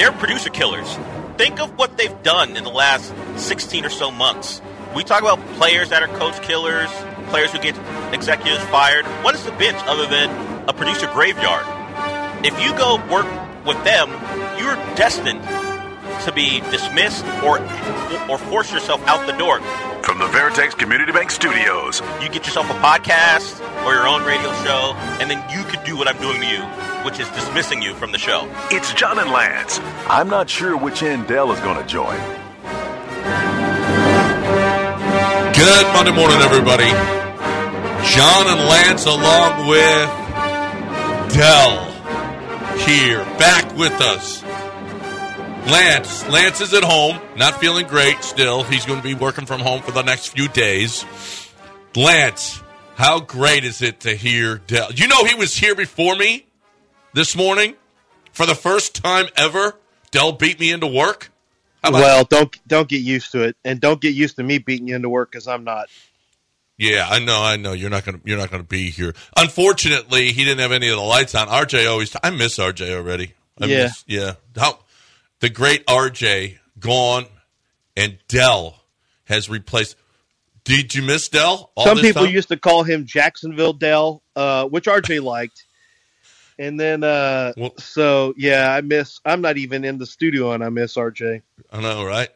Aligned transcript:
They're 0.00 0.12
producer 0.12 0.48
killers. 0.48 0.96
Think 1.36 1.60
of 1.60 1.76
what 1.76 1.98
they've 1.98 2.22
done 2.22 2.56
in 2.56 2.64
the 2.64 2.70
last 2.70 3.12
16 3.36 3.84
or 3.84 3.90
so 3.90 4.10
months. 4.10 4.62
We 4.96 5.04
talk 5.04 5.20
about 5.20 5.38
players 5.58 5.90
that 5.90 6.02
are 6.02 6.08
coach 6.16 6.40
killers, 6.40 6.88
players 7.28 7.52
who 7.52 7.58
get 7.58 7.76
executives 8.14 8.64
fired. 8.70 9.04
What 9.22 9.34
is 9.34 9.44
the 9.44 9.52
bench 9.52 9.76
other 9.84 10.06
than 10.06 10.30
a 10.66 10.72
producer 10.72 11.06
graveyard? 11.08 11.66
If 12.46 12.58
you 12.62 12.74
go 12.78 12.96
work 13.12 13.26
with 13.66 13.76
them, 13.84 14.08
you're 14.58 14.74
destined 14.96 15.42
to 16.24 16.32
be 16.34 16.60
dismissed 16.70 17.26
or 17.44 17.60
or 18.30 18.38
force 18.38 18.72
yourself 18.72 19.06
out 19.06 19.26
the 19.26 19.36
door. 19.36 19.60
From 20.02 20.18
the 20.18 20.26
Veritex 20.26 20.76
Community 20.76 21.12
Bank 21.12 21.30
Studios, 21.30 22.00
You 22.22 22.28
get 22.28 22.46
yourself 22.46 22.68
a 22.70 22.74
podcast 22.74 23.60
or 23.84 23.92
your 23.94 24.06
own 24.08 24.22
radio 24.24 24.52
show, 24.64 24.94
and 25.20 25.30
then 25.30 25.38
you 25.50 25.62
could 25.64 25.84
do 25.84 25.96
what 25.96 26.08
I'm 26.08 26.18
doing 26.20 26.40
to 26.40 26.46
you, 26.46 26.62
which 27.04 27.20
is 27.20 27.28
dismissing 27.30 27.80
you 27.82 27.94
from 27.94 28.10
the 28.12 28.18
show. 28.18 28.48
it's 28.70 28.92
John 28.94 29.18
and 29.18 29.30
Lance. 29.30 29.78
I'm 30.08 30.28
not 30.28 30.48
sure 30.50 30.76
which 30.76 31.02
end 31.02 31.26
Dell 31.28 31.52
is 31.52 31.60
going 31.60 31.76
to 31.80 31.86
join. 31.86 32.16
Good 35.54 35.86
Monday 35.94 36.12
morning, 36.12 36.38
everybody. 36.40 36.90
John 38.10 38.46
and 38.48 38.60
Lance, 38.68 39.04
along 39.06 39.68
with 39.68 40.08
Dell, 41.34 41.84
here, 42.78 43.22
back 43.38 43.76
with 43.76 43.92
us. 44.00 44.42
Lance, 45.66 46.26
Lance 46.28 46.60
is 46.60 46.74
at 46.74 46.82
home, 46.82 47.18
not 47.36 47.60
feeling 47.60 47.86
great 47.86 48.22
still. 48.24 48.62
He's 48.64 48.84
going 48.86 48.98
to 48.98 49.04
be 49.06 49.14
working 49.14 49.46
from 49.46 49.60
home 49.60 49.82
for 49.82 49.92
the 49.92 50.02
next 50.02 50.28
few 50.28 50.48
days. 50.48 51.04
Lance, 51.94 52.60
how 52.96 53.20
great 53.20 53.64
is 53.64 53.82
it 53.82 54.00
to 54.00 54.14
hear 54.14 54.58
Dell? 54.58 54.92
You 54.92 55.06
know, 55.06 55.24
he 55.24 55.34
was 55.34 55.54
here 55.56 55.74
before 55.74 56.16
me 56.16 56.46
this 57.12 57.36
morning 57.36 57.74
for 58.32 58.46
the 58.46 58.54
first 58.54 58.96
time 58.96 59.26
ever. 59.36 59.76
Dell 60.10 60.32
beat 60.32 60.58
me 60.58 60.72
into 60.72 60.86
work. 60.88 61.30
Well, 61.84 62.24
don't 62.24 62.54
don't 62.66 62.88
get 62.88 63.00
used 63.00 63.32
to 63.32 63.42
it, 63.42 63.56
and 63.64 63.80
don't 63.80 64.00
get 64.00 64.14
used 64.14 64.36
to 64.36 64.42
me 64.42 64.58
beating 64.58 64.88
you 64.88 64.96
into 64.96 65.08
work 65.08 65.30
because 65.30 65.46
I'm 65.46 65.64
not. 65.64 65.88
Yeah, 66.76 67.06
I 67.08 67.20
know, 67.20 67.40
I 67.42 67.56
know. 67.56 67.72
You're 67.72 67.90
not 67.90 68.04
gonna, 68.04 68.20
you're 68.24 68.38
not 68.38 68.50
gonna 68.50 68.64
be 68.64 68.90
here. 68.90 69.14
Unfortunately, 69.36 70.32
he 70.32 70.44
didn't 70.44 70.58
have 70.60 70.72
any 70.72 70.88
of 70.88 70.96
the 70.96 71.02
lights 71.02 71.34
on. 71.34 71.46
RJ 71.48 71.88
always, 71.88 72.14
I 72.22 72.30
miss 72.30 72.58
RJ 72.58 72.94
already. 72.96 73.34
I 73.60 73.66
Yeah. 73.66 73.82
miss, 73.84 74.04
yeah. 74.06 74.32
How 74.56 74.79
the 75.40 75.48
great 75.50 75.86
RJ 75.86 76.58
gone, 76.78 77.26
and 77.96 78.18
Dell 78.28 78.80
has 79.24 79.48
replaced. 79.48 79.96
Did 80.64 80.94
you 80.94 81.02
miss 81.02 81.28
Dell? 81.28 81.70
All 81.74 81.84
Some 81.86 81.98
people 81.98 82.24
time? 82.24 82.32
used 82.34 82.48
to 82.48 82.56
call 82.56 82.82
him 82.84 83.06
Jacksonville 83.06 83.72
Dell, 83.72 84.22
uh, 84.36 84.66
which 84.66 84.84
RJ 84.86 85.22
liked. 85.24 85.64
And 86.58 86.78
then, 86.78 87.02
uh, 87.02 87.52
Well- 87.56 87.74
so 87.78 88.34
yeah, 88.36 88.70
I 88.72 88.80
miss. 88.82 89.20
I'm 89.24 89.40
not 89.40 89.56
even 89.56 89.84
in 89.84 89.98
the 89.98 90.06
studio, 90.06 90.52
and 90.52 90.62
I 90.62 90.68
miss 90.68 90.94
RJ. 90.96 91.42
I 91.72 91.80
know, 91.80 92.04
right? 92.04 92.28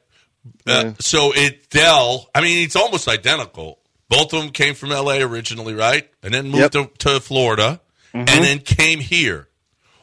Uh, 0.67 0.93
so 0.99 1.33
it 1.35 1.69
Dell. 1.71 2.29
I 2.35 2.41
mean, 2.41 2.65
it's 2.65 2.77
almost 2.77 3.09
identical. 3.09 3.79
Both 4.09 4.33
of 4.35 4.43
them 4.43 4.51
came 4.51 4.75
from 4.75 4.93
L.A. 4.93 5.23
originally, 5.23 5.75
right? 5.75 6.09
And 6.23 6.33
then 6.35 6.49
moved 6.49 6.73
to, 6.73 6.91
to 6.99 7.21
Florida, 7.21 7.81
Mm-hmm. 8.15 8.29
and 8.29 8.45
then 8.45 8.59
came 8.61 9.01
here. 9.01 9.49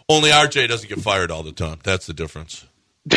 Only 0.10 0.32
RJ 0.32 0.68
doesn't 0.68 0.90
get 0.90 1.00
fired 1.00 1.32
all 1.32 1.44
the 1.44 1.54
time. 1.54 1.80
That's 1.84 2.08
the 2.08 2.14
difference. 2.14 2.66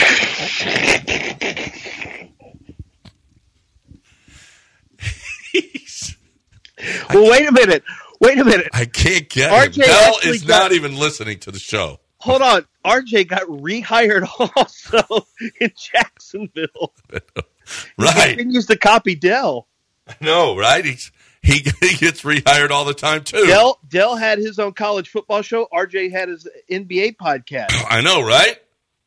Well, 7.12 7.30
wait 7.30 7.48
a 7.48 7.52
minute. 7.52 7.84
Wait 8.20 8.38
a 8.38 8.44
minute. 8.44 8.68
I 8.72 8.84
can't 8.84 9.28
get 9.28 9.50
RJ 9.50 9.76
him. 9.76 9.86
Bell 9.86 10.18
is 10.24 10.42
got- 10.42 10.62
not 10.64 10.72
even 10.72 10.96
listening 10.98 11.38
to 11.40 11.50
the 11.50 11.58
show. 11.58 12.00
Hold 12.18 12.42
on. 12.42 12.66
RJ 12.84 13.28
got 13.28 13.42
rehired 13.42 14.26
also 14.56 15.26
in 15.60 15.72
Jacksonville. 15.76 16.92
Right? 17.96 18.14
He 18.28 18.36
continues 18.36 18.66
to 18.66 18.76
copy 18.76 19.14
Dell. 19.14 19.66
No, 20.20 20.54
right? 20.54 20.84
He's 20.84 21.10
he, 21.42 21.60
he 21.80 21.94
gets 21.96 22.20
rehired 22.20 22.68
all 22.68 22.84
the 22.84 22.92
time 22.92 23.24
too. 23.24 23.46
Dell 23.46 23.78
Dell 23.88 24.16
had 24.16 24.36
his 24.36 24.58
own 24.58 24.74
college 24.74 25.08
football 25.08 25.40
show. 25.40 25.66
RJ 25.72 26.10
had 26.10 26.28
his 26.28 26.46
NBA 26.70 27.16
podcast. 27.16 27.70
I 27.88 28.02
know, 28.02 28.20
right? 28.20 28.58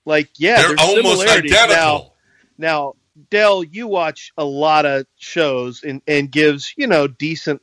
Like, 0.08 0.30
yeah, 0.38 0.62
They're 0.62 0.76
almost 0.80 1.28
identical. 1.28 1.68
Now, 1.76 2.12
now, 2.58 2.94
Dell, 3.30 3.62
you 3.62 3.88
watch 3.88 4.32
a 4.38 4.46
lot 4.46 4.86
of 4.86 5.06
shows 5.18 5.84
and, 5.84 6.02
and 6.08 6.32
gives 6.32 6.74
you 6.78 6.88
know 6.88 7.08
decent 7.08 7.62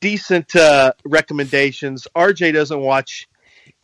decent 0.00 0.56
uh, 0.56 0.92
recommendations. 1.04 2.08
RJ 2.16 2.54
doesn't 2.54 2.80
watch 2.80 3.28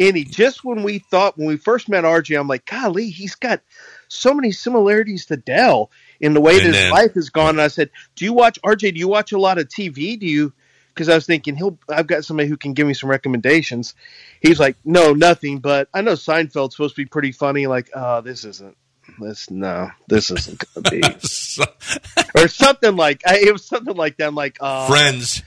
any. 0.01 0.25
Just 0.25 0.65
when 0.65 0.83
we 0.83 0.99
thought 0.99 1.39
when 1.39 1.47
we 1.47 1.57
first 1.57 1.89
met 1.89 2.03
RJ, 2.03 2.39
I'm 2.39 2.49
like, 2.49 2.67
golly, 2.67 3.09
he's 3.11 3.37
got 3.37 3.61
so 4.09 4.35
many 4.35 4.51
similarities 4.51 5.27
to 5.27 5.37
Dell 5.37 5.93
in 6.21 6.35
the 6.35 6.41
way 6.41 6.55
And 6.57 6.61
that 6.61 6.67
his 6.67 6.77
then- 6.77 6.91
life 6.91 7.15
has 7.15 7.31
gone. 7.31 7.51
And 7.51 7.61
I 7.61 7.69
said, 7.69 7.91
do 8.17 8.25
you 8.25 8.33
watch 8.33 8.59
RJ? 8.63 8.95
Do 8.95 8.99
you 8.99 9.09
watch 9.09 9.31
a 9.33 9.39
lot 9.39 9.59
of 9.59 9.69
TV? 9.69 10.19
Do 10.19 10.27
you? 10.27 10.53
Because 10.95 11.09
I 11.09 11.15
was 11.17 11.27
thinking 11.27 11.57
he'll. 11.57 11.77
I've 11.89 12.07
got 12.07 12.25
somebody 12.25 12.49
who 12.49 12.57
can 12.57 12.73
give 12.73 12.87
me 12.87 12.95
some 12.95 13.11
recommendations. 13.11 13.95
He's 14.41 14.61
like, 14.61 14.77
no, 14.85 15.13
nothing. 15.13 15.59
But 15.59 15.89
I 15.93 16.03
know 16.03 16.13
Seinfeld's 16.13 16.77
supposed 16.77 16.95
to 16.95 17.03
be 17.03 17.07
pretty 17.07 17.33
funny. 17.33 17.67
Like, 17.67 17.91
oh, 17.95 18.21
this 18.21 18.45
isn't. 18.45 18.77
This 19.19 19.51
no, 19.51 19.91
this 20.09 20.31
isn't 20.31 20.63
gonna 20.75 20.91
be, 20.91 21.03
or 22.41 22.49
something 22.49 22.97
like. 22.97 23.23
I, 23.27 23.39
it 23.39 23.53
was 23.53 23.65
something 23.67 23.97
like 23.97 24.17
that. 24.19 24.29
I'm 24.29 24.35
like, 24.35 24.57
uh, 24.61 24.87
Friends. 24.89 25.43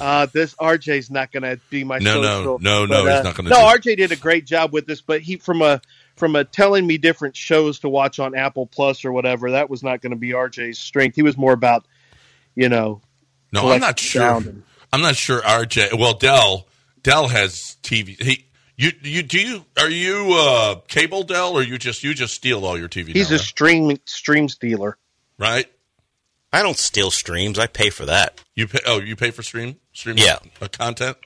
uh, 0.00 0.26
this 0.32 0.54
RJ's 0.56 1.10
not 1.10 1.32
going 1.32 1.42
to 1.44 1.58
be 1.70 1.82
my 1.84 1.98
No, 1.98 2.20
no, 2.20 2.22
social. 2.38 2.58
no, 2.58 2.84
no, 2.84 3.04
But, 3.04 3.10
he's 3.10 3.20
uh, 3.20 3.22
not 3.22 3.34
gonna 3.36 3.48
No, 3.50 3.56
do- 3.56 3.78
RJ 3.90 3.96
did 3.96 4.12
a 4.12 4.16
great 4.16 4.44
job 4.44 4.72
with 4.72 4.86
this, 4.86 5.00
but 5.00 5.20
he 5.22 5.36
from 5.36 5.62
a 5.62 5.80
from 6.16 6.36
a 6.36 6.44
telling 6.44 6.86
me 6.86 6.98
different 6.98 7.34
shows 7.36 7.78
to 7.80 7.88
watch 7.88 8.18
on 8.18 8.34
Apple 8.34 8.66
Plus 8.66 9.04
or 9.04 9.12
whatever. 9.12 9.52
That 9.52 9.70
was 9.70 9.82
not 9.84 10.00
going 10.02 10.10
to 10.10 10.16
be 10.16 10.30
RJ's 10.30 10.78
strength. 10.78 11.14
He 11.16 11.22
was 11.22 11.36
more 11.38 11.52
about, 11.52 11.86
you 12.56 12.68
know, 12.68 13.00
No, 13.52 13.70
I'm 13.70 13.80
not 13.80 13.98
sure. 13.98 14.22
and- 14.22 14.64
I'm 14.92 15.00
not 15.02 15.16
sure. 15.16 15.40
RJ. 15.40 15.98
Well, 15.98 16.14
Dell. 16.14 16.66
Dell 17.02 17.28
has 17.28 17.76
TV. 17.82 18.20
He. 18.20 18.46
You. 18.76 18.90
You. 19.02 19.22
Do 19.22 19.38
you? 19.40 19.64
Are 19.78 19.90
you 19.90 20.34
uh, 20.38 20.76
cable 20.88 21.22
Dell, 21.24 21.56
or 21.56 21.62
you 21.62 21.78
just 21.78 22.02
you 22.02 22.14
just 22.14 22.34
steal 22.34 22.64
all 22.64 22.78
your 22.78 22.88
TV? 22.88 23.08
he's 23.08 23.30
now, 23.30 23.36
a 23.36 23.38
stream 23.38 23.98
stream 24.04 24.48
stealer. 24.48 24.96
right. 25.38 25.66
I 26.50 26.62
don't 26.62 26.78
steal 26.78 27.10
streams. 27.10 27.58
I 27.58 27.66
pay 27.66 27.90
for 27.90 28.06
that. 28.06 28.40
You 28.54 28.66
pay. 28.68 28.78
Oh, 28.86 29.00
you 29.00 29.16
pay 29.16 29.30
for 29.32 29.42
stream 29.42 29.76
stream. 29.92 30.16
Yeah. 30.16 30.38
uh, 30.62 30.68
content. 30.68 31.18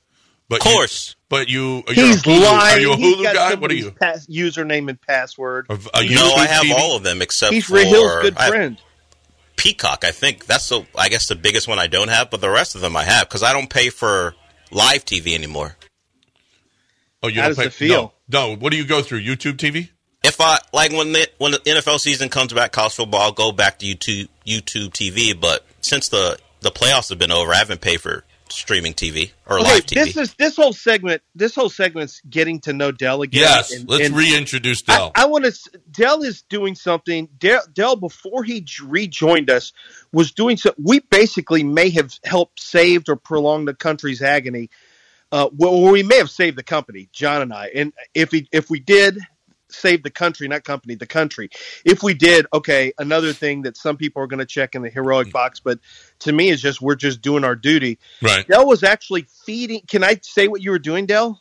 But 0.48 0.56
Of 0.56 0.64
course. 0.64 1.10
You, 1.16 1.24
but 1.28 1.48
you. 1.48 1.82
You're 1.86 2.06
He's 2.06 2.16
a 2.18 2.22
Hulu, 2.24 2.42
lying. 2.42 2.76
Are 2.76 2.80
you 2.80 2.92
a 2.92 2.96
He's 2.96 3.16
Hulu 3.16 3.22
got 3.22 3.34
guy? 3.34 3.54
What 3.54 3.70
are 3.70 3.74
you? 3.74 3.92
Pass, 3.92 4.26
username 4.26 4.88
and 4.90 5.00
password. 5.00 5.66
A, 5.70 5.74
a 5.74 5.76
no, 5.76 5.80
YouTube 6.00 6.36
I 6.38 6.46
have 6.46 6.64
TV? 6.64 6.74
all 6.76 6.96
of 6.96 7.04
them 7.04 7.22
except 7.22 7.52
He's 7.54 7.66
for 7.66 7.74
Rahil's 7.76 8.22
good 8.22 8.36
I 8.36 8.48
friend. 8.48 8.82
Peacock. 9.62 10.04
I 10.04 10.10
think 10.10 10.46
that's 10.46 10.68
the 10.70 10.84
I 10.98 11.08
guess 11.08 11.28
the 11.28 11.36
biggest 11.36 11.68
one 11.68 11.78
I 11.78 11.86
don't 11.86 12.08
have, 12.08 12.30
but 12.32 12.40
the 12.40 12.50
rest 12.50 12.74
of 12.74 12.80
them 12.80 12.96
I 12.96 13.04
have 13.04 13.28
because 13.28 13.44
I 13.44 13.52
don't 13.52 13.70
pay 13.70 13.90
for 13.90 14.34
live 14.72 15.04
TV 15.04 15.34
anymore. 15.34 15.76
Oh, 17.22 17.28
you 17.28 17.36
How 17.36 17.42
don't 17.42 17.50
does 17.50 17.58
pay, 17.58 17.66
it 17.66 17.72
feel? 17.72 18.12
No, 18.28 18.48
no. 18.48 18.56
What 18.56 18.72
do 18.72 18.76
you 18.76 18.84
go 18.84 19.02
through? 19.02 19.20
YouTube 19.20 19.58
TV? 19.58 19.90
If 20.24 20.40
I 20.40 20.58
like 20.72 20.90
when 20.90 21.12
the 21.12 21.28
when 21.38 21.52
the 21.52 21.58
NFL 21.58 22.00
season 22.00 22.28
comes 22.28 22.52
back, 22.52 22.72
college 22.72 22.94
football, 22.94 23.20
I'll 23.20 23.30
go 23.30 23.52
back 23.52 23.78
to 23.78 23.86
YouTube 23.86 24.28
YouTube 24.44 24.88
TV. 24.90 25.40
But 25.40 25.64
since 25.80 26.08
the 26.08 26.38
the 26.60 26.72
playoffs 26.72 27.10
have 27.10 27.20
been 27.20 27.30
over, 27.30 27.52
I 27.52 27.58
haven't 27.58 27.80
paid 27.80 28.00
for 28.00 28.24
streaming 28.52 28.94
TV 28.94 29.30
or 29.46 29.58
Okay, 29.60 29.68
live 29.68 29.86
TV. 29.86 29.94
this 30.04 30.16
is 30.16 30.34
this 30.34 30.56
whole 30.56 30.72
segment. 30.72 31.22
This 31.34 31.54
whole 31.54 31.68
segment's 31.68 32.20
getting 32.28 32.60
to 32.60 32.72
know 32.72 32.92
Dell 32.92 33.22
again. 33.22 33.40
Yes. 33.40 33.72
and- 33.72 33.88
let's 33.88 34.06
and- 34.06 34.16
reintroduce 34.16 34.82
Dell. 34.82 35.12
I 35.14 35.26
want 35.26 35.44
to. 35.44 35.52
Dell 35.90 36.22
is 36.22 36.42
doing 36.42 36.74
something. 36.74 37.28
Dell, 37.38 37.62
Dell, 37.72 37.96
before 37.96 38.44
he 38.44 38.64
rejoined 38.84 39.50
us, 39.50 39.72
was 40.12 40.32
doing 40.32 40.56
so. 40.56 40.74
We 40.82 41.00
basically 41.00 41.64
may 41.64 41.90
have 41.90 42.12
helped 42.24 42.60
saved 42.60 43.08
or 43.08 43.16
prolonged 43.16 43.68
the 43.68 43.74
country's 43.74 44.22
agony. 44.22 44.70
Uh, 45.30 45.48
well, 45.56 45.80
we 45.90 46.02
may 46.02 46.18
have 46.18 46.30
saved 46.30 46.58
the 46.58 46.62
company, 46.62 47.08
John 47.12 47.40
and 47.40 47.54
I. 47.54 47.70
And 47.74 47.92
if 48.12 48.30
he, 48.30 48.48
if 48.52 48.68
we 48.68 48.80
did 48.80 49.18
save 49.74 50.02
the 50.02 50.10
country, 50.10 50.48
not 50.48 50.64
company, 50.64 50.94
the 50.94 51.06
country. 51.06 51.50
If 51.84 52.02
we 52.02 52.14
did, 52.14 52.46
okay. 52.52 52.92
Another 52.98 53.32
thing 53.32 53.62
that 53.62 53.76
some 53.76 53.96
people 53.96 54.22
are 54.22 54.26
going 54.26 54.40
to 54.40 54.46
check 54.46 54.74
in 54.74 54.82
the 54.82 54.90
heroic 54.90 55.28
mm. 55.28 55.32
box, 55.32 55.60
but 55.60 55.78
to 56.20 56.32
me 56.32 56.50
it's 56.50 56.62
just 56.62 56.80
we're 56.80 56.94
just 56.94 57.22
doing 57.22 57.44
our 57.44 57.56
duty. 57.56 57.98
right. 58.20 58.46
Dell 58.46 58.66
was 58.66 58.82
actually 58.82 59.26
feeding. 59.44 59.82
Can 59.86 60.04
I 60.04 60.18
say 60.22 60.48
what 60.48 60.62
you 60.62 60.70
were 60.70 60.78
doing, 60.78 61.06
Dell? 61.06 61.40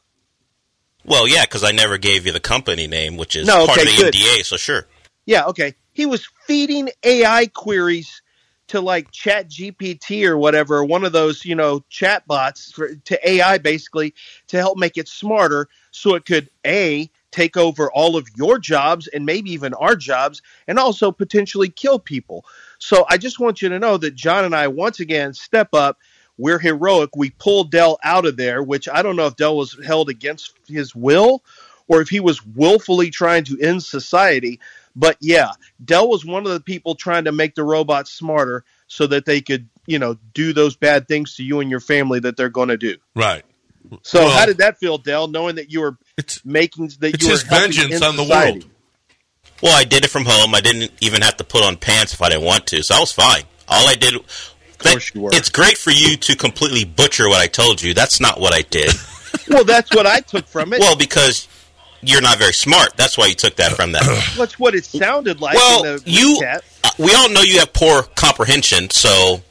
well, 1.04 1.28
yeah, 1.28 1.46
because 1.46 1.64
I 1.64 1.72
never 1.72 1.98
gave 1.98 2.26
you 2.26 2.32
the 2.32 2.40
company 2.40 2.88
name, 2.88 3.18
which 3.18 3.36
is 3.36 3.48
No, 3.48 3.66
part 3.66 3.80
okay, 3.80 3.90
of 3.90 3.96
the 3.96 4.04
good. 4.04 4.14
NDA. 4.14 4.46
So 4.46 4.58
sure. 4.58 4.88
Yeah, 5.26 5.46
okay. 5.46 5.76
He 5.94 6.06
was 6.06 6.28
feeding 6.46 6.90
AI 7.04 7.48
queries 7.48 8.22
to 8.72 8.80
like 8.80 9.12
Chat 9.12 9.50
GPT 9.50 10.26
or 10.26 10.38
whatever, 10.38 10.84
one 10.86 11.04
of 11.04 11.12
those, 11.12 11.44
you 11.44 11.56
know, 11.56 11.84
chat 11.90 12.26
bots 12.26 12.72
for, 12.72 12.96
to 12.96 13.30
AI 13.30 13.58
basically 13.58 14.14
to 14.48 14.58
help 14.58 14.78
make 14.78 14.98
it 14.98 15.10
smarter 15.10 15.68
so 15.92 16.16
it 16.16 16.26
could 16.26 16.50
A, 16.66 17.10
take 17.32 17.58
over 17.58 17.92
all 17.92 18.16
of 18.16 18.28
your 18.36 18.60
jobs 18.60 19.08
and 19.08 19.26
maybe 19.26 19.52
even 19.52 19.74
our 19.74 19.96
jobs 19.96 20.42
and 20.68 20.78
also 20.78 21.12
potentially 21.12 21.70
kill 21.70 22.00
people. 22.00 22.46
So 22.80 23.06
I 23.10 23.18
just 23.18 23.40
want 23.40 23.62
you 23.62 23.70
to 23.70 23.80
know 23.80 23.98
that 23.98 24.16
John 24.16 24.46
and 24.46 24.56
I 24.56 24.68
once 24.68 25.00
again 25.00 25.34
step 25.34 25.74
up. 25.74 25.98
We're 26.38 26.60
heroic. 26.60 27.16
We 27.16 27.30
pulled 27.32 27.72
Dell 27.72 28.00
out 28.04 28.26
of 28.26 28.38
there, 28.38 28.64
which 28.64 28.90
I 28.90 29.02
don't 29.02 29.16
know 29.16 29.28
if 29.28 29.36
Dell 29.36 29.58
was 29.58 29.78
held 29.86 30.10
against 30.10 30.54
his 30.68 30.96
will 30.96 31.44
or 31.88 32.02
if 32.02 32.10
he 32.10 32.20
was 32.20 32.46
willfully 32.46 33.10
trying 33.12 33.44
to 33.46 33.60
end 33.60 33.84
society. 33.84 34.60
But 34.96 35.18
yeah, 35.20 35.52
Dell 35.84 36.10
was 36.10 36.26
one 36.26 36.46
of 36.46 36.52
the 36.52 36.60
people 36.60 36.96
trying 36.96 37.26
to 37.26 37.32
make 37.32 37.56
the 37.56 37.64
robots 37.64 38.12
smarter 38.12 38.64
so 38.88 39.08
that 39.08 39.26
they 39.26 39.42
could, 39.42 39.70
you 39.86 40.00
know, 40.00 40.18
do 40.34 40.54
those 40.54 40.76
bad 40.76 41.08
things 41.08 41.36
to 41.36 41.44
you 41.44 41.60
and 41.60 41.70
your 41.70 41.80
family 41.80 42.20
that 42.22 42.38
they're 42.38 42.50
going 42.50 42.70
to 42.70 42.78
do. 42.78 42.98
Right. 43.16 43.44
So 44.04 44.20
Well- 44.22 44.30
how 44.32 44.46
did 44.46 44.58
that 44.60 44.78
feel, 44.80 44.98
Dell, 44.98 45.28
knowing 45.28 45.56
that 45.56 45.72
you 45.72 45.82
were 45.82 45.98
It's 46.18 46.40
making 46.46 46.92
that 47.00 47.14
it's 47.16 47.24
you 47.24 47.30
were 47.30 47.34
his 47.34 47.44
vengeance 47.44 48.02
on 48.02 48.16
the 48.16 48.24
society? 48.24 48.60
world. 48.60 48.66
Well, 49.62 49.76
I 49.76 49.84
did 49.84 50.04
it 50.06 50.10
from 50.10 50.26
home. 50.26 50.56
I 50.56 50.62
didn't 50.62 50.92
even 51.02 51.22
have 51.22 51.38
to 51.38 51.44
put 51.44 51.64
on 51.64 51.78
pants 51.78 52.14
if 52.14 52.22
I 52.22 52.30
didn't 52.30 52.46
want 52.46 52.66
to, 52.68 52.82
so 52.84 52.96
I 52.96 53.00
was 53.00 53.12
fine. 53.12 53.44
All 53.68 53.88
I 53.88 53.94
did. 53.96 54.16
Of 54.16 54.26
course 54.80 55.12
you 55.14 55.22
were. 55.22 55.30
It's 55.34 55.50
great 55.50 55.78
for 55.78 55.92
you 55.92 56.18
to 56.18 56.36
completely 56.36 56.84
butcher 56.84 57.30
what 57.30 57.40
I 57.40 57.48
told 57.48 57.82
you. 57.82 57.94
That's 57.94 58.20
not 58.20 58.40
what 58.40 58.54
I 58.54 58.62
did. 58.64 58.92
Well, 59.48 59.64
that's 59.64 59.90
what 59.92 60.06
I 60.06 60.20
took 60.20 60.46
from 60.48 60.74
it. 60.74 60.80
well, 60.82 60.96
because 60.98 61.48
you're 62.02 62.22
not 62.22 62.38
very 62.38 62.52
smart. 62.54 62.96
That's 62.98 63.18
why 63.18 63.28
you 63.28 63.34
took 63.34 63.56
that 63.58 63.74
from 63.74 63.94
that. 63.94 64.04
That's 64.38 64.60
what 64.60 64.76
it 64.76 64.84
sounded 64.86 65.40
like. 65.40 65.56
well, 65.56 65.84
in 65.86 65.96
the 65.98 66.04
you. 66.06 66.42
uh, 66.46 66.90
We 66.98 67.14
all 67.16 67.30
know 67.30 67.42
you 67.42 67.60
have 67.60 67.72
poor 67.74 68.04
comprehension, 68.04 68.90
so 68.90 69.42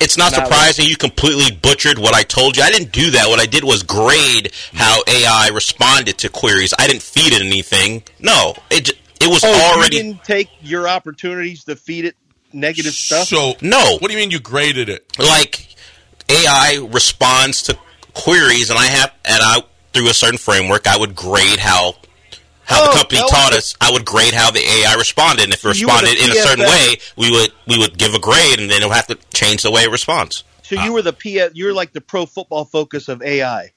it's 0.00 0.16
not 0.16 0.32
Not 0.32 0.46
surprising 0.46 0.86
you 0.86 0.96
completely 0.96 1.54
butchered 1.56 1.98
what 1.98 2.14
I 2.14 2.22
told 2.22 2.56
you. 2.56 2.62
I 2.62 2.70
didn't 2.70 2.92
do 2.92 3.10
that. 3.12 3.28
What 3.28 3.38
I 3.40 3.46
did 3.46 3.64
was 3.64 3.82
grade 3.82 4.52
how 4.72 5.00
AI 5.06 5.50
responded 5.52 6.18
to 6.18 6.28
queries. 6.28 6.72
I 6.78 6.86
didn't 6.86 7.02
feed 7.02 7.32
it 7.32 7.42
anything. 7.42 8.02
No, 8.18 8.54
it 8.70 8.90
it 9.20 9.28
was 9.28 9.42
Oh, 9.44 9.72
already 9.74 9.96
you 9.96 10.02
didn't 10.02 10.24
take 10.24 10.48
your 10.62 10.88
opportunities 10.88 11.64
to 11.64 11.76
feed 11.76 12.06
it 12.06 12.16
negative 12.52 12.92
stuff. 12.94 13.28
So 13.28 13.54
No. 13.60 13.98
What 13.98 14.08
do 14.08 14.12
you 14.14 14.18
mean 14.18 14.30
you 14.30 14.40
graded 14.40 14.88
it? 14.88 15.06
like 15.18 15.66
AI 16.28 16.86
responds 16.90 17.62
to 17.64 17.76
queries, 18.14 18.70
and 18.70 18.78
I 18.78 18.86
have 18.86 19.12
and 19.24 19.38
I 19.42 19.62
through 19.92 20.08
a 20.08 20.14
certain 20.14 20.38
framework, 20.38 20.86
I 20.86 20.96
would 20.96 21.14
grade 21.16 21.58
how 21.58 21.94
how 22.70 22.82
Oh, 22.84 22.90
the 22.92 22.96
company 22.98 23.20
taught 23.28 23.52
us. 23.52 23.74
I 23.80 23.90
would 23.90 24.04
grade 24.04 24.32
how 24.32 24.50
the 24.50 24.60
AI 24.60 24.94
responded, 24.96 25.44
and 25.44 25.52
if 25.52 25.64
it 25.64 25.78
you 25.80 25.86
were 25.88 25.92
the 25.92 26.02
responded 26.02 26.24
in 26.24 26.30
a 26.30 26.34
certain 26.34 26.64
way, 26.64 26.96
we 27.16 27.30
would 27.30 27.52
we 27.66 27.78
would 27.78 27.98
give 27.98 28.14
a 28.14 28.20
grade, 28.20 28.60
and 28.60 28.70
then 28.70 28.78
it'll 28.78 28.90
have 28.90 29.08
to 29.08 29.16
change 29.34 29.62
the 29.62 29.70
way 29.70 29.82
it 29.82 29.90
responds. 29.90 30.44
So 30.62 30.76
you 30.76 30.90
uh, 30.92 30.94
were 30.94 31.02
the 31.02 31.12
P. 31.12 31.44
You're 31.52 31.74
like 31.74 31.92
the 31.92 32.00
pro 32.00 32.26
football 32.26 32.64
focus 32.64 33.08
of 33.08 33.22
AI. 33.22 33.72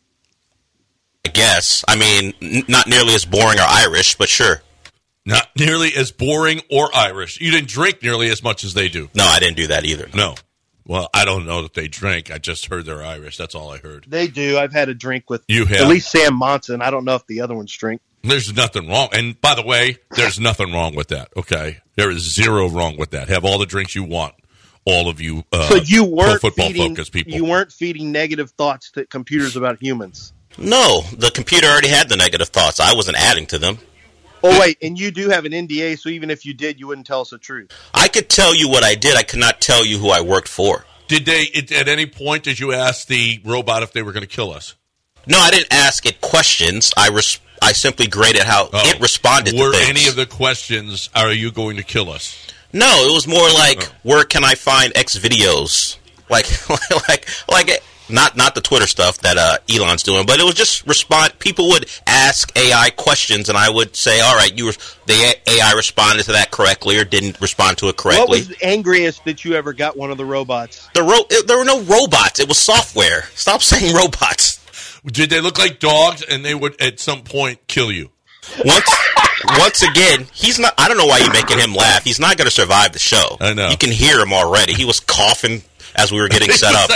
I 1.25 1.30
guess. 1.30 1.84
I 1.88 1.95
mean, 1.98 2.34
n- 2.42 2.63
not 2.68 2.88
nearly 2.88 3.16
as 3.16 3.25
boring 3.25 3.57
or 3.60 3.66
Irish, 3.68 4.16
but 4.16 4.30
sure. 4.30 4.62
Not 5.25 5.48
nearly 5.57 5.89
as 5.96 6.12
boring 6.12 6.62
or 6.69 6.89
Irish. 6.94 7.39
You 7.39 7.50
didn't 7.51 7.69
drink 7.69 8.04
nearly 8.04 8.30
as 8.30 8.44
much 8.44 8.63
as 8.63 8.74
they 8.74 8.89
do. 8.89 9.10
No, 9.16 9.24
I 9.24 9.39
didn't 9.39 9.56
do 9.57 9.68
that 9.68 9.86
either. 9.86 10.10
No. 10.13 10.36
Well, 10.86 11.10
I 11.13 11.24
don't 11.24 11.46
know 11.46 11.62
that 11.63 11.74
they 11.74 11.88
drink. 11.88 12.30
I 12.30 12.39
just 12.39 12.66
heard 12.66 12.86
they're 12.86 13.01
Irish. 13.04 13.38
That's 13.38 13.56
all 13.56 13.72
I 13.72 13.78
heard. 13.78 14.06
They 14.07 14.28
do. 14.28 14.57
I've 14.57 14.74
had 14.74 14.89
a 14.89 14.94
drink 14.94 15.30
with 15.30 15.44
You 15.48 15.66
have. 15.66 15.80
at 15.81 15.88
least 15.88 16.12
Sam 16.12 16.36
Monson. 16.36 16.81
I 16.81 16.92
don't 16.92 17.06
know 17.06 17.16
if 17.16 17.25
the 17.25 17.39
other 17.42 17.56
ones 17.56 17.72
drink. 17.75 18.01
There's 18.24 18.54
nothing 18.56 18.88
wrong. 18.88 19.10
And 19.12 19.40
by 19.42 19.54
the 19.56 19.64
way, 19.64 19.98
there's 20.16 20.40
nothing 20.40 20.72
wrong 20.72 20.96
with 20.96 21.10
that. 21.10 21.30
Okay, 21.36 21.78
there 21.96 22.10
is 22.10 22.34
zero 22.34 22.70
wrong 22.70 22.98
with 22.98 23.12
that. 23.12 23.28
Have 23.30 23.44
all 23.46 23.58
the 23.60 23.66
drinks 23.66 23.96
you 23.96 24.04
want. 24.04 24.34
All 24.86 25.08
of 25.10 25.22
you. 25.22 25.44
Uh, 25.52 25.68
So 25.70 25.75
you 25.75 26.04
weren't 26.04 26.42
football 26.42 26.68
feeding. 26.68 26.90
focused 26.96 27.12
people. 27.14 27.34
You 27.34 27.46
weren't 27.46 27.72
feeding 27.72 28.12
negative 28.12 28.52
thoughts 28.52 28.92
to 28.92 29.06
computers 29.06 29.56
about 29.56 29.81
humans. 29.81 30.34
No, 30.58 31.02
the 31.18 31.31
computer 31.31 31.68
already 31.68 31.88
had 31.88 32.10
the 32.10 32.18
negative 32.18 32.50
thoughts. 32.50 32.80
I 32.80 32.94
wasn't 32.94 33.18
adding 33.18 33.46
to 33.48 33.60
them. 33.60 33.78
Oh 34.46 34.60
wait, 34.60 34.78
and 34.81 35.00
you 35.00 35.10
do 35.10 35.30
have 35.30 35.46
an 35.46 35.54
NDA, 35.54 35.98
so 35.98 36.10
even 36.10 36.30
if 36.30 36.46
you 36.46 36.54
did, 36.54 36.78
you 36.80 36.88
wouldn't 36.88 37.08
tell 37.08 37.22
us 37.22 37.30
the 37.30 37.38
truth. 37.38 37.72
I 37.94 38.10
could 38.10 38.30
tell 38.30 38.54
you 38.54 38.68
what 38.70 38.84
I 38.84 38.94
did. 38.96 39.16
I 39.16 39.24
could 39.24 39.40
not 39.40 39.62
tell 39.62 39.86
you 39.86 39.98
who 40.00 40.10
I 40.10 40.20
worked 40.20 40.50
for. 40.50 40.86
Did 41.08 41.25
they? 41.25 41.48
At 41.78 41.88
any 41.88 42.06
point, 42.06 42.44
did 42.44 42.60
you 42.60 42.74
ask 42.74 43.08
the 43.08 43.40
robot 43.46 43.84
if 43.84 43.94
they 43.94 44.02
were 44.02 44.12
going 44.12 44.22
to 44.24 44.28
kill 44.28 44.52
us? 44.52 44.75
No, 45.25 45.40
I 45.40 45.50
didn't 45.50 45.72
ask 45.74 46.06
it 46.06 46.20
questions. 46.20 46.92
I 46.98 47.08
res- 47.10 47.40
I 47.63 47.71
simply 47.71 48.07
graded 48.07 48.44
how 48.44 48.69
Oh. 48.74 48.89
it 48.89 49.00
responded 49.00 49.56
Were 49.56 49.71
to 49.71 49.77
things. 49.77 49.89
any 49.89 50.07
of 50.07 50.15
the 50.15 50.25
questions? 50.25 51.10
Are 51.15 51.31
you 51.31 51.51
going 51.51 51.77
to 51.77 51.83
kill 51.83 52.12
us? 52.12 52.36
No, 52.74 53.07
it 53.10 53.13
was 53.13 53.27
more 53.27 53.50
like 53.51 53.83
Oh. 53.83 53.95
where 54.04 54.24
can 54.25 54.44
I 54.44 54.56
find 54.56 54.92
X 54.95 55.18
videos? 55.18 55.98
Like 56.30 56.48
like 57.10 57.27
like 57.50 57.68
it- 57.69 57.83
not 58.10 58.36
not 58.36 58.54
the 58.54 58.62
Twitter 58.62 58.86
stuff 58.88 59.19
that 59.19 59.38
uh, 59.38 59.57
Elon's 59.74 60.04
doing, 60.04 60.25
but 60.25 60.39
it 60.39 60.44
was 60.44 60.56
just 60.56 60.86
respond. 60.86 61.38
People 61.39 61.69
would 61.69 61.86
ask 62.06 62.51
AI 62.57 62.89
questions, 62.92 63.48
and 63.50 63.57
I 63.57 63.69
would 63.69 63.95
say, 63.95 64.19
"All 64.19 64.36
right, 64.36 64.54
you 64.56 64.65
were, 64.65 64.74
the 65.06 65.36
AI 65.48 65.71
responded 65.74 66.24
to 66.25 66.33
that 66.33 66.51
correctly 66.51 66.98
or 66.98 67.06
didn't 67.06 67.39
respond 67.39 67.77
to 67.77 67.88
it 67.88 67.95
correctly." 67.98 68.19
What 68.19 68.27
correctly." 68.30 68.39
was 68.50 68.60
the 68.60 68.65
angriest 68.65 69.24
that 69.25 69.45
you 69.45 69.54
ever 69.56 69.71
got 69.74 69.95
one 69.95 70.12
of 70.12 70.18
the 70.18 70.25
robots? 70.25 70.88
the 70.94 71.01
ro- 71.04 71.25
it, 71.30 71.48
there 71.48 71.57
were 71.57 71.63
no 71.65 71.81
robots; 71.81 72.39
it 72.42 72.48
was 72.50 72.57
software. 72.57 73.24
Stop 73.36 73.62
saying 73.71 73.95
robots. 73.95 74.60
Did 75.06 75.30
they 75.30 75.42
look 75.42 75.58
like 75.60 75.80
dogs 75.80 76.24
and 76.24 76.44
they 76.46 76.56
would 76.56 76.80
at 76.82 77.00
some 77.00 77.24
point 77.24 77.68
kill 77.68 77.92
you? 77.92 78.10
Once 78.66 78.90
once 79.60 79.82
again, 79.84 80.28
he's 80.34 80.60
not. 80.60 80.74
I 80.78 80.88
don't 80.88 80.98
know 80.98 81.06
why 81.06 81.20
you're 81.20 81.34
making 81.34 81.60
him 81.60 81.74
laugh. 81.74 82.04
He's 82.04 82.20
not 82.20 82.38
going 82.38 82.48
to 82.48 82.52
survive 82.52 82.94
the 82.94 83.00
show. 83.00 83.38
I 83.40 83.54
know. 83.54 83.70
You 83.70 83.78
can 83.78 83.92
hear 83.92 84.20
him 84.20 84.34
already. 84.34 84.74
He 84.74 84.86
was 84.86 85.00
coughing 85.00 85.64
as 85.96 86.12
we 86.12 86.22
were 86.22 86.30
getting 86.30 86.52
set 86.52 86.74
up. 86.76 86.90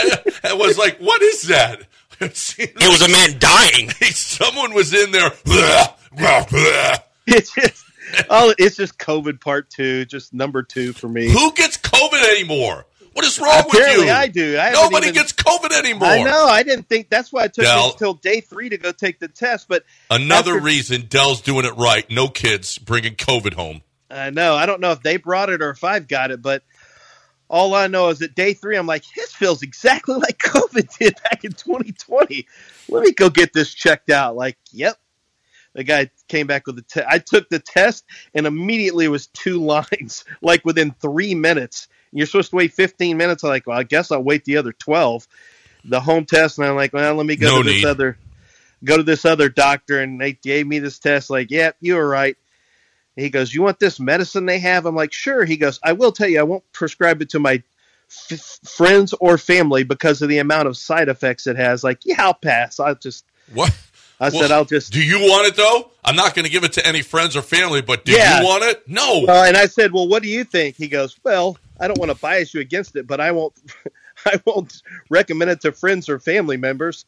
I 0.43 0.53
was 0.53 0.77
like, 0.77 0.97
what 0.99 1.21
is 1.21 1.43
that? 1.43 1.81
It 2.19 2.89
was 2.89 3.03
a 3.03 3.09
man 3.09 3.37
dying. 3.37 3.91
Someone 4.11 4.73
was 4.73 4.91
in 4.91 5.11
there. 5.11 5.29
Blah, 5.45 5.87
blah, 6.17 6.45
blah. 6.45 6.95
It's 7.27 7.53
just, 7.53 7.85
oh, 8.27 8.55
it's 8.57 8.75
just 8.75 8.97
COVID 8.97 9.39
part 9.39 9.69
two, 9.69 10.03
just 10.05 10.33
number 10.33 10.63
two 10.63 10.93
for 10.93 11.07
me. 11.07 11.29
Who 11.29 11.51
gets 11.51 11.77
COVID 11.77 12.23
anymore? 12.31 12.87
What 13.17 13.25
is 13.25 13.39
wrong 13.39 13.63
with 13.65 13.73
Apparently 13.81 14.05
you? 14.05 14.11
I 14.11 14.27
do. 14.27 14.57
I 14.59 14.71
Nobody 14.73 15.07
even- 15.07 15.15
gets 15.15 15.33
COVID 15.33 15.71
anymore. 15.71 16.07
I 16.07 16.21
know. 16.21 16.45
I 16.45 16.61
didn't 16.61 16.87
think 16.87 17.09
that's 17.09 17.33
why 17.33 17.45
I 17.45 17.47
took 17.47 17.65
Del- 17.65 17.91
until 17.93 18.13
day 18.13 18.41
three 18.41 18.69
to 18.69 18.77
go 18.77 18.91
take 18.91 19.17
the 19.19 19.27
test. 19.27 19.67
But 19.67 19.85
Another 20.11 20.51
after- 20.57 20.63
reason 20.63 21.07
Dell's 21.09 21.41
doing 21.41 21.65
it 21.65 21.75
right. 21.77 22.07
No 22.11 22.27
kids 22.27 22.77
bringing 22.77 23.15
COVID 23.15 23.55
home. 23.55 23.81
I 24.11 24.29
know. 24.29 24.53
I 24.53 24.67
don't 24.67 24.81
know 24.81 24.91
if 24.91 25.01
they 25.01 25.17
brought 25.17 25.49
it 25.49 25.63
or 25.63 25.71
if 25.71 25.83
I've 25.83 26.07
got 26.07 26.29
it, 26.29 26.43
but 26.43 26.61
all 27.49 27.73
I 27.73 27.87
know 27.87 28.09
is 28.09 28.19
that 28.19 28.35
day 28.35 28.53
three, 28.53 28.77
I'm 28.77 28.85
like, 28.85 29.03
this 29.15 29.33
feels 29.33 29.63
exactly 29.63 30.13
like 30.19 30.37
COVID 30.37 30.95
did 30.99 31.15
back 31.23 31.43
in 31.43 31.53
2020. 31.53 32.45
Let 32.87 33.03
me 33.03 33.13
go 33.13 33.31
get 33.31 33.51
this 33.51 33.73
checked 33.73 34.11
out. 34.11 34.35
Like, 34.35 34.57
yep. 34.71 34.95
The 35.73 35.83
guy 35.83 36.11
came 36.27 36.45
back 36.45 36.67
with 36.67 36.75
the 36.75 36.81
test. 36.83 37.07
I 37.09 37.17
took 37.17 37.49
the 37.49 37.57
test 37.59 38.05
and 38.35 38.45
immediately 38.45 39.05
it 39.05 39.09
was 39.09 39.25
two 39.25 39.57
lines, 39.65 40.23
like 40.39 40.63
within 40.65 40.91
three 41.01 41.33
minutes. 41.33 41.87
You're 42.17 42.27
supposed 42.27 42.49
to 42.51 42.55
wait 42.55 42.73
15 42.73 43.15
minutes. 43.17 43.43
I'm 43.43 43.49
like, 43.49 43.67
well, 43.67 43.77
I 43.77 43.83
guess 43.83 44.11
I'll 44.11 44.23
wait 44.23 44.43
the 44.45 44.57
other 44.57 44.71
12. 44.73 45.27
The 45.85 45.99
home 45.99 46.25
test, 46.25 46.57
and 46.57 46.67
I'm 46.67 46.75
like, 46.75 46.91
well, 46.93 47.15
let 47.15 47.25
me 47.25 47.35
go 47.35 47.47
No 47.47 47.63
to 47.63 47.69
this 47.69 47.75
need. 47.77 47.85
other, 47.85 48.17
go 48.83 48.97
to 48.97 49.03
this 49.03 49.23
other 49.25 49.47
doctor, 49.49 50.01
and 50.01 50.19
they 50.19 50.33
gave 50.33 50.67
me 50.67 50.79
this 50.79 50.99
test. 50.99 51.29
Like, 51.29 51.49
yep, 51.51 51.77
you 51.79 51.95
were 51.95 52.07
right. 52.07 52.35
He 53.15 53.29
goes, 53.31 53.51
"You 53.53 53.63
want 53.63 53.79
this 53.79 53.99
medicine 53.99 54.45
they 54.45 54.59
have?" 54.59 54.85
I'm 54.85 54.95
like, 54.95 55.11
"Sure." 55.13 55.43
He 55.45 55.57
goes, 55.57 55.79
"I 55.83 55.93
will 55.93 56.11
tell 56.11 56.27
you, 56.27 56.39
I 56.39 56.43
won't 56.43 56.63
prescribe 56.71 57.19
it 57.21 57.29
to 57.31 57.39
my 57.39 57.63
f- 58.31 58.59
friends 58.63 59.13
or 59.19 59.37
family 59.39 59.83
because 59.83 60.21
of 60.21 60.29
the 60.29 60.37
amount 60.39 60.67
of 60.67 60.77
side 60.77 61.09
effects 61.09 61.47
it 61.47 61.55
has." 61.55 61.83
Like, 61.83 61.99
yeah, 62.05 62.15
I'll 62.23 62.33
pass. 62.35 62.79
I'll 62.79 62.93
just, 62.95 63.25
What? 63.53 63.75
I 64.19 64.29
Well, 64.29 64.41
said, 64.41 64.51
I'll 64.51 64.65
just. 64.65 64.91
Do 64.93 65.01
you 65.03 65.19
want 65.19 65.47
it 65.47 65.55
though? 65.55 65.89
I'm 66.05 66.15
not 66.15 66.35
going 66.35 66.45
to 66.45 66.51
give 66.51 66.63
it 66.63 66.73
to 66.73 66.85
any 66.85 67.01
friends 67.01 67.35
or 67.35 67.41
family, 67.41 67.81
but 67.81 68.03
do 68.05 68.11
Yeah. 68.11 68.39
you 68.41 68.45
want 68.45 68.63
it? 68.65 68.87
No. 68.87 69.23
Well, 69.27 69.43
and 69.45 69.55
I 69.57 69.65
said, 69.67 69.93
"Well, 69.93 70.07
what 70.07 70.21
do 70.21 70.29
you 70.29 70.43
think?" 70.43 70.75
He 70.75 70.87
goes, 70.87 71.17
"Well, 71.23 71.57
I 71.79 71.87
don't 71.87 71.99
want 71.99 72.11
to 72.11 72.17
bias 72.17 72.53
you 72.53 72.61
against 72.61 72.95
it, 72.95 73.07
but 73.07 73.19
I 73.19 73.31
won't, 73.31 73.53
I 74.25 74.41
won't 74.45 74.81
recommend 75.09 75.51
it 75.51 75.61
to 75.61 75.71
friends 75.71 76.09
or 76.09 76.19
family 76.19 76.57
members." 76.57 77.05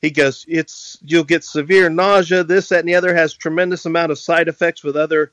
He 0.00 0.10
goes, 0.10 0.44
"It's 0.48 0.98
you'll 1.02 1.24
get 1.24 1.44
severe 1.44 1.90
nausea, 1.90 2.44
this, 2.44 2.68
that, 2.70 2.80
and 2.80 2.88
the 2.88 2.94
other. 2.94 3.14
Has 3.14 3.34
tremendous 3.34 3.84
amount 3.86 4.12
of 4.12 4.18
side 4.18 4.48
effects 4.48 4.82
with 4.82 4.96
other, 4.96 5.32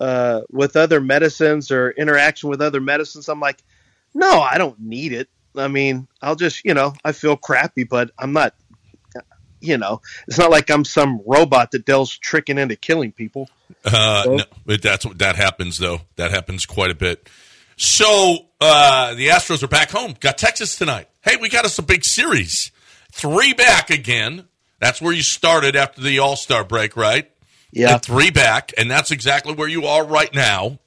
uh, 0.00 0.42
with 0.50 0.76
other 0.76 1.00
medicines 1.00 1.70
or 1.70 1.90
interaction 1.90 2.50
with 2.50 2.60
other 2.60 2.80
medicines." 2.80 3.28
I'm 3.28 3.40
like, 3.40 3.62
"No, 4.14 4.40
I 4.40 4.58
don't 4.58 4.80
need 4.80 5.12
it. 5.12 5.28
I 5.56 5.68
mean, 5.68 6.08
I'll 6.20 6.36
just, 6.36 6.64
you 6.64 6.74
know, 6.74 6.94
I 7.04 7.12
feel 7.12 7.36
crappy, 7.36 7.84
but 7.84 8.10
I'm 8.18 8.32
not." 8.32 8.54
You 9.60 9.78
know, 9.78 10.02
it's 10.26 10.38
not 10.38 10.50
like 10.50 10.70
I'm 10.70 10.84
some 10.84 11.20
robot 11.24 11.70
that 11.70 11.86
Dell's 11.86 12.18
tricking 12.18 12.58
into 12.58 12.74
killing 12.74 13.12
people. 13.12 13.48
Uh, 13.84 14.24
no, 14.26 14.44
but 14.66 14.82
that's 14.82 15.06
what 15.06 15.18
that 15.18 15.36
happens 15.36 15.78
though. 15.78 16.00
That 16.16 16.32
happens 16.32 16.66
quite 16.66 16.90
a 16.90 16.96
bit. 16.96 17.28
So 17.76 18.46
uh, 18.60 19.14
the 19.14 19.28
Astros 19.28 19.62
are 19.62 19.68
back 19.68 19.90
home. 19.90 20.14
Got 20.20 20.38
Texas 20.38 20.76
tonight. 20.76 21.08
Hey, 21.22 21.36
we 21.36 21.48
got 21.48 21.64
us 21.64 21.78
a 21.78 21.82
big 21.82 22.04
series. 22.04 22.70
Three 23.12 23.52
back 23.52 23.90
again. 23.90 24.46
That's 24.80 25.00
where 25.00 25.12
you 25.12 25.22
started 25.22 25.76
after 25.76 26.00
the 26.00 26.18
All 26.18 26.36
Star 26.36 26.64
break, 26.64 26.96
right? 26.96 27.30
Yeah. 27.70 27.94
And 27.94 28.02
three 28.02 28.30
back, 28.30 28.72
and 28.76 28.90
that's 28.90 29.10
exactly 29.10 29.54
where 29.54 29.68
you 29.68 29.86
are 29.86 30.04
right 30.04 30.32
now. 30.34 30.78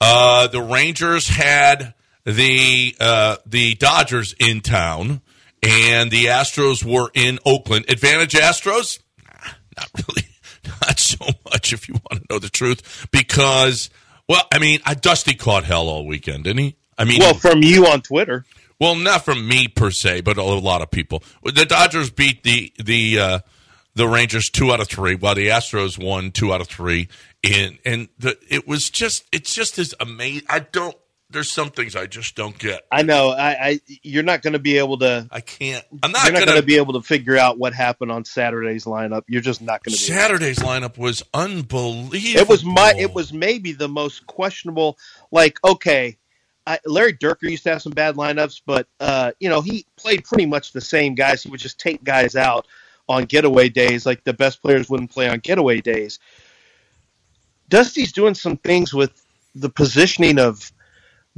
Uh, 0.00 0.46
the 0.48 0.60
Rangers 0.60 1.28
had 1.28 1.94
the 2.24 2.94
uh, 3.00 3.36
the 3.46 3.74
Dodgers 3.76 4.34
in 4.38 4.60
town, 4.60 5.20
and 5.62 6.10
the 6.10 6.26
Astros 6.26 6.84
were 6.84 7.10
in 7.14 7.38
Oakland. 7.46 7.86
Advantage 7.88 8.32
Astros? 8.32 9.00
Nah, 9.24 9.52
not 9.78 9.90
really. 9.94 10.26
Not 10.82 11.00
so 11.00 11.24
much, 11.50 11.72
if 11.72 11.88
you 11.88 11.94
want 11.94 12.22
to 12.22 12.26
know 12.34 12.38
the 12.38 12.50
truth, 12.50 13.08
because 13.10 13.88
well, 14.30 14.46
I 14.52 14.60
mean, 14.60 14.78
I, 14.86 14.94
Dusty 14.94 15.34
caught 15.34 15.64
hell 15.64 15.88
all 15.88 16.06
weekend, 16.06 16.44
didn't 16.44 16.62
he? 16.62 16.76
I 16.96 17.04
mean, 17.04 17.18
Well, 17.18 17.34
from 17.34 17.62
you 17.64 17.86
on 17.86 18.00
Twitter. 18.00 18.44
well, 18.78 18.94
not 18.94 19.24
from 19.24 19.48
me 19.48 19.66
per 19.66 19.90
se, 19.90 20.20
but 20.20 20.36
a 20.38 20.42
lot 20.44 20.82
of 20.82 20.90
people. 20.92 21.24
The 21.44 21.66
Dodgers 21.66 22.10
beat 22.10 22.44
the 22.44 22.72
the 22.78 23.18
uh, 23.18 23.38
the 23.96 24.06
Rangers 24.06 24.48
two 24.48 24.72
out 24.72 24.78
of 24.80 24.88
three, 24.88 25.16
while 25.16 25.34
the 25.34 25.48
Astros 25.48 25.98
won 26.02 26.30
two 26.30 26.52
out 26.52 26.60
of 26.60 26.68
three. 26.68 27.08
And 27.42 27.78
and 27.84 28.08
the, 28.18 28.38
it 28.48 28.68
was 28.68 28.88
just 28.88 29.24
it's 29.32 29.52
just 29.52 29.78
as 29.78 29.94
amazing. 29.98 30.46
I 30.48 30.60
don't. 30.60 30.96
There's 31.30 31.50
some 31.50 31.70
things 31.70 31.94
I 31.94 32.06
just 32.06 32.34
don't 32.34 32.58
get. 32.58 32.82
I 32.90 33.02
know. 33.02 33.30
I, 33.30 33.50
I 33.50 33.80
you're 34.02 34.24
not 34.24 34.42
going 34.42 34.54
to 34.54 34.58
be 34.58 34.78
able 34.78 34.98
to. 34.98 35.28
I 35.30 35.40
can't. 35.40 35.84
I'm 36.02 36.10
not 36.10 36.24
You're 36.24 36.32
not 36.32 36.46
going 36.46 36.60
to 36.60 36.66
be 36.66 36.76
able 36.76 36.94
to 36.94 37.02
figure 37.02 37.36
out 37.36 37.58
what 37.58 37.72
happened 37.72 38.10
on 38.10 38.24
Saturday's 38.24 38.84
lineup. 38.84 39.22
You're 39.28 39.40
just 39.40 39.62
not 39.62 39.84
going 39.84 39.94
to. 39.94 40.00
be 40.00 40.12
able 40.12 40.16
to. 40.16 40.22
Saturday's 40.22 40.58
lineup 40.58 40.98
was 40.98 41.22
unbelievable. 41.32 42.40
It 42.40 42.48
was 42.48 42.64
my. 42.64 42.94
It 42.98 43.14
was 43.14 43.32
maybe 43.32 43.72
the 43.72 43.88
most 43.88 44.26
questionable. 44.26 44.98
Like, 45.30 45.58
okay, 45.64 46.16
I, 46.66 46.78
Larry 46.84 47.14
Dierker 47.14 47.50
used 47.50 47.62
to 47.64 47.70
have 47.70 47.82
some 47.82 47.92
bad 47.92 48.16
lineups, 48.16 48.62
but 48.66 48.86
uh, 48.98 49.32
you 49.40 49.48
know 49.48 49.60
he 49.60 49.86
played 49.96 50.24
pretty 50.24 50.46
much 50.46 50.72
the 50.72 50.80
same 50.80 51.14
guys. 51.14 51.42
He 51.42 51.50
would 51.50 51.60
just 51.60 51.78
take 51.78 52.02
guys 52.04 52.36
out 52.36 52.66
on 53.08 53.24
getaway 53.24 53.68
days, 53.68 54.06
like 54.06 54.22
the 54.24 54.32
best 54.32 54.62
players 54.62 54.88
wouldn't 54.88 55.10
play 55.10 55.28
on 55.28 55.38
getaway 55.40 55.80
days. 55.80 56.18
Dusty's 57.68 58.12
doing 58.12 58.34
some 58.34 58.56
things 58.56 58.92
with 58.92 59.24
the 59.54 59.68
positioning 59.68 60.38
of 60.38 60.72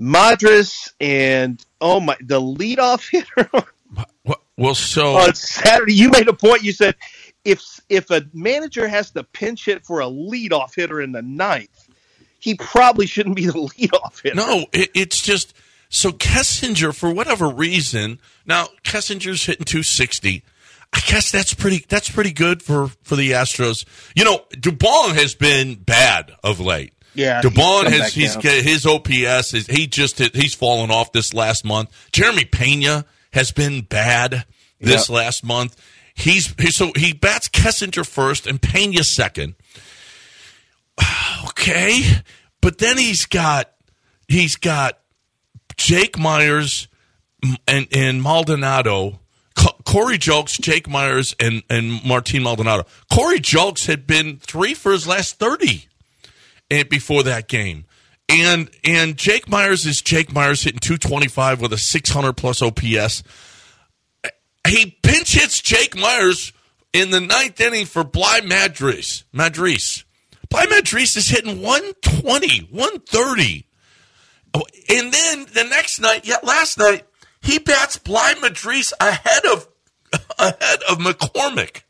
Madris 0.02 0.92
and 1.00 1.64
oh 1.80 2.00
my, 2.00 2.16
the 2.20 2.40
leadoff 2.40 3.08
hitter 3.08 3.48
Well- 4.56 4.74
so 4.74 5.16
on 5.16 5.34
Saturday. 5.34 5.94
You 5.94 6.10
made 6.10 6.28
a 6.28 6.32
point. 6.32 6.62
You 6.62 6.72
said 6.72 6.94
if 7.44 7.62
if 7.88 8.10
a 8.10 8.22
manager 8.32 8.86
has 8.86 9.10
to 9.12 9.24
pinch 9.24 9.64
hit 9.64 9.84
for 9.84 10.00
a 10.00 10.06
leadoff 10.06 10.74
hitter 10.74 11.00
in 11.00 11.12
the 11.12 11.22
ninth, 11.22 11.88
he 12.38 12.54
probably 12.54 13.06
shouldn't 13.06 13.36
be 13.36 13.46
the 13.46 13.52
leadoff 13.78 14.22
hitter. 14.22 14.36
No, 14.36 14.66
it, 14.72 14.90
it's 14.94 15.20
just 15.20 15.54
so 15.88 16.10
Kessinger 16.10 16.94
for 16.94 17.12
whatever 17.12 17.48
reason. 17.48 18.18
Now 18.46 18.68
Kessinger's 18.84 19.44
hitting 19.46 19.64
260. 19.64 20.44
I 20.92 21.00
guess 21.06 21.32
that's 21.32 21.54
pretty. 21.54 21.84
That's 21.88 22.10
pretty 22.10 22.32
good 22.32 22.62
for 22.62 22.88
for 23.02 23.16
the 23.16 23.30
Astros. 23.32 23.86
You 24.14 24.24
know, 24.24 24.44
Dubon 24.52 25.14
has 25.14 25.34
been 25.34 25.74
bad 25.76 26.32
of 26.44 26.60
late. 26.60 26.92
Yeah, 27.14 27.42
he's 27.42 27.50
Dubon 27.50 27.90
has 27.90 28.14
he's 28.14 28.34
down. 28.36 28.42
his 28.62 28.86
OPS 28.86 29.54
is 29.54 29.66
he 29.66 29.86
just 29.86 30.18
he's 30.18 30.54
fallen 30.54 30.90
off 30.90 31.12
this 31.12 31.34
last 31.34 31.64
month. 31.64 31.90
Jeremy 32.12 32.44
Pena 32.44 33.04
has 33.32 33.52
been 33.52 33.82
bad 33.82 34.44
this 34.80 35.08
Yeah. 35.08 35.16
last 35.16 35.44
month. 35.44 35.76
He's 36.14 36.52
he, 36.58 36.70
so 36.70 36.92
he 36.96 37.12
bats 37.12 37.48
Kessinger 37.48 38.06
first 38.06 38.46
and 38.46 38.60
Pena 38.60 39.04
second. 39.04 39.54
Okay, 41.48 42.02
but 42.60 42.78
then 42.78 42.96
he's 42.98 43.26
got 43.26 43.70
he's 44.28 44.56
got 44.56 44.98
Jake 45.76 46.18
Meyers 46.18 46.88
and 47.66 47.86
and 47.92 48.22
Maldonado. 48.22 49.18
Corey 49.84 50.18
Julks, 50.18 50.58
Jake 50.60 50.88
Meyers, 50.88 51.34
and 51.40 51.62
and 51.68 52.02
Martin 52.04 52.42
Maldonado. 52.44 52.84
Corey 53.12 53.38
Julks 53.40 53.86
had 53.86 54.06
been 54.06 54.38
three 54.38 54.74
for 54.74 54.92
his 54.92 55.06
last 55.06 55.38
thirty, 55.38 55.70
and 55.72 55.82
before 56.88 57.22
that 57.24 57.48
game, 57.48 57.84
and 58.28 58.70
and 58.84 59.16
Jake 59.16 59.48
Meyers 59.48 59.86
is 59.86 60.00
Jake 60.00 60.32
Meyers 60.32 60.62
hitting 60.62 60.80
two 60.80 60.96
twenty 60.96 61.28
five 61.28 61.60
with 61.60 61.72
a 61.72 61.78
six 61.78 62.10
hundred 62.10 62.34
plus 62.36 62.62
OPS. 62.62 63.22
He 64.66 64.96
pinch 65.02 65.34
hits 65.34 65.60
Jake 65.60 65.96
Meyers 65.96 66.52
in 66.92 67.10
the 67.10 67.20
ninth 67.20 67.60
inning 67.60 67.86
for 67.86 68.04
Bligh 68.04 68.40
Madris. 68.40 69.24
Madris. 69.34 70.04
Bligh 70.48 70.66
Madris 70.66 71.16
is 71.16 71.28
hitting 71.28 71.62
120, 71.62 72.68
130. 72.70 73.66
Oh, 74.54 74.62
And 74.90 75.12
then 75.12 75.46
the 75.52 75.64
next 75.64 75.98
night, 75.98 76.26
yeah, 76.26 76.36
last 76.42 76.78
night, 76.78 77.06
he 77.40 77.58
bats 77.58 77.96
Bligh 77.96 78.34
Madris 78.34 78.92
ahead 79.00 79.44
of 79.46 79.66
ahead 80.38 80.80
of 80.90 80.98
McCormick. 80.98 81.82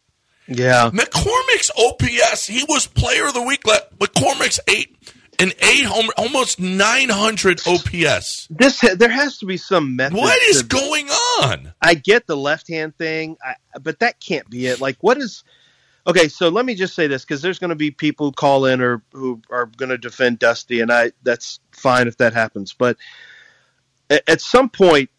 Yeah, 0.54 0.90
McCormick's 0.90 1.71
OPS, 1.78 2.47
he 2.47 2.64
was 2.68 2.87
player 2.87 3.26
of 3.26 3.35
the 3.35 3.42
week. 3.42 3.62
McCormick's 3.64 4.61
eight 4.68 4.97
an 5.42 5.52
eight 5.61 5.85
homer, 5.85 6.12
almost 6.16 6.61
nine 6.61 7.09
hundred 7.09 7.61
OPS. 7.66 8.47
this 8.50 8.80
there 8.97 9.09
has 9.09 9.38
to 9.38 9.47
be 9.47 9.56
some 9.56 9.97
method. 9.97 10.16
What 10.16 10.40
is 10.42 10.62
going 10.62 11.09
on? 11.09 11.73
I 11.80 11.94
get 11.94 12.26
the 12.26 12.37
left 12.37 12.68
hand 12.68 12.97
thing, 12.97 13.37
I, 13.44 13.54
but 13.80 13.99
that 14.00 14.21
can't 14.21 14.49
be 14.49 14.66
it. 14.66 14.80
Like, 14.80 14.97
what 15.00 15.18
is? 15.18 15.42
Okay, 16.06 16.28
so 16.28 16.49
let 16.49 16.64
me 16.64 16.75
just 16.75 16.94
say 16.94 17.06
this 17.06 17.25
because 17.25 17.42
there's 17.42 17.59
going 17.59 17.71
to 17.71 17.76
be 17.76 17.90
people 17.90 18.26
who 18.26 18.32
call 18.32 18.66
in 18.66 18.80
or 18.80 19.02
who 19.12 19.40
are 19.50 19.66
going 19.66 19.88
to 19.88 19.99
defend 19.99 20.38
Dusty, 20.38 20.80
and 20.80 20.92
I 20.92 21.12
that's 21.23 21.61
fine 21.73 22.09
if 22.09 22.18
that 22.18 22.35
happens. 22.35 22.73
But 22.73 22.97
at, 24.11 24.28
at 24.28 24.40
some 24.40 24.68
point, 24.68 25.11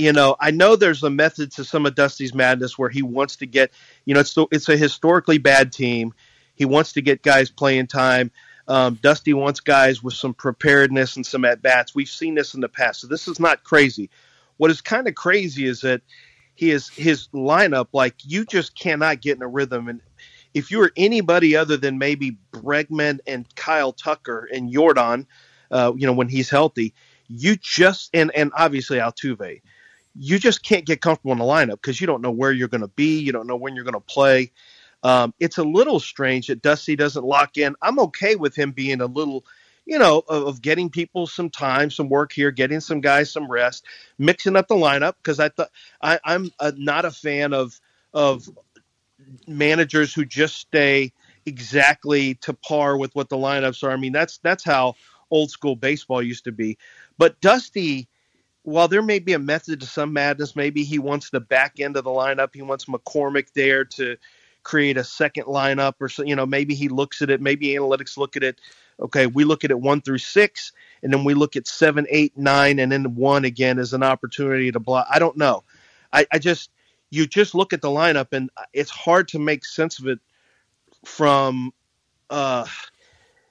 you 0.00 0.12
know, 0.12 0.36
I 0.40 0.50
know 0.50 0.76
there's 0.76 1.02
a 1.02 1.10
method 1.10 1.52
to 1.52 1.64
some 1.64 1.86
of 1.86 1.94
Dusty's 1.94 2.34
madness 2.34 2.78
where 2.78 2.88
he 2.88 3.02
wants 3.02 3.36
to 3.36 3.46
get, 3.46 3.70
you 4.04 4.14
know, 4.14 4.20
it's 4.20 4.36
it's 4.50 4.68
a 4.68 4.76
historically 4.76 5.38
bad 5.38 5.72
team. 5.72 6.14
He 6.54 6.64
wants 6.64 6.92
to 6.94 7.02
get 7.02 7.22
guys 7.22 7.50
playing 7.50 7.86
time. 7.86 8.30
Um, 8.68 8.98
Dusty 9.02 9.34
wants 9.34 9.60
guys 9.60 10.02
with 10.02 10.14
some 10.14 10.32
preparedness 10.32 11.16
and 11.16 11.26
some 11.26 11.44
at 11.44 11.60
bats. 11.60 11.94
We've 11.94 12.08
seen 12.08 12.34
this 12.34 12.54
in 12.54 12.60
the 12.60 12.68
past, 12.68 13.00
so 13.00 13.08
this 13.08 13.26
is 13.26 13.40
not 13.40 13.64
crazy. 13.64 14.10
What 14.58 14.70
is 14.70 14.80
kind 14.80 15.08
of 15.08 15.14
crazy 15.14 15.66
is 15.66 15.80
that 15.80 16.02
he 16.54 16.70
is 16.70 16.88
his 16.88 17.28
lineup 17.28 17.88
like 17.92 18.14
you 18.24 18.44
just 18.44 18.78
cannot 18.78 19.22
get 19.22 19.36
in 19.36 19.42
a 19.42 19.48
rhythm. 19.48 19.88
And 19.88 20.00
if 20.54 20.70
you 20.70 20.82
are 20.82 20.92
anybody 20.96 21.56
other 21.56 21.76
than 21.76 21.98
maybe 21.98 22.36
Bregman 22.52 23.18
and 23.26 23.52
Kyle 23.56 23.92
Tucker 23.92 24.48
and 24.52 24.72
Yordan, 24.72 25.26
uh, 25.70 25.92
you 25.96 26.06
know 26.06 26.12
when 26.12 26.28
he's 26.28 26.50
healthy, 26.50 26.94
you 27.28 27.56
just 27.56 28.10
and 28.14 28.30
and 28.36 28.52
obviously 28.54 28.98
Altuve, 28.98 29.62
you 30.14 30.38
just 30.38 30.62
can't 30.62 30.86
get 30.86 31.00
comfortable 31.00 31.32
in 31.32 31.38
the 31.38 31.44
lineup 31.44 31.80
because 31.82 32.00
you 32.00 32.06
don't 32.06 32.22
know 32.22 32.30
where 32.30 32.52
you're 32.52 32.68
going 32.68 32.80
to 32.80 32.88
be, 32.88 33.20
you 33.20 33.32
don't 33.32 33.46
know 33.46 33.56
when 33.56 33.74
you're 33.74 33.84
going 33.84 33.94
to 33.94 34.00
play. 34.00 34.50
Um, 35.02 35.32
it's 35.40 35.58
a 35.58 35.64
little 35.64 36.00
strange 36.00 36.48
that 36.48 36.62
Dusty 36.62 36.96
doesn't 36.96 37.24
lock 37.24 37.56
in. 37.56 37.74
I'm 37.80 37.98
okay 38.00 38.36
with 38.36 38.54
him 38.54 38.72
being 38.72 39.00
a 39.00 39.06
little, 39.06 39.44
you 39.86 39.98
know, 39.98 40.22
of, 40.28 40.46
of 40.46 40.62
getting 40.62 40.90
people 40.90 41.26
some 41.26 41.48
time, 41.48 41.90
some 41.90 42.08
work 42.08 42.32
here, 42.32 42.50
getting 42.50 42.80
some 42.80 43.00
guys 43.00 43.32
some 43.32 43.50
rest, 43.50 43.86
mixing 44.18 44.56
up 44.56 44.68
the 44.68 44.74
lineup 44.74 45.14
because 45.22 45.40
I 45.40 45.48
thought 45.48 45.70
I'm 46.02 46.50
uh 46.58 46.72
not 46.76 47.04
a 47.04 47.10
fan 47.10 47.54
of 47.54 47.80
of 48.12 48.46
managers 49.46 50.12
who 50.12 50.24
just 50.24 50.56
stay 50.56 51.12
exactly 51.46 52.34
to 52.36 52.52
par 52.54 52.96
with 52.96 53.14
what 53.14 53.28
the 53.28 53.36
lineups 53.36 53.82
are. 53.82 53.90
I 53.90 53.96
mean, 53.96 54.12
that's 54.12 54.38
that's 54.38 54.64
how 54.64 54.94
old 55.30 55.50
school 55.50 55.76
baseball 55.76 56.22
used 56.22 56.44
to 56.44 56.52
be. 56.52 56.76
But 57.18 57.40
Dusty, 57.40 58.08
while 58.62 58.88
there 58.88 59.02
may 59.02 59.18
be 59.18 59.32
a 59.32 59.38
method 59.38 59.80
to 59.80 59.86
some 59.86 60.12
madness, 60.12 60.54
maybe 60.54 60.84
he 60.84 60.98
wants 60.98 61.30
the 61.30 61.40
back 61.40 61.80
end 61.80 61.96
of 61.96 62.04
the 62.04 62.10
lineup. 62.10 62.50
He 62.54 62.62
wants 62.62 62.84
McCormick 62.84 63.52
there 63.54 63.84
to 63.86 64.16
create 64.62 64.96
a 64.96 65.04
second 65.04 65.44
lineup, 65.44 65.94
or 66.00 66.08
so. 66.08 66.22
You 66.22 66.36
know, 66.36 66.46
maybe 66.46 66.74
he 66.74 66.88
looks 66.88 67.22
at 67.22 67.30
it. 67.30 67.40
Maybe 67.40 67.68
analytics 67.68 68.16
look 68.16 68.36
at 68.36 68.42
it. 68.42 68.60
Okay, 69.00 69.26
we 69.26 69.44
look 69.44 69.64
at 69.64 69.70
it 69.70 69.80
one 69.80 70.02
through 70.02 70.18
six, 70.18 70.72
and 71.02 71.12
then 71.12 71.24
we 71.24 71.32
look 71.32 71.56
at 71.56 71.66
seven, 71.66 72.06
eight, 72.10 72.36
nine, 72.36 72.78
and 72.78 72.92
then 72.92 73.14
one 73.14 73.46
again 73.46 73.78
as 73.78 73.94
an 73.94 74.02
opportunity 74.02 74.70
to 74.70 74.80
block. 74.80 75.06
I 75.10 75.18
don't 75.18 75.38
know. 75.38 75.64
I, 76.12 76.26
I 76.32 76.38
just 76.38 76.70
you 77.08 77.26
just 77.26 77.54
look 77.54 77.72
at 77.72 77.80
the 77.80 77.88
lineup, 77.88 78.28
and 78.32 78.50
it's 78.72 78.90
hard 78.90 79.28
to 79.28 79.38
make 79.38 79.64
sense 79.64 79.98
of 79.98 80.06
it 80.06 80.18
from 81.04 81.72
uh, 82.28 82.66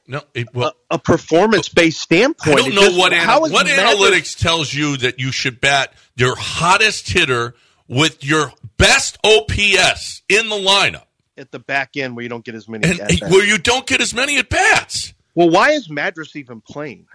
No, 0.10 0.22
it, 0.34 0.48
well, 0.56 0.74
a, 0.90 0.96
a 0.96 1.00
performance-based 1.00 2.00
standpoint. 2.02 2.58
I 2.60 2.62
don't 2.64 2.74
know 2.76 2.82
just- 2.82 2.98
what 2.98 3.14
ana- 3.14 3.40
what 3.40 3.68
analytics 3.68 4.36
tells 4.38 4.74
you 4.74 4.98
that 4.98 5.20
you 5.20 5.32
should 5.32 5.62
bat 5.62 5.94
your 6.16 6.36
hottest 6.36 7.08
hitter 7.10 7.54
with 7.88 8.24
your 8.24 8.52
best 8.78 9.18
OPS 9.24 10.24
in 10.28 10.50
the 10.50 10.56
lineup, 10.56 11.04
at 11.38 11.52
the 11.52 11.60
back 11.60 11.96
end 11.96 12.16
where 12.16 12.24
you 12.24 12.30
don't 12.30 12.44
get 12.44 12.56
as 12.56 12.68
many. 12.68 12.88
and 12.90 13.00
at-bats. 13.00 13.22
where 13.32 13.46
you 13.46 13.58
don't 13.60 13.86
get 13.86 14.02
as 14.02 14.14
many 14.14 14.38
at 14.40 14.50
bats. 14.50 15.14
well, 15.36 15.50
why 15.50 15.72
is 15.72 15.88
Madris 15.90 16.36
even 16.36 16.60
playing? 16.62 17.06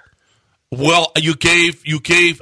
Well, 0.71 1.13
you 1.17 1.35
gave 1.37 1.87
you 1.87 2.01
gave 2.01 2.41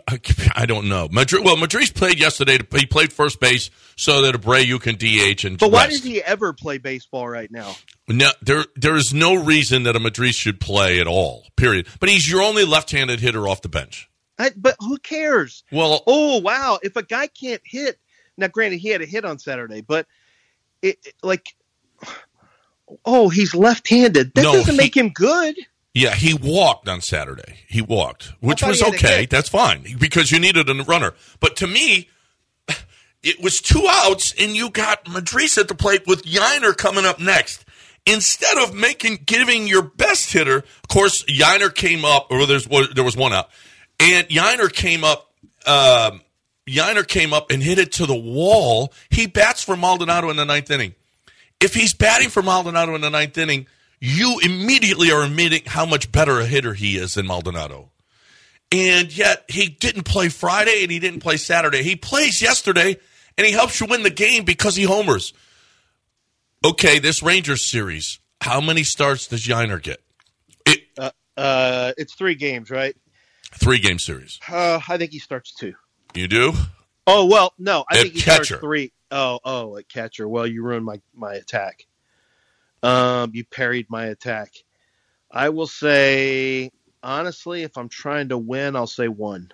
I 0.54 0.64
don't 0.66 0.88
know. 0.88 1.08
Madris, 1.08 1.44
well, 1.44 1.56
Madris 1.56 1.94
played 1.94 2.18
yesterday. 2.18 2.56
To, 2.58 2.78
he 2.78 2.86
played 2.86 3.12
first 3.12 3.40
base 3.40 3.68
so 3.96 4.22
that 4.22 4.34
Abreu 4.34 4.80
can 4.80 4.94
DH 4.96 5.44
and 5.44 5.58
But 5.58 5.70
why 5.70 5.84
rest. 5.84 5.96
does 5.96 6.04
he 6.04 6.22
ever 6.22 6.52
play 6.54 6.78
baseball 6.78 7.28
right 7.28 7.50
now? 7.50 7.74
No, 8.08 8.30
there 8.42 8.64
there 8.76 8.96
is 8.96 9.14
no 9.14 9.34
reason 9.34 9.84
that 9.84 9.94
a 9.96 10.00
Madris 10.00 10.34
should 10.34 10.60
play 10.60 11.00
at 11.00 11.06
all. 11.06 11.46
Period. 11.56 11.86
But 12.00 12.08
he's 12.08 12.28
your 12.30 12.42
only 12.42 12.64
left-handed 12.64 13.20
hitter 13.20 13.46
off 13.48 13.62
the 13.62 13.68
bench. 13.68 14.08
I, 14.38 14.50
but 14.56 14.74
who 14.80 14.98
cares? 14.98 15.62
Well, 15.70 16.02
Oh 16.06 16.38
wow! 16.40 16.78
If 16.82 16.96
a 16.96 17.02
guy 17.02 17.28
can't 17.28 17.60
hit, 17.64 17.98
now 18.36 18.48
granted 18.48 18.78
he 18.80 18.88
had 18.88 19.02
a 19.02 19.06
hit 19.06 19.24
on 19.24 19.38
Saturday, 19.38 19.82
but 19.82 20.06
it, 20.82 20.98
it- 21.04 21.14
like, 21.22 21.54
oh, 23.04 23.28
he's 23.28 23.54
left-handed. 23.54 24.34
That 24.34 24.42
No, 24.42 24.52
doesn't 24.52 24.72
he- 24.74 24.78
make 24.78 24.96
him 24.96 25.10
good. 25.10 25.54
yeah, 25.94 26.14
he 26.14 26.34
walked 26.34 26.88
on 26.88 27.00
Saturday. 27.00 27.60
He 27.68 27.80
walked, 27.82 28.32
which 28.40 28.62
was 28.62 28.80
he 28.80 28.84
had 28.84 28.94
a 28.94 28.96
okay. 28.96 29.26
That's 29.26 29.48
fine 29.48 29.84
because 29.98 30.30
you 30.32 30.40
needed 30.40 30.68
a 30.68 30.74
runner. 30.82 31.14
But 31.40 31.56
to 31.56 31.66
me, 31.66 32.08
it 33.22 33.40
was 33.40 33.60
two 33.60 33.86
outs, 33.88 34.34
and 34.38 34.56
you 34.56 34.70
got 34.70 35.04
Madris 35.04 35.56
at 35.58 35.68
the 35.68 35.74
plate 35.76 36.06
with 36.06 36.24
Yainer 36.24 36.76
coming 36.76 37.04
up 37.04 37.20
next. 37.20 37.64
Instead 38.04 38.58
of 38.58 38.74
making 38.74 39.20
giving 39.26 39.68
your 39.68 39.82
best 39.82 40.32
hitter, 40.32 40.56
of 40.56 40.88
course, 40.88 41.24
Yainer 41.24 41.72
came 41.72 42.04
up, 42.04 42.28
or 42.30 42.46
there's 42.46 42.66
there 42.66 43.04
was 43.04 43.16
one 43.16 43.32
out, 43.32 43.48
and 44.00 44.26
Yainer 44.28 44.72
came 44.72 45.04
up. 45.04 45.32
Um, 45.66 46.20
Yainer 46.68 47.06
came 47.06 47.32
up 47.32 47.50
and 47.50 47.62
hit 47.62 47.78
it 47.78 47.92
to 47.92 48.06
the 48.06 48.14
wall. 48.14 48.92
He 49.10 49.26
bats 49.26 49.62
for 49.64 49.76
Maldonado 49.76 50.30
in 50.30 50.36
the 50.36 50.44
ninth 50.44 50.70
inning. 50.70 50.94
if 51.60 51.74
he's 51.74 51.94
batting 51.94 52.28
for 52.28 52.42
Maldonado 52.42 52.94
in 52.94 53.00
the 53.00 53.10
ninth 53.10 53.38
inning, 53.38 53.66
you 54.00 54.40
immediately 54.42 55.12
are 55.12 55.22
admitting 55.22 55.62
how 55.66 55.86
much 55.86 56.10
better 56.10 56.40
a 56.40 56.46
hitter 56.46 56.74
he 56.74 56.96
is 56.96 57.14
than 57.14 57.26
Maldonado. 57.26 57.90
And 58.72 59.16
yet 59.16 59.44
he 59.48 59.68
didn't 59.68 60.04
play 60.04 60.28
Friday 60.28 60.82
and 60.82 60.90
he 60.90 60.98
didn't 60.98 61.20
play 61.20 61.36
Saturday. 61.36 61.82
He 61.82 61.94
plays 61.94 62.42
yesterday 62.42 62.96
and 63.38 63.46
he 63.46 63.52
helps 63.52 63.80
you 63.80 63.86
win 63.86 64.02
the 64.02 64.10
game 64.10 64.44
because 64.44 64.74
he 64.74 64.84
homers. 64.84 65.32
Okay, 66.64 66.98
this 66.98 67.22
Rangers 67.22 67.68
series, 67.70 68.20
how 68.40 68.60
many 68.60 68.84
starts 68.84 69.26
does 69.26 69.46
Yainer 69.46 69.82
get? 69.82 70.00
It, 70.64 70.80
uh, 70.96 71.10
uh, 71.36 71.92
it's 71.98 72.14
three 72.14 72.36
games, 72.36 72.70
right? 72.70 72.94
Three 73.52 73.78
game 73.78 73.98
series. 73.98 74.38
Uh, 74.48 74.80
I 74.88 74.96
think 74.96 75.10
he 75.10 75.18
starts 75.18 75.52
two. 75.54 75.74
You 76.14 76.28
do? 76.28 76.52
Oh 77.06 77.26
well, 77.26 77.52
no, 77.58 77.84
I 77.90 77.96
At 77.98 78.02
think 78.02 78.14
he 78.14 78.20
catcher. 78.20 78.44
starts 78.44 78.60
three. 78.62 78.92
Oh, 79.10 79.40
oh, 79.44 79.76
at 79.76 79.88
catcher. 79.88 80.28
Well, 80.28 80.46
you 80.46 80.62
ruined 80.62 80.84
my 80.84 81.00
my 81.14 81.34
attack. 81.34 81.86
Um, 82.82 83.32
you 83.34 83.44
parried 83.44 83.86
my 83.90 84.06
attack. 84.06 84.52
I 85.30 85.48
will 85.48 85.66
say 85.66 86.70
honestly, 87.02 87.62
if 87.62 87.76
I'm 87.76 87.88
trying 87.88 88.28
to 88.28 88.38
win, 88.38 88.76
I'll 88.76 88.86
say 88.86 89.08
one. 89.08 89.52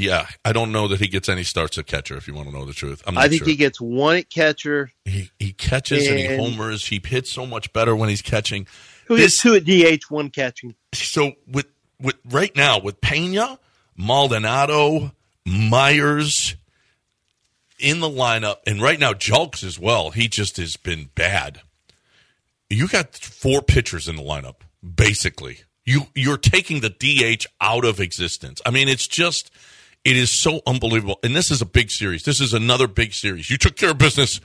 Yeah, 0.00 0.26
I 0.44 0.52
don't 0.52 0.72
know 0.72 0.88
that 0.88 0.98
he 1.00 1.08
gets 1.08 1.28
any 1.28 1.44
starts 1.44 1.76
at 1.78 1.86
catcher. 1.86 2.16
If 2.16 2.26
you 2.26 2.34
want 2.34 2.48
to 2.48 2.54
know 2.54 2.64
the 2.64 2.72
truth, 2.72 3.02
I'm 3.06 3.14
not 3.14 3.24
I 3.24 3.28
think 3.28 3.40
sure. 3.40 3.48
he 3.48 3.56
gets 3.56 3.80
one 3.80 4.16
at 4.16 4.30
catcher. 4.30 4.90
he, 5.04 5.30
he 5.38 5.52
catches 5.52 6.08
and, 6.08 6.18
he 6.18 6.36
homers. 6.36 6.86
He 6.86 7.00
hits 7.04 7.30
so 7.30 7.46
much 7.46 7.72
better 7.72 7.94
when 7.94 8.08
he's 8.08 8.22
catching. 8.22 8.66
Who 9.06 9.16
This- 9.16 9.40
two 9.42 9.54
at 9.54 9.64
DH, 9.64 10.04
one 10.10 10.30
catching. 10.30 10.74
So 10.94 11.32
with 11.46 11.66
with 12.00 12.16
right 12.30 12.54
now 12.56 12.78
with 12.80 13.00
Pena, 13.00 13.58
Maldonado, 13.96 15.12
Meyers 15.44 16.56
in 17.78 18.00
the 18.00 18.08
lineup, 18.08 18.56
and 18.66 18.80
right 18.80 18.98
now 18.98 19.12
Julks 19.12 19.62
as 19.64 19.78
well. 19.78 20.10
He 20.10 20.28
just 20.28 20.56
has 20.56 20.76
been 20.76 21.10
bad. 21.14 21.60
You 22.68 22.88
got 22.88 23.16
four 23.16 23.62
pitchers 23.62 24.06
in 24.08 24.16
the 24.16 24.22
lineup, 24.22 24.56
basically. 24.82 25.60
You 25.84 26.02
you're 26.14 26.36
taking 26.36 26.80
the 26.80 26.90
DH 26.90 27.46
out 27.60 27.84
of 27.84 28.00
existence. 28.00 28.60
I 28.64 28.70
mean, 28.70 28.88
it's 28.88 29.08
just 29.08 29.50
it 30.04 30.16
is 30.16 30.40
so 30.40 30.60
unbelievable. 30.66 31.18
And 31.22 31.34
this 31.34 31.50
is 31.50 31.60
a 31.60 31.66
big 31.66 31.90
series. 31.90 32.22
This 32.22 32.40
is 32.40 32.54
another 32.54 32.86
big 32.88 33.12
series. 33.12 33.50
You 33.50 33.58
took 33.58 33.76
care 33.76 33.90
of 33.90 33.98
business 33.98 34.40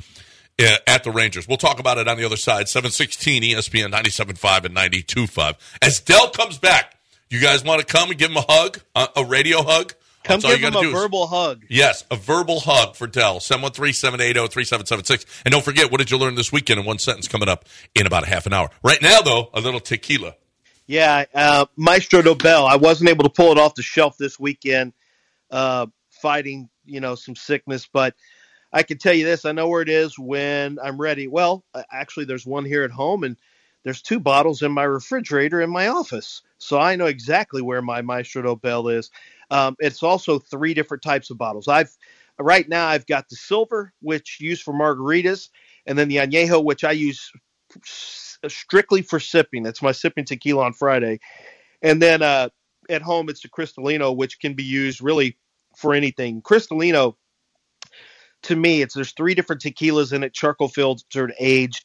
uh, 0.60 0.78
at 0.88 1.04
the 1.04 1.12
Rangers. 1.12 1.48
We'll 1.48 1.58
talk 1.58 1.80
about 1.80 1.98
it 1.98 2.08
on 2.08 2.18
the 2.18 2.26
other 2.26 2.38
side. 2.38 2.68
716 2.70 3.44
ESPN 3.44 3.92
97.5 3.92 4.66
and 4.66 4.76
92.5. 4.76 5.56
As 5.82 6.00
Dell 6.02 6.30
comes 6.30 6.58
back, 6.58 6.96
you 7.30 7.40
guys 7.40 7.64
want 7.64 7.80
to 7.80 7.86
come 7.86 8.10
and 8.10 8.20
give 8.20 8.32
him 8.32 8.38
a 8.38 8.46
hug, 8.48 8.80
a, 8.96 9.26
radio 9.26 9.64
hug? 9.64 9.94
Come 10.24 10.40
That's 10.40 10.56
give 10.56 10.68
him 10.68 10.76
a 10.76 10.82
do 10.82 10.88
is- 10.88 10.94
verbal 10.94 11.28
hug. 11.28 11.64
Yes, 11.70 12.04
a 12.10 12.16
verbal 12.16 12.60
hug 12.60 12.96
for 12.96 13.08
Dell. 13.08 13.40
713-780-3776. 13.40 15.26
And 15.46 15.52
don't 15.52 15.64
forget, 15.64 15.92
what 15.92 16.00
did 16.00 16.12
you 16.12 16.18
learn 16.18 16.36
this 16.36 16.52
weekend 16.52 16.80
in 16.80 16.86
one 16.86 17.00
sentence 17.00 17.28
coming 17.28 17.48
up 17.50 17.66
in 17.94 18.06
about 18.08 18.24
a 18.24 18.28
half 18.28 18.46
an 18.46 18.54
hour. 18.54 18.70
Right 18.84 19.02
now, 19.02 19.22
though, 19.22 19.50
a 19.54 19.62
little 19.62 19.80
tequila. 19.80 20.36
Yeah, 20.88 21.26
uh, 21.34 21.66
Maestro 21.76 22.22
Dobel. 22.22 22.68
I 22.70 22.76
wasn't 22.76 23.10
able 23.10 23.24
to 23.24 23.30
pull 23.30 23.52
it 23.52 23.58
off 23.58 23.74
the 23.76 23.82
shelf 23.82 24.18
this 24.18 24.40
weekend, 24.40 24.94
uh, 25.56 25.88
fighting 26.10 26.70
you 26.84 27.00
know 27.00 27.16
some 27.16 27.36
sickness, 27.36 27.88
but 27.92 28.14
I 28.74 28.84
can 28.84 28.98
tell 28.98 29.14
you 29.14 29.26
this: 29.26 29.46
I 29.46 29.54
know 29.54 29.70
where 29.70 29.82
it 29.82 29.90
is 29.90 30.20
when 30.20 30.78
I'm 30.84 31.00
ready. 31.00 31.28
Well, 31.28 31.64
actually, 31.92 32.26
there's 32.26 32.46
one 32.46 32.66
here 32.66 32.84
at 32.84 32.92
home, 32.92 33.24
and 33.24 33.38
there's 33.84 34.02
two 34.02 34.20
bottles 34.20 34.62
in 34.62 34.72
my 34.72 34.84
refrigerator 34.84 35.62
in 35.62 35.70
my 35.70 35.88
office, 35.88 36.42
so 36.58 36.80
I 36.80 36.96
know 36.98 37.06
exactly 37.06 37.62
where 37.62 37.82
my 37.82 38.02
Maestro 38.02 38.44
Dobel 38.44 38.94
is. 38.94 39.10
Um, 39.50 39.76
it's 39.80 40.04
also 40.04 40.40
three 40.40 40.74
different 40.74 41.04
types 41.04 41.30
of 41.30 41.38
bottles. 41.38 41.70
I've 41.70 41.96
right 42.38 42.68
now 42.68 42.88
I've 42.88 43.08
got 43.08 43.30
the 43.30 43.38
silver, 43.38 43.94
which 44.02 44.40
used 44.42 44.64
for 44.64 44.74
margaritas, 44.74 45.50
and 45.86 45.98
then 45.98 46.10
the 46.10 46.18
añejo, 46.18 46.64
which 46.64 46.84
I 46.84 46.92
use 46.92 47.32
strictly 47.86 49.02
for 49.02 49.22
sipping. 49.22 49.64
That's 49.64 49.82
my 49.82 49.94
sipping 49.94 50.26
tequila 50.26 50.66
on 50.66 50.74
Friday. 50.74 51.20
And 51.82 52.02
then 52.02 52.22
uh, 52.22 52.50
at 52.90 53.02
home, 53.02 53.30
it's 53.30 53.42
the 53.42 53.50
Cristalino, 53.50 54.16
which 54.16 54.40
can 54.40 54.54
be 54.54 54.64
used 54.64 55.02
really 55.02 55.38
for 55.78 55.94
anything. 55.94 56.42
Cristalino, 56.42 57.16
to 58.44 58.56
me, 58.56 58.82
it's 58.82 58.94
there's 58.94 59.14
three 59.14 59.34
different 59.36 59.62
tequilas 59.62 60.14
in 60.14 60.24
it, 60.24 60.34
charcoal 60.34 60.68
filtered, 60.68 61.34
aged. 61.40 61.84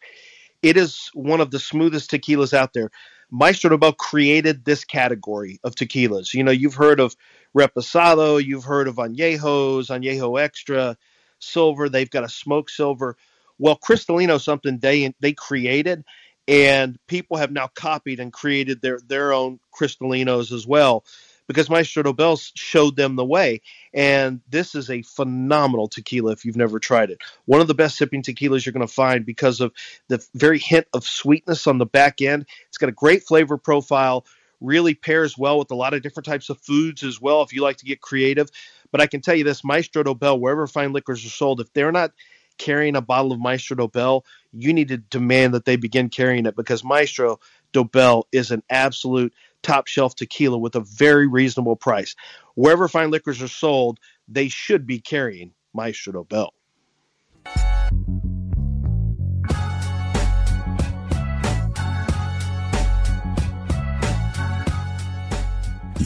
It 0.62 0.76
is 0.76 1.10
one 1.14 1.40
of 1.40 1.50
the 1.50 1.58
smoothest 1.58 2.10
tequilas 2.10 2.52
out 2.52 2.72
there. 2.74 2.90
Maestro 3.30 3.70
Dobel 3.70 3.96
created 3.96 4.64
this 4.64 4.84
category 4.84 5.60
of 5.62 5.74
tequilas. 5.74 6.34
You 6.34 6.44
know, 6.44 6.50
you've 6.50 6.74
heard 6.74 7.00
of 7.00 7.14
Reposado, 7.56 8.44
you've 8.44 8.64
heard 8.64 8.88
of 8.88 8.96
Añejos, 8.96 9.88
Añejo 9.88 10.40
Extra, 10.40 10.96
Silver. 11.38 11.88
They've 11.88 12.10
got 12.10 12.24
a 12.24 12.28
smoked 12.28 12.70
silver. 12.70 13.16
Well, 13.58 13.78
Cristalino, 13.78 14.40
something 14.40 14.78
they 14.78 15.14
they 15.20 15.32
created, 15.32 16.04
and 16.48 16.98
people 17.06 17.36
have 17.36 17.52
now 17.52 17.68
copied 17.74 18.20
and 18.20 18.32
created 18.32 18.80
their 18.82 18.98
their 19.06 19.32
own 19.32 19.60
Cristalinos 19.72 20.52
as 20.52 20.66
well, 20.66 21.04
because 21.50 21.68
Maestro 21.68 22.04
Dobel 22.04 22.40
showed 22.54 22.94
them 22.94 23.16
the 23.16 23.24
way. 23.24 23.60
And 23.92 24.40
this 24.48 24.76
is 24.76 24.88
a 24.88 25.02
phenomenal 25.02 25.88
tequila 25.88 26.30
if 26.30 26.44
you've 26.44 26.54
never 26.54 26.78
tried 26.78 27.10
it. 27.10 27.18
One 27.46 27.60
of 27.60 27.66
the 27.66 27.74
best 27.74 27.96
sipping 27.96 28.22
tequilas 28.22 28.64
you're 28.64 28.72
going 28.72 28.86
to 28.86 28.92
find 28.92 29.26
because 29.26 29.60
of 29.60 29.72
the 30.06 30.24
very 30.36 30.60
hint 30.60 30.86
of 30.94 31.02
sweetness 31.02 31.66
on 31.66 31.78
the 31.78 31.86
back 31.86 32.22
end. 32.22 32.46
It's 32.68 32.78
got 32.78 32.88
a 32.88 32.92
great 32.92 33.24
flavor 33.24 33.58
profile. 33.58 34.24
Really 34.60 34.94
pairs 34.94 35.36
well 35.36 35.58
with 35.58 35.72
a 35.72 35.74
lot 35.74 35.92
of 35.92 36.02
different 36.02 36.26
types 36.26 36.50
of 36.50 36.60
foods 36.60 37.02
as 37.02 37.20
well 37.20 37.42
if 37.42 37.52
you 37.52 37.62
like 37.62 37.78
to 37.78 37.84
get 37.84 38.00
creative. 38.00 38.48
But 38.92 39.00
I 39.00 39.08
can 39.08 39.20
tell 39.20 39.34
you 39.34 39.42
this 39.42 39.64
Maestro 39.64 40.04
Dobel, 40.04 40.38
wherever 40.38 40.68
fine 40.68 40.92
liquors 40.92 41.26
are 41.26 41.30
sold, 41.30 41.58
if 41.58 41.72
they're 41.72 41.90
not 41.90 42.12
carrying 42.58 42.94
a 42.94 43.00
bottle 43.00 43.32
of 43.32 43.40
Maestro 43.40 43.76
Dobel, 43.76 44.22
you 44.52 44.72
need 44.72 44.86
to 44.88 44.98
demand 44.98 45.54
that 45.54 45.64
they 45.64 45.74
begin 45.74 46.10
carrying 46.10 46.46
it 46.46 46.54
because 46.54 46.84
Maestro 46.84 47.40
Dobel 47.72 48.22
is 48.30 48.52
an 48.52 48.62
absolute 48.70 49.34
top 49.62 49.86
shelf 49.86 50.14
tequila 50.14 50.58
with 50.58 50.74
a 50.76 50.80
very 50.80 51.26
reasonable 51.26 51.76
price. 51.76 52.14
Wherever 52.54 52.88
fine 52.88 53.10
liquors 53.10 53.42
are 53.42 53.48
sold, 53.48 53.98
they 54.28 54.48
should 54.48 54.86
be 54.86 55.00
carrying 55.00 55.52
Maestro 55.72 56.12
Dobel. 56.12 56.50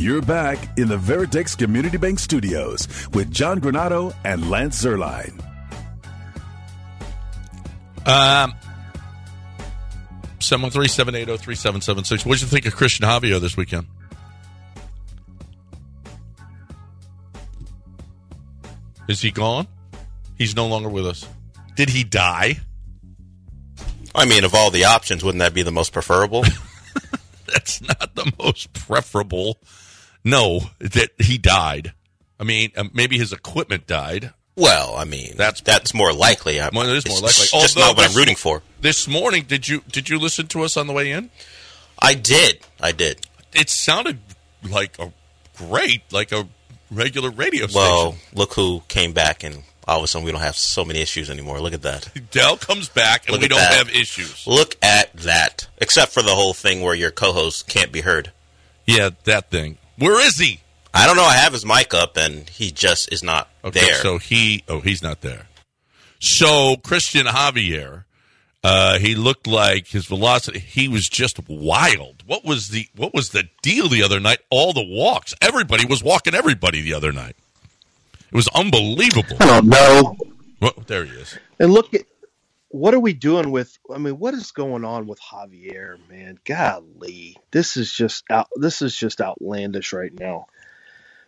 You're 0.05 0.23
back 0.23 0.59
in 0.77 0.89
the 0.89 0.99
Veritex 0.99 1.57
Community 1.57 1.97
Bank 1.97 2.19
Studios 2.19 2.89
with 3.15 3.31
John 3.31 3.61
Granato 3.61 4.15
and 4.25 4.51
Lance 4.51 4.85
Zierlein. 4.85 5.41
Um, 8.07 8.55
713-780-3776. 10.59 12.27
What 12.27 12.35
did 12.35 12.43
you 12.43 12.49
think 12.49 12.67
of 12.67 12.77
Christian 12.77 13.07
Javier 13.07 13.41
this 13.41 13.57
weekend? 13.57 13.87
Is 19.09 19.21
he 19.21 19.31
gone? 19.31 19.67
He's 20.39 20.57
no 20.57 20.67
longer 20.67 20.89
with 20.89 21.07
us. 21.07 21.27
Did 21.77 21.91
he 21.91 22.05
die? 22.05 22.57
I 24.15 24.25
mean, 24.27 24.45
of 24.45 24.55
all 24.55 24.71
the 24.71 24.85
options, 24.85 25.25
wouldn't 25.25 25.41
that 25.41 25.55
be 25.55 25.63
the 25.63 25.73
most 25.73 25.93
preferable? 25.93 26.45
That's 27.47 27.83
not 27.83 28.15
the 28.15 28.33
most 28.39 28.73
preferable. 28.73 29.59
No, 30.25 30.61
that 30.79 31.11
he 31.19 31.37
died. 31.37 31.93
I 32.39 32.45
mean, 32.45 32.71
uh, 32.77 32.85
maybe 32.95 33.19
his 33.19 33.33
equipment 33.33 33.87
died. 33.87 34.33
Well, 34.57 34.95
I 34.97 35.05
mean, 35.05 35.35
That's- 35.37 35.61
that's 35.63 35.93
more 35.95 36.13
likely. 36.13 36.61
I, 36.61 36.69
Well, 36.73 36.89
it 36.89 36.97
is 36.97 37.07
more 37.07 37.15
it's 37.19 37.23
likely. 37.23 37.63
Just 37.63 37.77
Although 37.77 37.89
not 37.89 37.97
what 37.97 38.11
I'm 38.11 38.17
rooting 38.17 38.37
for. 38.37 38.63
This 38.81 39.09
morning, 39.09 39.45
did 39.49 39.69
you 39.69 39.83
did 39.91 40.09
you 40.09 40.19
listen 40.19 40.47
to 40.49 40.63
us 40.63 40.77
on 40.77 40.87
the 40.87 40.93
way 40.93 41.11
in? 41.11 41.31
I 42.01 42.15
did. 42.15 42.61
I 42.81 42.93
did. 42.93 43.27
It 43.53 43.71
sounded 43.71 44.19
like 44.63 44.99
a 44.99 45.13
great, 45.57 46.03
like 46.13 46.33
a 46.33 46.47
regular 46.91 47.31
radio 47.31 47.67
Well, 47.75 48.13
station. 48.13 48.27
look 48.35 48.55
who 48.55 48.83
came 48.89 49.13
back, 49.13 49.43
and 49.45 49.63
all 49.89 49.99
of 49.99 50.05
a 50.05 50.07
sudden 50.07 50.25
we 50.27 50.33
don't 50.33 50.41
have 50.41 50.57
so 50.57 50.85
many 50.85 51.01
issues 51.01 51.31
anymore. 51.31 51.61
Look 51.61 51.73
at 51.73 51.83
that. 51.83 52.09
Dell 52.31 52.57
comes 52.57 52.89
back 52.89 53.27
and 53.27 53.33
Look 53.33 53.43
we 53.43 53.49
don't 53.49 53.59
that. 53.59 53.75
have 53.75 53.89
issues. 53.91 54.47
Look 54.47 54.77
at 54.83 55.13
that. 55.15 55.67
Except 55.79 56.13
for 56.13 56.23
the 56.23 56.35
whole 56.35 56.53
thing 56.55 56.81
where 56.83 56.95
your 56.95 57.11
co-host 57.11 57.69
can't 57.69 57.93
be 57.93 58.03
heard. 58.03 58.33
Yeah, 58.87 59.11
that 59.25 59.51
thing. 59.51 59.79
Where 59.97 60.21
is 60.27 60.37
he? 60.39 60.61
I 60.95 61.07
don't 61.07 61.17
know. 61.17 61.25
I 61.25 61.35
have 61.35 61.53
his 61.53 61.67
mic 61.67 61.93
up, 61.93 62.17
and 62.17 62.49
he 62.49 62.71
just 62.71 63.13
is 63.13 63.23
not 63.23 63.49
Okay, 63.65 63.81
there. 63.81 63.97
so 63.97 64.19
he 64.19 64.63
oh 64.69 64.81
he's 64.81 65.03
not 65.03 65.21
there. 65.23 65.47
So 66.21 66.77
Christian 66.77 67.27
Javier, 67.27 68.05
uh, 68.63 68.99
he 68.99 69.15
looked 69.15 69.47
like 69.47 69.89
his 69.89 70.07
velocity. 70.07 70.59
He 70.61 70.89
was 70.89 71.07
just 71.09 71.39
wild. 71.49 72.23
What 72.27 72.45
was 72.45 72.69
the 72.69 72.87
what 72.97 73.13
was 73.13 73.31
the 73.31 73.49
deal 73.63 73.89
the 73.89 74.03
other 74.03 74.21
night? 74.21 74.39
All 74.51 74.73
the 74.73 74.87
walks, 74.87 75.35
everybody 75.43 75.85
was 75.85 76.03
walking 76.03 76.35
everybody 76.35 76.81
the 76.81 76.95
other 76.95 77.13
night. 77.13 77.37
It 78.33 78.35
was 78.37 78.49
unbelievable. 78.55 79.37
I 79.41 79.47
don't 79.47 79.67
know. 79.67 80.17
Well, 80.61 80.73
there 80.87 81.05
he 81.05 81.13
is. 81.13 81.37
And 81.61 81.73
look 81.73 81.93
at 81.95 82.03
what 82.69 82.95
are 82.95 83.01
we 83.01 83.13
doing 83.13 83.51
with 83.51 83.77
I 83.93 83.99
mean, 83.99 84.19
what 84.19 84.35
is 84.35 84.51
going 84.53 84.85
on 84.85 85.07
with 85.07 85.21
Javier, 85.21 85.97
man? 86.09 86.39
Golly. 86.45 87.37
This 87.51 87.77
is 87.77 87.93
just 87.93 88.25
out 88.31 88.49
this 88.57 88.81
is 88.81 88.97
just 88.97 89.21
outlandish 89.21 89.93
right 89.93 90.13
now. 90.19 90.47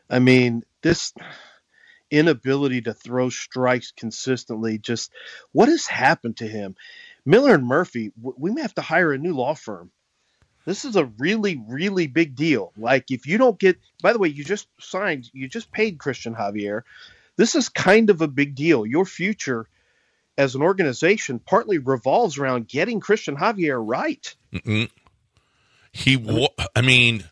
I 0.09 0.19
mean, 0.19 0.63
this 0.83 1.13
inability 2.11 2.83
to 2.83 2.95
throw 2.95 3.31
strikes 3.31 3.93
consistently 3.97 4.79
just 4.79 5.11
what 5.53 5.69
has 5.69 5.87
happened 5.87 6.37
to 6.39 6.47
him? 6.47 6.77
Miller 7.25 7.55
and 7.55 7.67
Murphy, 7.67 8.13
we 8.21 8.53
may 8.53 8.63
have 8.63 8.75
to 8.75 8.83
hire 8.83 9.13
a 9.13 9.19
new 9.19 9.35
law 9.35 9.55
firm. 9.55 9.91
This 10.65 10.85
is 10.85 10.97
a 10.97 11.05
really, 11.19 11.61
really 11.69 12.07
big 12.07 12.35
deal. 12.35 12.73
Like, 12.77 13.11
if 13.11 13.27
you 13.27 13.39
don't 13.39 13.59
get, 13.59 13.79
by 14.03 14.13
the 14.13 14.19
way, 14.19 14.29
you 14.29 14.45
just 14.45 14.69
signed, 14.81 15.31
you 15.33 15.49
just 15.49 15.71
paid 15.71 15.99
Christian 15.99 16.35
Javier. 16.35 16.83
This 17.37 17.55
is 17.55 17.69
kind 17.69 18.11
of 18.11 18.21
a 18.21 18.29
big 18.29 18.55
deal. 18.55 18.85
Your 18.85 19.05
future 19.05 19.69
as 20.39 20.55
an 20.55 20.63
organization 20.63 21.39
partly 21.39 21.79
revolves 21.79 22.39
around 22.39 22.69
getting 22.69 23.01
Christian 23.01 23.37
Javier 23.37 23.81
right. 23.85 24.35
Mm-mm. 24.53 24.91
He, 25.93 26.49
I 26.75 26.81
mean, 26.83 27.25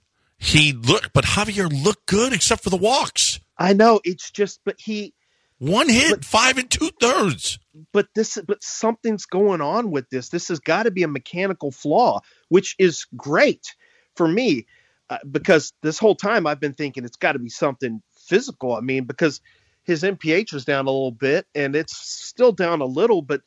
he 0.45 0.73
looked, 0.73 1.13
but 1.13 1.25
Javier 1.25 1.71
looked 1.85 2.07
good 2.07 2.33
except 2.33 2.63
for 2.63 2.71
the 2.71 2.77
walks. 2.77 3.41
I 3.57 3.73
know 3.73 4.01
it's 4.05 4.31
just, 4.31 4.61
but 4.65 4.77
he 4.79 5.15
one 5.59 5.89
hit, 5.89 6.11
but, 6.11 6.25
five 6.25 6.59
and 6.59 6.71
two 6.71 6.91
thirds. 7.01 7.59
But 7.93 8.09
this, 8.15 8.39
but 8.47 8.63
something's 8.63 9.25
going 9.25 9.63
on 9.63 9.91
with 9.91 10.11
this. 10.11 10.29
This 10.29 10.49
has 10.49 10.61
got 10.61 10.83
to 10.83 10.91
be 10.91 11.03
a 11.03 11.09
mechanical 11.09 11.71
flaw, 11.71 12.21
which 12.51 12.75
is 12.79 13.07
great 13.17 13.75
for 14.17 14.29
me 14.29 14.67
uh, 15.09 15.19
because 15.29 15.73
this 15.83 15.99
whole 15.99 16.15
time 16.15 16.47
I've 16.47 16.61
been 16.61 16.75
thinking 16.75 17.05
it's 17.05 17.17
got 17.17 17.33
to 17.33 17.39
be 17.39 17.49
something 17.49 18.03
physical. 18.13 18.75
I 18.75 18.81
mean, 18.81 19.05
because 19.05 19.41
his 19.85 20.03
MPH 20.03 20.53
was 20.53 20.67
down 20.67 20.87
a 20.87 20.91
little 20.91 21.11
bit 21.11 21.47
and 21.55 21.75
it's 21.75 21.97
still 21.97 22.53
down 22.53 22.81
a 22.81 22.87
little, 22.87 23.23
but 23.23 23.41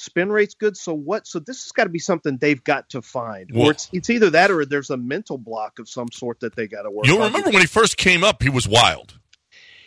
spin 0.00 0.32
rate's 0.32 0.54
good. 0.54 0.76
So 0.76 0.94
what? 0.94 1.26
So 1.26 1.38
this 1.38 1.62
has 1.64 1.72
got 1.72 1.84
to 1.84 1.90
be 1.90 1.98
something 1.98 2.38
they've 2.38 2.62
got 2.62 2.88
to 2.90 3.02
find, 3.02 3.50
well, 3.52 3.68
or 3.68 3.70
it's 3.72 3.88
it's 3.92 4.10
either 4.10 4.30
that 4.30 4.50
or 4.50 4.64
there's 4.64 4.90
a 4.90 4.96
mental 4.96 5.38
block 5.38 5.78
of 5.78 5.88
some 5.88 6.10
sort 6.12 6.40
that 6.40 6.56
they 6.56 6.66
got 6.66 6.82
to 6.82 6.90
work. 6.90 7.06
You'll 7.06 7.22
remember 7.22 7.50
when 7.50 7.60
he 7.60 7.66
first 7.66 7.96
came 7.96 8.24
up, 8.24 8.42
he 8.42 8.48
was 8.48 8.66
wild. 8.66 9.18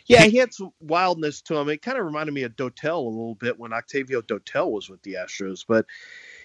Yeah, 0.06 0.24
he 0.24 0.36
had 0.36 0.52
some 0.52 0.70
wildness 0.80 1.40
to 1.42 1.56
him. 1.56 1.68
It 1.70 1.80
kind 1.80 1.98
of 1.98 2.04
reminded 2.04 2.32
me 2.32 2.42
of 2.42 2.54
Dotel 2.56 2.96
a 2.96 3.08
little 3.08 3.34
bit 3.34 3.58
when 3.58 3.72
Octavio 3.72 4.20
Dotel 4.20 4.70
was 4.70 4.90
with 4.90 5.02
the 5.02 5.14
Astros. 5.14 5.64
But 5.66 5.86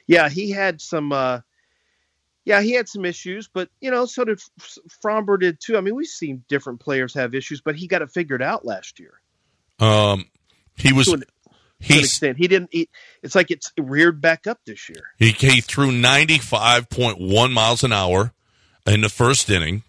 yeah, 0.07 0.29
he 0.29 0.49
had 0.49 0.81
some. 0.81 1.11
Uh, 1.11 1.41
yeah, 2.45 2.61
he 2.61 2.71
had 2.71 2.87
some 2.87 3.05
issues, 3.05 3.47
but 3.47 3.69
you 3.81 3.91
know, 3.91 4.05
so 4.05 4.23
did 4.23 4.39
Framber 5.03 5.39
did 5.39 5.59
too. 5.59 5.77
I 5.77 5.81
mean, 5.81 5.93
we've 5.93 6.07
seen 6.07 6.43
different 6.47 6.79
players 6.79 7.13
have 7.13 7.35
issues, 7.35 7.61
but 7.61 7.75
he 7.75 7.87
got 7.87 8.01
it 8.01 8.09
figured 8.09 8.41
out 8.41 8.65
last 8.65 8.99
year. 8.99 9.19
Um, 9.79 10.25
he 10.75 10.93
was. 10.93 11.13
To 11.81 11.93
an, 11.93 11.99
extent, 11.99 12.37
he 12.37 12.47
didn't. 12.47 12.69
He, 12.73 12.89
it's 13.23 13.35
like 13.35 13.51
it's 13.51 13.71
reared 13.77 14.19
back 14.21 14.47
up 14.47 14.59
this 14.65 14.89
year. 14.89 15.01
He, 15.17 15.29
he 15.29 15.61
threw 15.61 15.91
ninety 15.91 16.37
five 16.37 16.89
point 16.89 17.19
one 17.19 17.53
miles 17.53 17.83
an 17.83 17.93
hour 17.93 18.33
in 18.85 19.01
the 19.01 19.09
first 19.09 19.49
inning. 19.49 19.83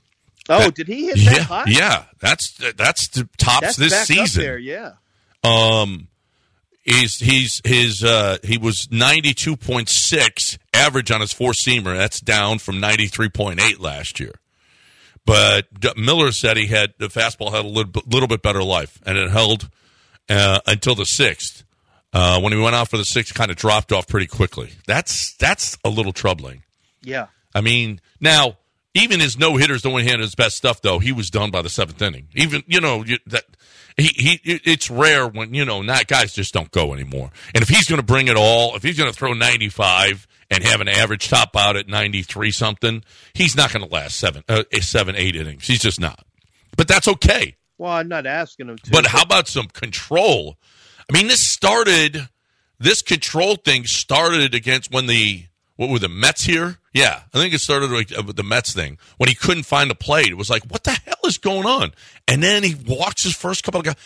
Oh, 0.48 0.66
that, 0.66 0.74
did 0.74 0.86
he 0.86 1.06
hit 1.06 1.16
that 1.16 1.36
yeah, 1.36 1.42
high? 1.42 1.64
Yeah, 1.66 2.04
that's 2.20 2.56
that's 2.76 3.08
the 3.08 3.28
tops 3.38 3.60
that's 3.60 3.76
this 3.76 4.06
season. 4.06 4.42
There, 4.42 4.58
yeah. 4.58 4.92
Um, 5.42 6.08
he's 6.82 7.16
he's 7.16 7.60
his 7.64 8.04
uh 8.04 8.38
he 8.44 8.56
was 8.56 8.88
ninety 8.90 9.34
two 9.34 9.56
point 9.56 9.88
six 9.88 10.58
average 10.72 11.10
on 11.10 11.20
his 11.20 11.32
four 11.32 11.52
seamer. 11.52 11.96
That's 11.96 12.20
down 12.20 12.60
from 12.60 12.78
ninety 12.78 13.08
three 13.08 13.28
point 13.28 13.60
eight 13.60 13.80
last 13.80 14.20
year. 14.20 14.34
But 15.26 15.66
Miller 15.96 16.32
said 16.32 16.56
he 16.56 16.68
had 16.68 16.94
the 16.98 17.08
fastball 17.08 17.52
had 17.52 17.64
a 17.64 17.68
little, 17.68 18.02
little 18.06 18.28
bit 18.28 18.42
better 18.42 18.62
life, 18.62 19.00
and 19.04 19.18
it 19.18 19.30
held 19.30 19.68
uh, 20.28 20.60
until 20.66 20.94
the 20.94 21.04
sixth. 21.04 21.64
Uh, 22.12 22.40
when 22.40 22.52
he 22.52 22.58
went 22.58 22.74
out 22.74 22.88
for 22.88 22.96
the 22.96 23.04
sixth, 23.04 23.34
kind 23.34 23.50
of 23.50 23.56
dropped 23.56 23.92
off 23.92 24.08
pretty 24.08 24.26
quickly. 24.26 24.72
That's 24.86 25.36
that's 25.36 25.78
a 25.84 25.88
little 25.88 26.12
troubling. 26.12 26.64
Yeah. 27.02 27.26
I 27.54 27.60
mean, 27.60 28.00
now 28.20 28.56
even 28.94 29.20
his 29.20 29.38
no 29.38 29.56
hitters, 29.56 29.82
the 29.82 29.90
one 29.90 30.02
had 30.02 30.20
his 30.20 30.34
best 30.34 30.56
stuff 30.56 30.82
though, 30.82 30.98
he 30.98 31.12
was 31.12 31.30
done 31.30 31.50
by 31.50 31.62
the 31.62 31.68
seventh 31.68 32.02
inning. 32.02 32.28
Even 32.34 32.62
you 32.66 32.80
know 32.80 33.04
that 33.26 33.44
he 33.96 34.06
he 34.06 34.40
it's 34.44 34.90
rare 34.90 35.28
when 35.28 35.54
you 35.54 35.64
know 35.64 35.82
not 35.82 36.06
guys 36.06 36.32
just 36.32 36.52
don't 36.52 36.70
go 36.70 36.92
anymore. 36.92 37.30
And 37.54 37.62
if 37.62 37.68
he's 37.68 37.88
going 37.88 38.00
to 38.00 38.06
bring 38.06 38.28
it 38.28 38.36
all, 38.36 38.74
if 38.76 38.82
he's 38.82 38.98
going 38.98 39.10
to 39.10 39.16
throw 39.16 39.32
ninety 39.32 39.68
five 39.68 40.26
and 40.50 40.64
have 40.64 40.80
an 40.80 40.88
average 40.88 41.28
top 41.28 41.56
out 41.56 41.76
at 41.76 41.88
ninety 41.88 42.22
three 42.22 42.50
something, 42.50 43.04
he's 43.34 43.56
not 43.56 43.72
going 43.72 43.86
to 43.86 43.92
last 43.92 44.16
seven 44.18 44.42
uh, 44.48 44.64
seven 44.80 45.14
eight 45.16 45.36
innings. 45.36 45.66
He's 45.66 45.80
just 45.80 46.00
not. 46.00 46.24
But 46.76 46.88
that's 46.88 47.06
okay. 47.06 47.56
Well, 47.78 47.92
I'm 47.92 48.08
not 48.08 48.26
asking 48.26 48.68
him 48.68 48.78
to. 48.78 48.90
But 48.90 49.06
how 49.06 49.22
about 49.22 49.46
some 49.48 49.66
control? 49.66 50.56
I 51.08 51.16
mean, 51.16 51.28
this 51.28 51.52
started. 51.52 52.28
This 52.78 53.02
control 53.02 53.56
thing 53.56 53.84
started 53.84 54.54
against 54.54 54.90
when 54.90 55.06
the 55.06 55.44
what 55.76 55.88
were 55.88 55.98
the 55.98 56.08
Mets 56.08 56.44
here? 56.44 56.76
Yeah, 56.92 57.22
I 57.32 57.38
think 57.38 57.54
it 57.54 57.60
started 57.60 57.90
with 57.90 58.12
uh, 58.12 58.20
the 58.32 58.42
Mets 58.42 58.74
thing 58.74 58.98
when 59.16 59.28
he 59.28 59.34
couldn't 59.34 59.62
find 59.62 59.90
a 59.90 59.94
plate. 59.94 60.28
It 60.28 60.36
was 60.36 60.50
like, 60.50 60.64
what 60.64 60.84
the 60.84 60.90
hell 60.90 61.20
is 61.24 61.38
going 61.38 61.66
on? 61.66 61.92
And 62.28 62.42
then 62.42 62.62
he 62.62 62.74
walks 62.74 63.22
his 63.24 63.34
first 63.34 63.64
couple 63.64 63.80
of 63.80 63.86
guys, 63.86 63.96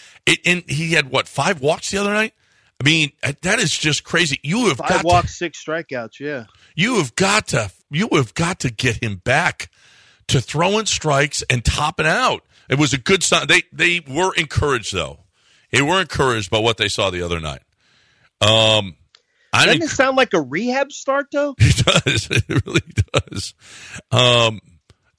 and 0.47 0.63
he 0.69 0.93
had 0.93 1.11
what 1.11 1.27
five 1.27 1.61
walks 1.61 1.91
the 1.91 1.99
other 1.99 2.13
night. 2.13 2.33
I 2.81 2.85
mean, 2.85 3.11
uh, 3.23 3.33
that 3.43 3.59
is 3.59 3.71
just 3.71 4.05
crazy. 4.05 4.39
You 4.43 4.69
have 4.69 4.77
five 4.77 4.89
got 4.89 5.05
walks, 5.05 5.29
to, 5.29 5.35
six 5.35 5.65
strikeouts. 5.65 6.21
Yeah, 6.21 6.45
you 6.77 6.97
have 6.99 7.17
got 7.17 7.49
to, 7.49 7.73
you 7.91 8.09
have 8.13 8.35
got 8.35 8.61
to 8.61 8.71
get 8.71 9.03
him 9.03 9.17
back 9.17 9.69
to 10.29 10.41
throwing 10.41 10.87
strikes 10.87 11.43
and 11.51 11.65
topping 11.65 12.07
out. 12.07 12.45
It 12.69 12.79
was 12.79 12.93
a 12.93 12.99
good 12.99 13.25
sign. 13.25 13.49
They 13.49 13.63
they 13.73 14.01
were 14.01 14.33
encouraged 14.35 14.95
though. 14.95 15.24
They 15.75 15.83
were 15.83 16.01
encouraged 16.01 16.51
by 16.51 16.61
what 16.61 16.77
they 16.77 16.89
saw 16.89 17.11
the 17.11 17.23
other 17.23 17.41
night. 17.41 17.63
Um, 18.41 18.95
I 19.53 19.67
Doesn't 19.67 19.83
it 19.83 19.89
sound 19.89 20.17
like 20.17 20.33
a 20.33 20.41
rehab 20.41 20.93
start, 20.93 21.27
though? 21.33 21.57
It 21.59 21.85
does. 21.85 22.29
It 22.31 22.65
really 22.65 22.83
does. 23.13 23.55
Um, 24.13 24.61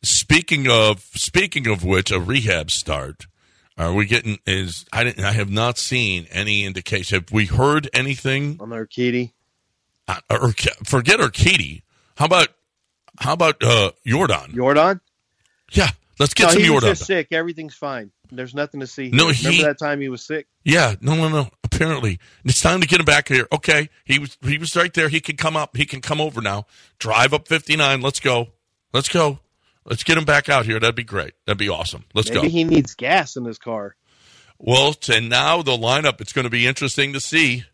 speaking 0.01 0.69
of 0.69 1.01
speaking 1.13 1.67
of 1.67 1.83
which, 1.83 2.09
a 2.11 2.19
rehab 2.19 2.71
start. 2.71 3.27
Are 3.77 3.93
we 3.93 4.05
getting? 4.05 4.39
Is 4.45 4.85
I 4.93 5.03
didn't? 5.03 5.25
I 5.25 5.33
have 5.33 5.49
not 5.49 5.77
seen 5.77 6.27
any 6.31 6.63
indication. 6.63 7.19
Have 7.19 7.31
we 7.33 7.47
heard 7.47 7.89
anything 7.93 8.57
on 8.61 8.69
Urquidy? 8.69 9.33
Uh, 10.07 10.21
or 10.29 10.53
forget 10.85 11.19
Urquidy. 11.19 11.81
How 12.15 12.25
about 12.25 12.47
how 13.19 13.33
about 13.33 13.61
uh, 13.61 13.91
Yordan? 14.07 14.53
Yordan. 14.53 15.01
Yeah, 15.73 15.89
let's 16.17 16.33
get 16.33 16.53
no, 16.53 16.61
some. 16.61 16.75
Was 16.75 16.83
just 16.85 17.05
sick. 17.05 17.27
Everything's 17.31 17.75
fine. 17.75 18.11
There's 18.31 18.53
nothing 18.53 18.79
to 18.79 18.87
see. 18.87 19.09
Here. 19.09 19.15
No, 19.15 19.29
he, 19.29 19.45
remember 19.45 19.67
that 19.67 19.79
time 19.79 20.01
he 20.01 20.09
was 20.09 20.25
sick. 20.25 20.47
Yeah, 20.63 20.95
no, 21.01 21.15
no, 21.15 21.29
no. 21.29 21.49
Apparently, 21.63 22.19
it's 22.43 22.61
time 22.61 22.81
to 22.81 22.87
get 22.87 22.99
him 22.99 23.05
back 23.05 23.27
here. 23.27 23.47
Okay, 23.51 23.89
he 24.03 24.19
was 24.19 24.37
he 24.43 24.57
was 24.57 24.75
right 24.75 24.93
there. 24.93 25.09
He 25.09 25.19
can 25.19 25.37
come 25.37 25.57
up. 25.57 25.75
He 25.75 25.85
can 25.85 26.01
come 26.01 26.21
over 26.21 26.41
now. 26.41 26.65
Drive 26.99 27.33
up 27.33 27.47
59. 27.47 28.01
Let's 28.01 28.19
go. 28.19 28.49
Let's 28.93 29.09
go. 29.09 29.39
Let's 29.85 30.03
get 30.03 30.17
him 30.17 30.25
back 30.25 30.49
out 30.49 30.65
here. 30.65 30.79
That'd 30.79 30.95
be 30.95 31.03
great. 31.03 31.33
That'd 31.45 31.59
be 31.59 31.69
awesome. 31.69 32.05
Let's 32.13 32.29
go. 32.29 32.41
Maybe 32.41 32.47
go. 32.47 32.57
he 32.57 32.63
needs 32.63 32.95
gas 32.95 33.35
in 33.35 33.45
his 33.45 33.57
car. 33.57 33.95
Well, 34.57 34.95
and 35.09 35.29
now 35.29 35.61
the 35.61 35.77
lineup. 35.77 36.21
It's 36.21 36.33
going 36.33 36.45
to 36.45 36.49
be 36.49 36.65
interesting 36.65 37.13
to 37.13 37.19
see. 37.19 37.65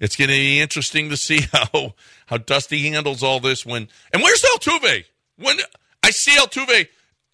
It's 0.00 0.14
going 0.14 0.28
to 0.28 0.34
be 0.34 0.60
interesting 0.60 1.10
to 1.10 1.16
see 1.16 1.40
how 1.52 1.94
how 2.26 2.38
Dusty 2.38 2.90
handles 2.90 3.22
all 3.22 3.40
this. 3.40 3.66
When 3.66 3.88
and 4.12 4.22
where's 4.22 4.42
Altuve? 4.42 5.04
When 5.36 5.58
I 6.02 6.10
see 6.10 6.36
Altuve, 6.36 6.88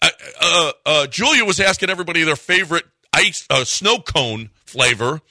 uh, 0.05 0.09
uh, 0.41 0.71
uh, 0.85 1.07
Julia 1.07 1.45
was 1.45 1.59
asking 1.59 1.89
everybody 1.89 2.23
their 2.23 2.35
favorite 2.35 2.85
ice 3.13 3.45
uh, 3.49 3.63
snow 3.63 3.99
cone 3.99 4.49
flavor, 4.65 5.21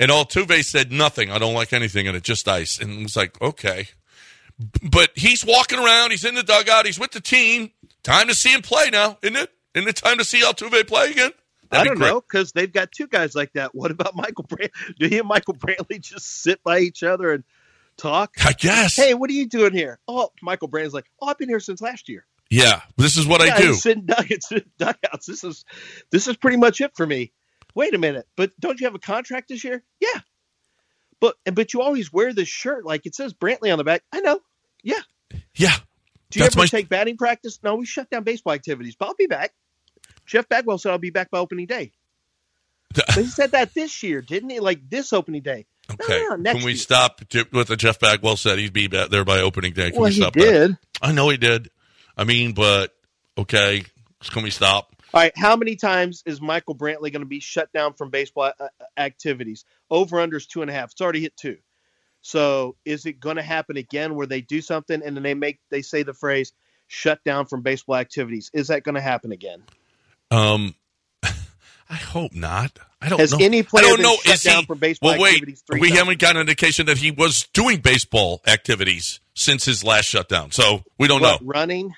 and 0.00 0.10
Altuve 0.10 0.62
said 0.64 0.92
nothing. 0.92 1.30
I 1.30 1.38
don't 1.38 1.54
like 1.54 1.72
anything 1.72 2.06
in 2.06 2.14
it, 2.14 2.22
just 2.22 2.48
ice. 2.48 2.78
And 2.78 3.00
it 3.00 3.02
was 3.02 3.16
like, 3.16 3.40
okay. 3.40 3.88
But 4.82 5.10
he's 5.14 5.44
walking 5.44 5.78
around. 5.78 6.10
He's 6.10 6.24
in 6.24 6.34
the 6.34 6.42
dugout. 6.42 6.86
He's 6.86 6.98
with 6.98 7.12
the 7.12 7.20
team. 7.20 7.70
Time 8.02 8.28
to 8.28 8.34
see 8.34 8.52
him 8.52 8.62
play 8.62 8.90
now, 8.90 9.18
isn't 9.22 9.36
it? 9.36 9.50
Isn't 9.74 9.88
it 9.88 9.96
time 9.96 10.18
to 10.18 10.24
see 10.24 10.40
Altuve 10.42 10.86
play 10.86 11.10
again? 11.10 11.30
That'd 11.70 11.92
I 11.92 11.94
don't 11.94 11.98
know 11.98 12.20
because 12.20 12.52
they've 12.52 12.72
got 12.72 12.90
two 12.90 13.06
guys 13.06 13.34
like 13.34 13.52
that. 13.52 13.74
What 13.74 13.90
about 13.90 14.16
Michael 14.16 14.44
Brantley? 14.44 14.70
Do 14.98 15.06
he 15.06 15.18
and 15.18 15.28
Michael 15.28 15.54
Brantley 15.54 16.00
just 16.00 16.42
sit 16.42 16.62
by 16.62 16.80
each 16.80 17.02
other 17.02 17.32
and 17.32 17.44
talk? 17.96 18.34
I 18.44 18.52
guess. 18.52 18.96
Hey, 18.96 19.14
what 19.14 19.30
are 19.30 19.34
you 19.34 19.46
doing 19.46 19.74
here? 19.74 19.98
Oh, 20.08 20.30
Michael 20.42 20.68
Brantley's 20.68 20.94
like, 20.94 21.10
oh, 21.20 21.28
I've 21.28 21.38
been 21.38 21.48
here 21.48 21.60
since 21.60 21.80
last 21.80 22.08
year. 22.08 22.24
Yeah, 22.50 22.80
this 22.96 23.18
is 23.18 23.26
what 23.26 23.44
yeah, 23.44 23.54
I 23.54 23.60
do. 23.60 23.74
Sitting 23.74 24.06
dugouts, 24.06 24.52
dugouts. 24.78 25.26
This 25.26 25.44
is 25.44 25.64
this 26.10 26.28
is 26.28 26.36
pretty 26.36 26.56
much 26.56 26.80
it 26.80 26.92
for 26.96 27.06
me. 27.06 27.32
Wait 27.74 27.94
a 27.94 27.98
minute, 27.98 28.26
but 28.36 28.52
don't 28.58 28.80
you 28.80 28.86
have 28.86 28.94
a 28.94 29.00
contract 29.00 29.48
this 29.48 29.64
year? 29.64 29.84
Yeah, 30.00 30.20
but 31.20 31.36
but 31.52 31.74
you 31.74 31.82
always 31.82 32.12
wear 32.12 32.32
this 32.32 32.48
shirt 32.48 32.84
like 32.86 33.06
it 33.06 33.14
says 33.14 33.34
Brantley 33.34 33.70
on 33.70 33.78
the 33.78 33.84
back. 33.84 34.02
I 34.12 34.20
know. 34.20 34.40
Yeah. 34.82 35.00
Yeah. 35.54 35.74
Do 36.30 36.40
you 36.40 36.46
ever 36.46 36.58
my... 36.58 36.66
take 36.66 36.88
batting 36.88 37.16
practice? 37.16 37.58
No, 37.62 37.76
we 37.76 37.86
shut 37.86 38.10
down 38.10 38.22
baseball 38.22 38.52
activities, 38.52 38.96
but 38.98 39.08
I'll 39.08 39.14
be 39.14 39.26
back. 39.26 39.52
Jeff 40.26 40.48
Bagwell 40.48 40.78
said 40.78 40.92
I'll 40.92 40.98
be 40.98 41.10
back 41.10 41.30
by 41.30 41.38
opening 41.38 41.66
day. 41.66 41.92
but 42.94 43.14
he 43.14 43.26
said 43.26 43.52
that 43.52 43.74
this 43.74 44.02
year, 44.02 44.20
didn't 44.20 44.50
he? 44.50 44.60
Like 44.60 44.88
this 44.88 45.12
opening 45.12 45.42
day. 45.42 45.66
Okay. 45.90 46.24
No, 46.28 46.36
no, 46.36 46.52
Can 46.52 46.64
we 46.64 46.72
year. 46.72 46.76
stop 46.76 47.22
with 47.52 47.68
the 47.68 47.76
Jeff 47.76 47.98
Bagwell 47.98 48.36
said 48.36 48.58
he'd 48.58 48.74
be 48.74 48.88
there 48.88 49.24
by 49.24 49.40
opening 49.40 49.72
day? 49.72 49.90
Can 49.90 50.00
well, 50.00 50.10
we 50.10 50.16
stop 50.16 50.34
he 50.34 50.42
did. 50.42 50.72
That? 50.72 50.78
I 51.00 51.12
know 51.12 51.30
he 51.30 51.38
did. 51.38 51.70
I 52.18 52.24
mean, 52.24 52.52
but 52.52 52.92
okay, 53.38 53.84
can 54.30 54.42
we 54.42 54.50
stop? 54.50 54.90
All 55.14 55.22
right, 55.22 55.32
how 55.38 55.56
many 55.56 55.76
times 55.76 56.22
is 56.26 56.40
Michael 56.40 56.74
Brantley 56.74 57.10
going 57.12 57.20
to 57.20 57.24
be 57.26 57.40
shut 57.40 57.72
down 57.72 57.94
from 57.94 58.10
baseball 58.10 58.52
uh, 58.60 58.64
uh, 58.64 58.68
activities? 58.98 59.64
Over 59.90 60.20
under 60.20 60.36
is 60.36 60.46
two 60.46 60.60
and 60.60 60.70
a 60.70 60.74
half. 60.74 60.90
It's 60.92 61.00
already 61.00 61.20
hit 61.20 61.34
two. 61.36 61.56
So 62.20 62.76
is 62.84 63.06
it 63.06 63.20
going 63.20 63.36
to 63.36 63.42
happen 63.42 63.76
again 63.78 64.16
where 64.16 64.26
they 64.26 64.40
do 64.42 64.60
something 64.60 65.00
and 65.02 65.16
then 65.16 65.22
they 65.22 65.34
make 65.34 65.60
they 65.70 65.80
say 65.82 66.02
the 66.02 66.12
phrase 66.12 66.52
"shut 66.88 67.22
down 67.24 67.46
from 67.46 67.62
baseball 67.62 67.96
activities"? 67.96 68.50
Is 68.52 68.68
that 68.68 68.82
going 68.82 68.96
to 68.96 69.00
happen 69.00 69.32
again? 69.32 69.62
Um, 70.30 70.74
I 71.22 71.94
hope 71.94 72.34
not. 72.34 72.78
I 73.00 73.08
don't 73.08 73.20
Has 73.20 73.32
know. 73.32 73.38
any 73.40 73.62
player 73.62 73.84
I 73.86 73.88
don't 73.88 74.02
know. 74.02 74.16
shut 74.16 74.34
Is 74.34 74.42
down 74.42 74.60
he, 74.62 74.66
for 74.66 74.74
baseball 74.74 75.12
well, 75.12 75.20
wait, 75.20 75.34
activities 75.34 75.62
three 75.66 75.80
we 75.80 75.88
times? 75.88 76.00
haven't 76.00 76.18
got 76.18 76.34
an 76.34 76.40
indication 76.40 76.86
that 76.86 76.98
he 76.98 77.12
was 77.12 77.46
doing 77.54 77.80
baseball 77.80 78.42
activities 78.46 79.20
since 79.34 79.64
his 79.64 79.84
last 79.84 80.06
shutdown, 80.06 80.50
so 80.50 80.82
we 80.98 81.06
don't 81.08 81.22
What, 81.22 81.40
know. 81.40 81.46
running? 81.46 81.94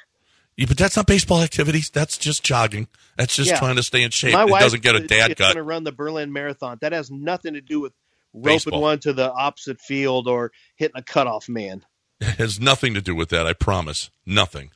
But 0.59 0.77
that's 0.77 0.97
not 0.97 1.07
baseball 1.07 1.41
activities. 1.43 1.89
That's 1.91 2.19
just 2.19 2.43
jogging. 2.45 2.89
That's 3.17 3.35
just 3.35 3.51
Yeah. 3.51 3.59
trying 3.59 3.77
to 3.77 3.83
stay 3.83 4.03
in 4.03 4.11
shape. 4.11 4.35
My 4.35 4.43
it 4.45 4.51
wife 4.51 4.61
doesn't 4.63 4.83
get 4.83 4.95
a 4.95 5.07
dad 5.07 5.29
gut. 5.37 5.39
going 5.39 5.57
to 5.57 5.63
run 5.63 5.85
the 5.85 5.93
Berlin 5.93 6.33
Marathon. 6.33 6.79
That 6.83 6.93
has 6.93 7.11
nothing 7.11 7.55
to 7.55 7.61
do 7.63 7.81
with 7.81 7.93
roping 8.35 8.55
Baseball. 8.57 8.81
one 8.83 8.99
to 9.01 9.13
the 9.15 9.33
opposite 9.33 9.81
field 9.81 10.29
or 10.29 10.53
hitting 10.77 10.97
a 10.97 11.03
cutoff 11.03 11.49
man. 11.49 11.85
It 12.21 12.37
has 12.37 12.61
nothing 12.61 12.93
to 12.95 13.01
do 13.01 13.15
with 13.15 13.31
that. 13.31 13.47
I 13.47 13.55
promise. 13.55 14.11
Nothing. 14.27 14.71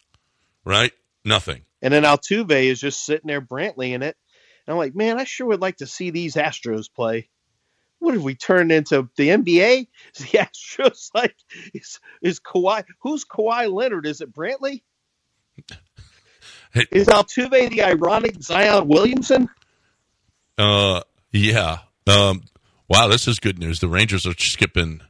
Right? 0.64 0.92
Nothing. 1.26 1.66
And 1.82 1.92
then 1.92 2.04
Altuve 2.04 2.50
is 2.50 2.80
just 2.80 3.04
sitting 3.04 3.26
there 3.28 3.42
Brantley 3.42 3.90
in 3.92 4.02
it. 4.02 4.16
And 4.66 4.72
I'm 4.72 4.78
like, 4.78 4.94
man, 4.94 5.18
I 5.20 5.24
sure 5.24 5.48
would 5.48 5.60
like 5.60 5.76
to 5.76 5.86
see 5.86 6.08
these 6.08 6.36
Astros 6.36 6.86
play. 6.90 7.28
What 7.98 8.14
have 8.14 8.22
we 8.22 8.34
turned 8.34 8.72
into 8.72 9.10
the 9.16 9.28
NBA? 9.28 9.88
Is 10.16 10.22
the 10.32 10.38
Astros 10.38 11.10
like 11.14 11.34
is 11.74 12.00
is 12.22 12.40
Kawhi? 12.40 12.84
Who's 13.02 13.26
Kawhi 13.26 13.70
Leonard? 13.70 14.06
Is 14.06 14.22
it 14.22 14.32
Brantley? 14.32 14.82
Is 16.90 17.06
Altuve 17.06 17.70
the 17.70 17.82
ironic 17.82 18.42
Zion 18.42 18.88
Williamson? 18.88 19.48
Uh, 20.58 21.02
yeah. 21.32 21.78
Um, 22.06 22.42
wow, 22.88 23.06
this 23.08 23.28
is 23.28 23.38
good 23.38 23.58
news. 23.58 23.78
The 23.80 23.88
Rangers 23.88 24.26
are 24.26 24.34
skipping. 24.36 25.00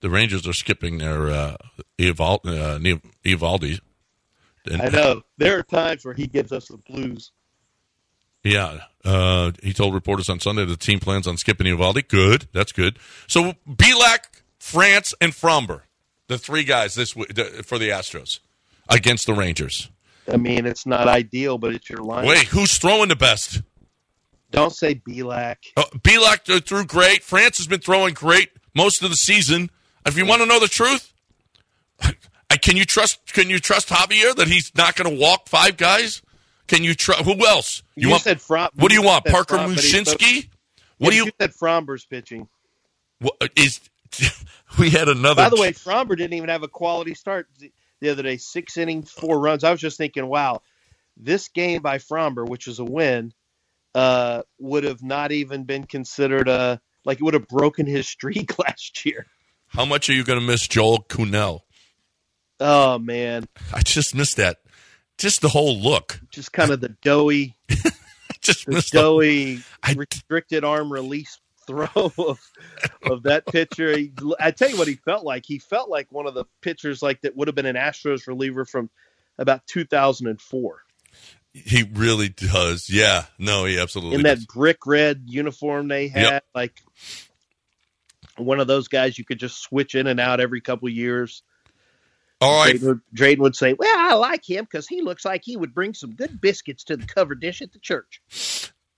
The 0.00 0.10
Rangers 0.10 0.46
are 0.46 0.52
skipping 0.52 0.98
their 0.98 1.28
uh, 1.28 1.56
uh, 1.56 1.56
Eovaldi. 1.98 3.80
And- 4.68 4.82
I 4.82 4.88
know 4.88 5.22
there 5.38 5.58
are 5.58 5.62
times 5.62 6.04
where 6.04 6.14
he 6.14 6.26
gives 6.26 6.50
us 6.50 6.66
the 6.68 6.76
blues. 6.78 7.30
Yeah. 8.42 8.80
Uh, 9.04 9.52
he 9.62 9.72
told 9.72 9.94
reporters 9.94 10.28
on 10.28 10.40
Sunday 10.40 10.64
the 10.64 10.76
team 10.76 10.98
plans 10.98 11.26
on 11.26 11.36
skipping 11.36 11.66
Eovaldi. 11.66 12.06
Good. 12.06 12.48
That's 12.52 12.72
good. 12.72 12.98
So 13.28 13.54
Bielak, 13.68 14.42
France, 14.58 15.14
and 15.20 15.32
Framber, 15.32 15.82
the 16.26 16.38
three 16.38 16.64
guys 16.64 16.94
this 16.96 17.12
w- 17.12 17.32
the, 17.32 17.62
for 17.64 17.78
the 17.78 17.90
Astros 17.90 18.40
against 18.88 19.26
the 19.26 19.34
Rangers. 19.34 19.90
I 20.30 20.36
mean, 20.36 20.66
it's 20.66 20.86
not 20.86 21.06
ideal, 21.08 21.56
but 21.58 21.72
it's 21.74 21.88
your 21.88 22.02
line. 22.02 22.26
Wait, 22.26 22.46
who's 22.48 22.78
throwing 22.78 23.08
the 23.08 23.16
best? 23.16 23.62
Don't 24.50 24.72
say 24.74 24.94
Bielak. 24.96 25.56
Uh, 25.76 25.84
Bielak 25.98 26.64
threw 26.66 26.84
great. 26.84 27.22
France 27.22 27.58
has 27.58 27.66
been 27.66 27.80
throwing 27.80 28.14
great 28.14 28.50
most 28.74 29.02
of 29.02 29.10
the 29.10 29.16
season. 29.16 29.70
If 30.04 30.16
you 30.16 30.24
want 30.26 30.40
to 30.42 30.46
know 30.46 30.58
the 30.60 30.68
truth, 30.68 31.12
can 32.62 32.76
you 32.76 32.84
trust? 32.84 33.32
Can 33.32 33.50
you 33.50 33.58
trust 33.58 33.88
Javier 33.88 34.34
that 34.36 34.48
he's 34.48 34.72
not 34.76 34.96
going 34.96 35.14
to 35.14 35.20
walk 35.20 35.48
five 35.48 35.76
guys? 35.76 36.22
Can 36.66 36.82
you 36.82 36.94
trust? 36.94 37.22
Who 37.22 37.46
else? 37.46 37.82
You, 37.94 38.10
want? 38.10 38.22
said 38.22 38.40
From. 38.40 38.68
what 38.74 38.88
do 38.88 38.94
you 38.94 39.02
want? 39.02 39.24
Parker 39.24 39.56
From, 39.56 39.74
but 39.74 39.82
he- 39.84 39.90
Mushinski? 39.92 40.48
but- 40.48 40.84
What 40.98 41.10
do 41.10 41.16
yeah, 41.16 41.24
you? 41.24 41.30
said 41.40 41.52
Framber's 41.52 42.04
pitching. 42.04 42.48
What, 43.20 43.34
is 43.56 43.80
we 44.78 44.90
had 44.90 45.08
another? 45.08 45.42
By 45.42 45.48
the 45.50 45.60
way, 45.60 45.72
Framber 45.72 46.16
didn't 46.16 46.34
even 46.34 46.48
have 46.48 46.62
a 46.62 46.68
quality 46.68 47.14
start 47.14 47.48
the- 48.00 48.06
the 48.06 48.12
other 48.12 48.22
day. 48.22 48.36
Six 48.36 48.76
innings, 48.76 49.10
four 49.10 49.38
runs. 49.40 49.64
I 49.64 49.70
was 49.70 49.80
just 49.80 49.96
thinking, 49.98 50.26
wow, 50.26 50.62
this 51.16 51.48
game 51.48 51.82
by 51.82 51.98
Framber, 51.98 52.48
which 52.48 52.66
was 52.66 52.78
a 52.78 52.84
win, 52.84 53.32
uh, 53.94 54.42
would 54.58 54.84
have 54.84 55.02
not 55.02 55.32
even 55.32 55.64
been 55.64 55.84
considered 55.84 56.48
a 56.48 56.80
like 57.04 57.18
it 57.18 57.22
would 57.24 57.34
have 57.34 57.48
broken 57.48 57.86
his 57.86 58.08
streak 58.16 58.58
last 58.58 59.04
year. 59.06 59.26
how 59.68 59.84
much 59.84 60.10
are 60.10 60.12
you 60.12 60.24
going 60.24 60.38
to 60.40 60.44
miss 60.46 60.66
Joel 60.66 60.98
Kuhnel? 61.08 61.64
Oh 62.60 62.98
man, 62.98 63.44
I 63.72 63.80
just 63.82 64.14
missed 64.14 64.36
that. 64.38 64.58
Just 65.18 65.40
the 65.40 65.48
whole 65.48 65.78
look. 65.78 66.20
just 66.30 66.52
kind 66.52 66.70
of 66.70 66.80
the 66.80 66.90
doughy, 67.02 67.54
just 68.42 68.66
the 68.66 68.72
the, 68.76 68.88
doughy 68.92 69.62
I- 69.82 69.92
restricted 69.94 70.64
arm 70.64 70.92
release 70.92 71.38
throw 71.66 71.88
of, 72.18 72.40
of 73.02 73.22
that 73.24 73.46
pitcher. 73.46 73.96
He, 73.96 74.12
I 74.40 74.50
tell 74.50 74.70
you 74.70 74.78
what, 74.78 74.88
he 74.88 74.94
felt 74.94 75.24
like. 75.24 75.44
He 75.46 75.58
felt 75.58 75.90
like 75.90 76.10
one 76.10 76.26
of 76.26 76.34
the 76.34 76.44
pitchers 76.60 77.02
like 77.02 77.22
that 77.22 77.36
would 77.36 77.48
have 77.48 77.54
been 77.54 77.66
an 77.66 77.76
Astros 77.76 78.26
reliever 78.26 78.64
from 78.64 78.90
about 79.38 79.66
2004 79.66 80.82
he 81.64 81.88
really 81.94 82.28
does. 82.28 82.90
Yeah. 82.90 83.24
No, 83.38 83.64
he 83.64 83.78
absolutely 83.78 84.16
in 84.16 84.22
does. 84.22 84.40
that 84.40 84.48
brick 84.48 84.86
red 84.86 85.22
uniform 85.26 85.88
they 85.88 86.08
had. 86.08 86.22
Yep. 86.22 86.44
Like 86.54 86.82
one 88.36 88.60
of 88.60 88.66
those 88.66 88.88
guys 88.88 89.18
you 89.18 89.24
could 89.24 89.38
just 89.38 89.62
switch 89.62 89.94
in 89.94 90.06
and 90.06 90.20
out 90.20 90.40
every 90.40 90.60
couple 90.60 90.88
years. 90.88 91.42
All 92.40 92.62
right. 92.62 92.72
Drayton 92.72 92.88
would, 92.88 93.00
Drayton 93.14 93.42
would 93.42 93.56
say, 93.56 93.72
"Well, 93.72 93.98
I 93.98 94.14
like 94.14 94.46
him 94.46 94.64
because 94.64 94.86
he 94.86 95.00
looks 95.00 95.24
like 95.24 95.42
he 95.44 95.56
would 95.56 95.74
bring 95.74 95.94
some 95.94 96.14
good 96.14 96.38
biscuits 96.38 96.84
to 96.84 96.96
the 96.98 97.06
cover 97.06 97.34
dish 97.34 97.62
at 97.62 97.72
the 97.72 97.78
church." 97.78 98.20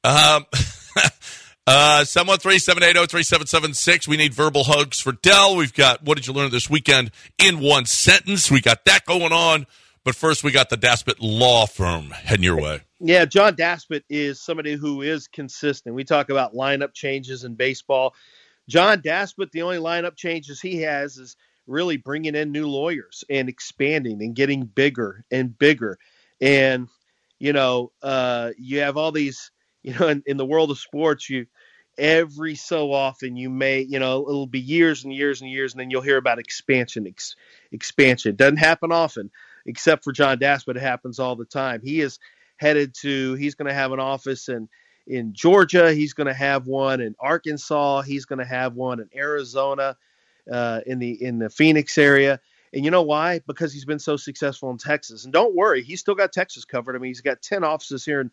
Um, 0.03 0.45
uh, 1.69 2.03
713-780-3776. 2.05 4.09
We 4.09 4.17
need 4.17 4.33
verbal 4.33 4.65
hugs 4.65 5.01
for 5.01 5.13
Dell. 5.13 5.55
We've 5.55 5.75
got 5.75 6.03
what 6.03 6.17
did 6.17 6.27
you 6.27 6.33
learn 6.33 6.51
this 6.51 6.71
weekend 6.71 7.11
in 7.37 7.61
one 7.61 7.85
sentence. 7.85 8.51
We 8.51 8.63
got 8.63 8.87
that 8.87 9.05
going 9.05 9.33
on. 9.33 9.67
But 10.03 10.15
first, 10.15 10.43
we 10.43 10.51
got 10.51 10.71
the 10.71 10.79
Daspit 10.79 11.17
Law 11.21 11.67
Firm 11.67 12.09
heading 12.09 12.45
your 12.45 12.59
way. 12.59 12.81
Yeah, 13.01 13.27
John 13.27 13.55
Daspit 13.55 14.05
is 14.09 14.41
somebody 14.41 14.77
who 14.77 15.03
is 15.03 15.29
consistent. 15.29 15.95
We 15.95 16.05
talk 16.05 16.31
about 16.31 16.55
lineup 16.55 16.95
changes 16.95 17.45
in 17.45 17.55
baseball. 17.55 18.15
John 18.67 19.03
Daspit, 19.03 19.51
the 19.51 19.61
only 19.61 19.77
lineup 19.77 20.17
changes 20.17 20.63
he 20.63 20.81
has 20.83 21.19
is 21.19 21.37
really 21.67 21.99
bringing 21.99 22.35
in 22.35 22.51
new 22.51 22.67
lawyers 22.67 23.25
and 23.29 23.51
expanding 23.51 24.23
and 24.23 24.35
getting 24.35 24.65
bigger 24.65 25.23
and 25.31 25.59
bigger. 25.59 25.99
And 26.41 26.89
you 27.39 27.53
know, 27.53 27.93
uh, 28.03 28.53
you 28.57 28.81
have 28.81 28.97
all 28.97 29.13
these. 29.13 29.51
You 29.85 29.95
know, 29.95 30.09
in, 30.09 30.25
in 30.27 30.37
the 30.37 30.45
world 30.45 30.73
of 30.73 30.79
sports, 30.79 31.31
you 31.31 31.47
every 31.99 32.55
so 32.55 32.93
often 32.93 33.37
you 33.37 33.51
may, 33.51 33.81
you 33.81 33.99
know, 33.99 34.23
it'll 34.29 34.47
be 34.47 34.61
years 34.61 35.05
and 35.05 35.13
years 35.13 35.43
and 35.43 35.51
years, 35.51 35.73
and 35.73 35.81
then 35.81 35.91
you'll 35.91 36.03
hear 36.03 36.17
about 36.17 36.39
expansion. 36.39 37.07
Ex, 37.07 37.37
expansion 37.73 38.37
doesn't 38.37 38.57
happen 38.57 38.93
often, 38.93 39.31
except 39.67 40.05
for 40.05 40.13
John 40.13 40.39
Daspit 40.39 40.77
It 40.77 40.83
happens 40.83 41.19
all 41.19 41.37
the 41.37 41.45
time. 41.45 41.81
He 41.83 42.01
is 42.01 42.19
headed 42.59 42.95
to 42.95 43.35
he's 43.35 43.55
going 43.55 43.69
to 43.69 43.75
have 43.75 43.93
an 43.93 44.01
office 44.01 44.49
in 44.49 44.69
in 45.07 45.33
Georgia 45.33 45.93
he's 45.93 46.13
going 46.13 46.27
to 46.27 46.35
have 46.35 46.67
one 46.67 47.01
in 47.01 47.15
Arkansas 47.19 48.03
he's 48.03 48.27
going 48.27 48.41
to 48.41 48.45
have 48.45 48.75
one 48.75 49.01
in 49.01 49.09
Arizona 49.15 49.97
uh, 50.51 50.81
in 50.87 50.99
the 50.99 51.23
in 51.23 51.39
the 51.39 51.49
Phoenix 51.49 51.97
area 51.97 52.41
and 52.75 52.85
you 52.85 52.91
know 52.91 53.03
why 53.03 53.41
because 53.47 53.73
he's 53.73 53.87
been 53.87 53.99
so 53.99 54.17
successful 54.17 54.71
in 54.71 54.77
Texas 54.77 55.25
and 55.25 55.33
don't 55.33 55.55
worry 55.55 55.83
he's 55.83 56.01
still 56.01 56.15
got 56.15 56.33
Texas 56.33 56.65
covered 56.65 56.95
I 56.95 56.99
mean 56.99 57.11
he's 57.11 57.23
got 57.23 57.41
10 57.41 57.65
offices 57.65 58.05
here 58.05 58.21
in 58.21 58.31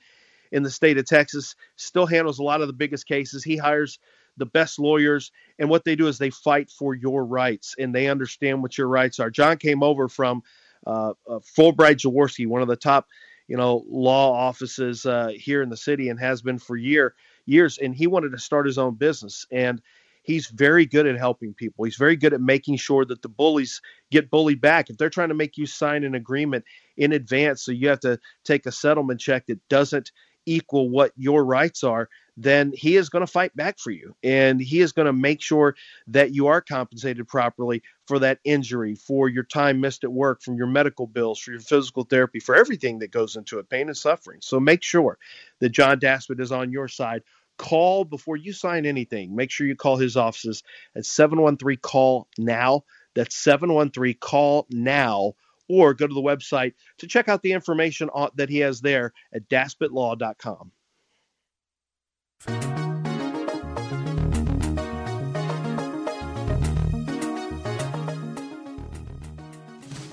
in 0.51 0.63
the 0.63 0.69
state 0.69 0.97
of 0.97 1.05
Texas 1.05 1.55
still 1.75 2.05
handles 2.05 2.39
a 2.39 2.43
lot 2.43 2.61
of 2.61 2.67
the 2.67 2.73
biggest 2.73 3.07
cases. 3.07 3.43
He 3.43 3.57
hires 3.57 3.99
the 4.37 4.45
best 4.45 4.79
lawyers 4.79 5.31
and 5.59 5.69
what 5.69 5.85
they 5.85 5.95
do 5.95 6.07
is 6.07 6.17
they 6.17 6.29
fight 6.29 6.69
for 6.69 6.93
your 6.93 7.25
rights 7.25 7.75
and 7.79 7.95
they 7.95 8.07
understand 8.07 8.61
what 8.61 8.77
your 8.77 8.87
rights 8.87 9.19
are. 9.19 9.29
John 9.29 9.57
came 9.57 9.81
over 9.81 10.07
from 10.09 10.43
uh, 10.85 11.13
uh, 11.29 11.39
Fulbright 11.57 11.97
Jaworski 11.97 12.47
one 12.47 12.61
of 12.61 12.67
the 12.67 12.75
top 12.75 13.07
you 13.47 13.57
know 13.57 13.83
law 13.87 14.33
offices 14.33 15.05
uh, 15.05 15.31
here 15.35 15.61
in 15.61 15.69
the 15.69 15.77
city 15.77 16.09
and 16.09 16.19
has 16.19 16.41
been 16.41 16.59
for 16.59 16.75
year 16.75 17.15
years 17.45 17.77
and 17.77 17.95
he 17.95 18.07
wanted 18.07 18.31
to 18.31 18.39
start 18.39 18.65
his 18.65 18.77
own 18.77 18.95
business 18.95 19.45
and 19.51 19.81
he's 20.25 20.47
very 20.47 20.85
good 20.87 21.05
at 21.05 21.17
helping 21.17 21.53
people. 21.53 21.85
He's 21.85 21.95
very 21.95 22.15
good 22.15 22.33
at 22.33 22.41
making 22.41 22.77
sure 22.77 23.05
that 23.05 23.21
the 23.21 23.29
bullies 23.29 23.81
get 24.11 24.31
bullied 24.31 24.59
back. 24.59 24.89
If 24.89 24.97
they're 24.97 25.09
trying 25.09 25.29
to 25.29 25.35
make 25.35 25.57
you 25.57 25.67
sign 25.67 26.03
an 26.03 26.15
agreement 26.15 26.65
in 26.97 27.11
advance 27.13 27.61
so 27.61 27.71
you 27.71 27.89
have 27.89 27.99
to 28.01 28.19
take 28.43 28.65
a 28.65 28.71
settlement 28.71 29.19
check 29.19 29.45
that 29.45 29.59
doesn't 29.69 30.11
equal 30.45 30.89
what 30.89 31.11
your 31.15 31.43
rights 31.43 31.83
are 31.83 32.09
then 32.37 32.73
he 32.75 32.95
is 32.95 33.09
going 33.09 33.25
to 33.25 33.31
fight 33.31 33.55
back 33.55 33.79
for 33.79 33.91
you. 33.91 34.15
And 34.23 34.59
he 34.59 34.81
is 34.81 34.91
going 34.91 35.05
to 35.05 35.13
make 35.13 35.41
sure 35.41 35.75
that 36.07 36.33
you 36.33 36.47
are 36.47 36.61
compensated 36.61 37.27
properly 37.27 37.81
for 38.07 38.19
that 38.19 38.39
injury 38.43 38.95
for 38.95 39.29
your 39.29 39.43
time 39.43 39.79
missed 39.79 40.03
at 40.03 40.11
work 40.11 40.41
from 40.41 40.57
your 40.57 40.67
medical 40.67 41.07
bills 41.07 41.39
for 41.39 41.51
your 41.51 41.61
physical 41.61 42.03
therapy 42.03 42.39
for 42.39 42.55
everything 42.55 42.99
that 42.99 43.11
goes 43.11 43.35
into 43.35 43.59
it 43.59 43.69
pain 43.69 43.87
and 43.87 43.97
suffering. 43.97 44.39
So 44.41 44.59
make 44.59 44.83
sure 44.83 45.17
that 45.59 45.69
john 45.69 45.99
daspit 45.99 46.39
is 46.39 46.51
on 46.51 46.71
your 46.71 46.87
side. 46.87 47.23
Call 47.57 48.03
before 48.03 48.35
you 48.35 48.51
sign 48.51 48.85
anything. 48.85 49.33
Make 49.33 49.49
sure 49.49 49.65
you 49.65 49.77
call 49.77 49.95
his 49.95 50.17
offices 50.17 50.61
at 50.93 51.05
713 51.05 51.79
call 51.81 52.27
now. 52.37 52.83
That's 53.13 53.33
713 53.37 54.17
call 54.19 54.67
now 54.69 55.35
or 55.67 55.93
go 55.93 56.07
to 56.07 56.13
the 56.13 56.21
website 56.21 56.73
to 56.99 57.07
check 57.07 57.27
out 57.27 57.41
the 57.41 57.53
information 57.53 58.09
on, 58.13 58.29
that 58.35 58.49
he 58.49 58.59
has 58.59 58.81
there 58.81 59.13
at 59.33 59.47
daspitlaw.com 59.49 60.71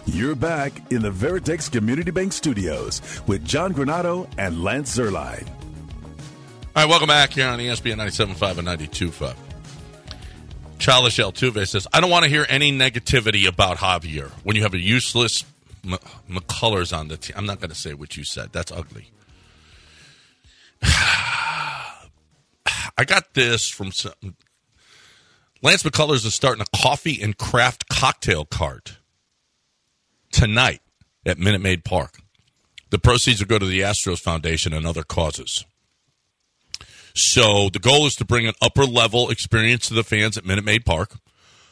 You're 0.07 0.37
back 0.37 0.93
in 0.93 1.03
the 1.03 1.11
Veritex 1.11 1.73
Community 1.73 2.11
Bank 2.11 2.33
Studios 2.33 3.01
with 3.27 3.45
John 3.45 3.73
Granato 3.73 4.29
and 4.39 4.63
Lance 4.63 4.97
Zierlein. 4.97 5.49
All 5.49 6.85
right, 6.85 6.89
welcome 6.89 7.09
back 7.09 7.33
here 7.33 7.49
on 7.49 7.59
ESPN 7.59 7.97
97.5 7.97 8.59
and 8.59 8.69
92.5. 8.69 9.52
Childish 10.83 11.19
Altuve 11.19 11.65
says, 11.69 11.87
I 11.93 12.01
don't 12.01 12.11
want 12.11 12.25
to 12.25 12.29
hear 12.29 12.45
any 12.49 12.77
negativity 12.77 13.47
about 13.47 13.77
Javier 13.77 14.31
when 14.43 14.57
you 14.57 14.63
have 14.63 14.75
a 14.75 14.81
useless 14.81 15.45
M- 15.85 15.97
McCullers 16.29 16.93
on 16.97 17.07
the 17.07 17.17
team. 17.17 17.37
I'm 17.39 17.47
not 17.47 17.61
going 17.61 17.71
to 17.71 17.77
say 17.77 17.95
what 17.95 18.17
you 18.17 18.25
said. 18.25 18.53
That's 18.53 18.73
ugly. 18.73 19.13
I 20.83 22.09
got 23.07 23.35
this 23.35 23.69
from 23.69 23.93
some, 23.93 24.13
Lance 25.63 25.85
McCullers 25.85 26.27
is 26.27 26.35
starting 26.35 26.63
a 26.63 26.77
coffee 26.77 27.23
and 27.23 27.39
craft 27.39 27.89
cocktail 27.89 28.45
cart 28.45 28.97
tonight 30.33 30.81
at 31.25 31.39
Minute 31.39 31.61
Maid 31.61 31.85
Park. 31.85 32.19
The 32.91 32.99
proceeds 32.99 33.39
will 33.39 33.47
go 33.47 33.61
to 33.61 33.67
the 33.67 33.83
Astros 33.83 34.19
Foundation 34.19 34.73
and 34.73 34.85
other 34.85 35.05
causes. 35.05 35.65
So 37.15 37.69
the 37.69 37.79
goal 37.79 38.07
is 38.07 38.17
to 38.17 38.25
bring 38.25 38.47
an 38.47 38.55
upper 38.63 38.85
level 38.85 39.31
experience 39.31 39.89
to 39.89 39.95
the 39.95 40.05
fans 40.05 40.37
at 40.37 40.45
Minute 40.45 40.65
Maid 40.65 40.85
Park. 40.85 41.17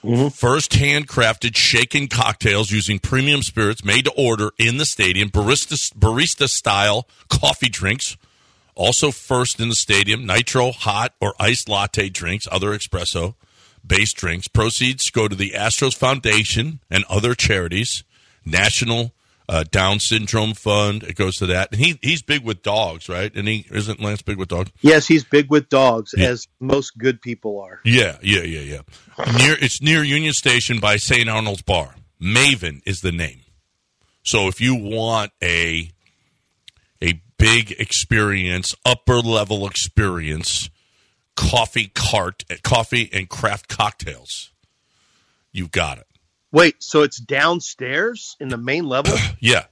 Mm-hmm. 0.05 0.29
First 0.29 0.73
handcrafted 0.73 1.57
shaken 1.57 2.09
cocktails 2.09 2.71
using 2.71 2.99
premium 2.99 3.43
spirits 3.43 3.85
made 3.85 4.07
to 4.07 4.13
order 4.13 4.51
in 4.59 4.79
the 4.79 4.87
stadium, 4.87 5.29
barista, 5.29 5.77
barista 5.95 6.49
style 6.49 7.07
coffee 7.29 7.69
drinks. 7.69 8.17
Also, 8.75 9.11
first 9.11 9.61
in 9.61 9.69
the 9.69 9.75
stadium, 9.75 10.25
nitro, 10.25 10.73
hot, 10.73 11.13
or 11.21 11.35
iced 11.39 11.69
latte 11.69 12.09
drinks, 12.09 12.47
other 12.51 12.71
espresso 12.71 13.35
based 13.87 14.17
drinks. 14.17 14.49
Proceeds 14.49 15.11
go 15.11 15.29
to 15.29 15.37
the 15.37 15.51
Astros 15.51 15.95
Foundation 15.95 16.81
and 16.91 17.05
other 17.09 17.35
charities. 17.35 18.05
National 18.45 19.13
uh, 19.51 19.65
Down 19.71 19.99
Syndrome 19.99 20.55
Fund. 20.55 21.03
It 21.03 21.17
goes 21.17 21.37
to 21.39 21.47
that. 21.47 21.73
And 21.73 21.81
he 21.81 21.99
he's 22.01 22.23
big 22.23 22.45
with 22.45 22.63
dogs, 22.63 23.09
right? 23.09 23.35
And 23.35 23.49
he 23.49 23.67
isn't 23.71 24.01
Lance 24.01 24.23
big 24.23 24.39
with 24.39 24.49
dogs. 24.49 24.71
Yes, 24.81 25.09
he's 25.09 25.25
big 25.25 25.51
with 25.51 25.69
dogs, 25.69 26.15
Yeah. 26.17 26.29
as 26.29 26.47
most 26.61 26.97
good 26.97 27.21
people 27.21 27.61
are. 27.61 27.81
Yeah, 27.85 28.17
yeah, 28.23 28.43
yeah, 28.43 28.61
yeah. 29.19 29.33
Near 29.39 29.57
it's 29.61 29.83
near 29.83 30.05
Union 30.05 30.33
Station 30.35 30.79
by 30.79 30.97
St. 30.97 31.29
Arnold's 31.29 31.63
Bar. 31.63 31.97
Maven 32.23 32.81
is 32.87 33.01
the 33.01 33.11
name. 33.13 33.41
So 34.23 34.47
if 34.47 34.61
you 34.61 34.77
want 34.77 35.33
a 35.43 35.91
a 37.03 37.21
big 37.39 37.73
experience, 37.73 38.75
upper 38.85 39.19
level 39.19 39.67
experience, 39.67 40.71
coffee 41.35 41.91
cart, 41.93 42.45
coffee 42.63 43.11
and 43.13 43.29
craft 43.29 43.69
cocktails, 43.69 44.53
you've 45.51 45.73
got 45.73 45.99
it. 45.99 46.07
Wait, 46.53 46.83
so 46.83 47.03
it's 47.03 47.19
downstairs 47.21 48.37
in 48.41 48.49
the 48.49 48.57
main 48.59 48.85
level? 48.85 49.17
Yeah. 49.41 49.65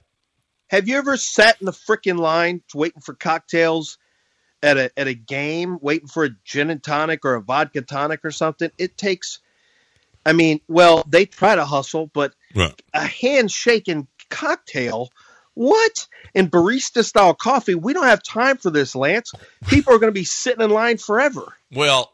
Have 0.67 0.87
you 0.87 0.97
ever 0.97 1.17
sat 1.17 1.57
in 1.59 1.65
the 1.65 1.71
frickin' 1.71 2.17
line 2.19 2.61
waiting 2.75 3.01
for 3.01 3.13
cocktails 3.15 3.97
at 4.61 4.77
a 4.77 4.91
at 4.99 5.07
a 5.07 5.13
game, 5.15 5.77
waiting 5.81 6.07
for 6.07 6.25
a 6.25 6.29
gin 6.45 6.69
and 6.69 6.81
tonic 6.83 7.25
or 7.25 7.35
a 7.35 7.41
vodka 7.41 7.81
tonic 7.81 8.23
or 8.23 8.31
something? 8.31 8.69
It 8.77 8.97
takes. 8.97 9.39
I 10.25 10.33
mean, 10.33 10.61
well, 10.67 11.03
they 11.07 11.25
try 11.25 11.55
to 11.55 11.65
hustle, 11.65 12.11
but 12.13 12.33
Right. 12.55 12.79
a 12.93 13.01
handshaking 13.05 14.07
cocktail. 14.29 15.09
What? 15.55 16.07
And 16.35 16.51
barista 16.51 17.03
style 17.03 17.33
coffee. 17.33 17.75
We 17.75 17.93
don't 17.93 18.05
have 18.05 18.21
time 18.23 18.57
for 18.57 18.69
this, 18.69 18.95
Lance. 18.95 19.33
People 19.67 19.93
are 19.93 19.99
going 19.99 20.13
to 20.13 20.19
be 20.19 20.23
sitting 20.23 20.61
in 20.63 20.69
line 20.69 20.97
forever. 20.97 21.53
Well, 21.73 22.13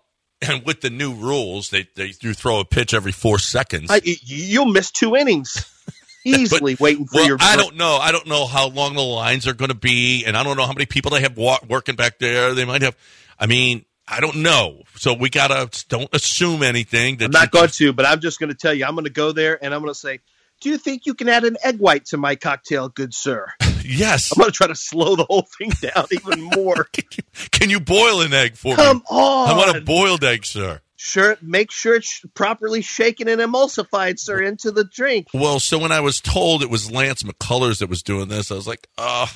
and 0.50 0.66
with 0.66 0.82
the 0.82 0.90
new 0.90 1.14
rules, 1.14 1.70
they 1.70 1.88
they 1.96 2.12
do 2.12 2.34
throw 2.34 2.60
a 2.60 2.66
pitch 2.66 2.94
every 2.94 3.12
four 3.12 3.40
seconds. 3.40 3.88
I, 3.90 4.02
you'll 4.04 4.66
miss 4.66 4.92
two 4.92 5.16
innings 5.16 5.72
easily 6.26 6.76
waiting 6.80 7.06
for 7.06 7.18
well, 7.18 7.28
your. 7.28 7.38
I 7.40 7.56
don't 7.56 7.76
know. 7.76 7.98
I 7.98 8.12
don't 8.12 8.28
know 8.28 8.46
how 8.46 8.68
long 8.70 8.96
the 8.96 9.02
lines 9.02 9.48
are 9.48 9.54
going 9.54 9.70
to 9.70 9.76
be, 9.76 10.26
and 10.26 10.36
I 10.36 10.44
don't 10.44 10.58
know 10.58 10.66
how 10.66 10.74
many 10.74 10.86
people 10.86 11.12
they 11.12 11.22
have 11.22 11.38
wa- 11.38 11.60
working 11.68 11.96
back 11.96 12.20
there. 12.20 12.54
They 12.54 12.66
might 12.66 12.82
have. 12.82 12.96
I 13.40 13.48
mean, 13.48 13.86
I 14.08 14.20
don't 14.20 14.38
know. 14.38 14.84
So 14.96 15.14
we 15.14 15.30
gotta 15.30 15.70
don't 15.90 16.10
assume 16.14 16.64
anything. 16.64 17.18
That 17.18 17.26
I'm 17.26 17.32
not 17.32 17.52
going 17.52 17.70
to, 17.70 17.94
but 17.94 18.06
I'm 18.06 18.22
just 18.22 18.40
going 18.40 18.50
to 18.50 18.56
tell 18.58 18.74
you. 18.74 18.86
I'm 18.86 18.96
going 18.96 19.06
to 19.06 19.12
go 19.12 19.32
there 19.32 19.64
and 19.64 19.74
I'm 19.74 19.82
going 19.82 19.94
to 19.94 20.00
say, 20.00 20.20
"Do 20.62 20.70
you 20.70 20.78
think 20.78 21.06
you 21.06 21.14
can 21.14 21.30
add 21.30 21.44
an 21.44 21.58
egg 21.64 21.80
white 21.80 22.06
to 22.08 22.18
my 22.18 22.36
cocktail, 22.36 22.90
good 22.90 23.14
sir?" 23.14 23.48
Yes. 23.86 24.32
I'm 24.32 24.40
going 24.40 24.52
to 24.52 24.56
try 24.56 24.68
to 24.68 24.76
slow 24.76 25.16
the 25.16 25.26
whole 25.26 25.48
thing 25.58 25.70
down 25.82 26.06
even 26.12 26.44
more. 26.44 26.88
Can 26.94 27.06
you, 27.18 27.24
can 27.52 27.70
you 27.70 27.80
boil 27.80 28.22
an 28.22 28.34
egg 28.34 28.56
for 28.56 28.76
Come 28.76 28.98
me? 28.98 29.04
Come 29.08 29.18
on. 29.18 29.50
I 29.50 29.58
want 29.58 29.78
a 29.78 29.82
boiled 29.82 30.24
egg, 30.24 30.46
sir. 30.46 30.82
Sure, 30.98 31.38
make 31.42 31.72
sure 31.72 31.96
it's 31.96 32.22
properly 32.34 32.82
shaken 32.82 33.28
and 33.28 33.42
emulsified, 33.42 34.18
sir, 34.18 34.42
into 34.42 34.72
the 34.72 34.86
drink. 34.86 35.28
Well, 35.34 35.60
so 35.60 35.78
when 35.78 35.92
I 35.92 36.00
was 36.00 36.20
told 36.20 36.64
it 36.64 36.70
was 36.70 36.90
Lance 36.90 37.24
McCullers 37.24 37.80
that 37.80 37.90
was 37.90 38.02
doing 38.02 38.28
this, 38.28 38.50
I 38.50 38.56
was 38.56 38.68
like, 38.68 38.88
oh, 38.98 39.32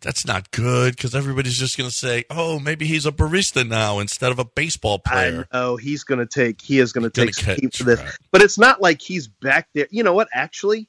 that's 0.00 0.26
not 0.26 0.50
good 0.50 0.94
because 0.94 1.14
everybody's 1.14 1.58
just 1.58 1.76
going 1.76 1.90
to 1.90 1.94
say, 1.94 2.24
oh, 2.30 2.58
maybe 2.58 2.86
he's 2.86 3.06
a 3.06 3.12
barista 3.12 3.66
now 3.66 3.98
instead 3.98 4.30
of 4.30 4.38
a 4.38 4.44
baseball 4.44 4.98
player. 4.98 5.48
Oh, 5.50 5.76
he's 5.76 6.04
going 6.04 6.20
to 6.20 6.26
take. 6.26 6.60
He 6.60 6.78
is 6.78 6.92
going 6.92 7.10
to 7.10 7.10
Gonna 7.10 7.26
take 7.26 7.34
some 7.34 7.56
heat 7.56 7.74
for 7.74 7.84
this, 7.84 8.18
but 8.30 8.42
it's 8.42 8.58
not 8.58 8.80
like 8.80 9.00
he's 9.00 9.26
back 9.28 9.68
there. 9.74 9.88
You 9.90 10.02
know 10.02 10.12
what? 10.12 10.28
Actually, 10.32 10.88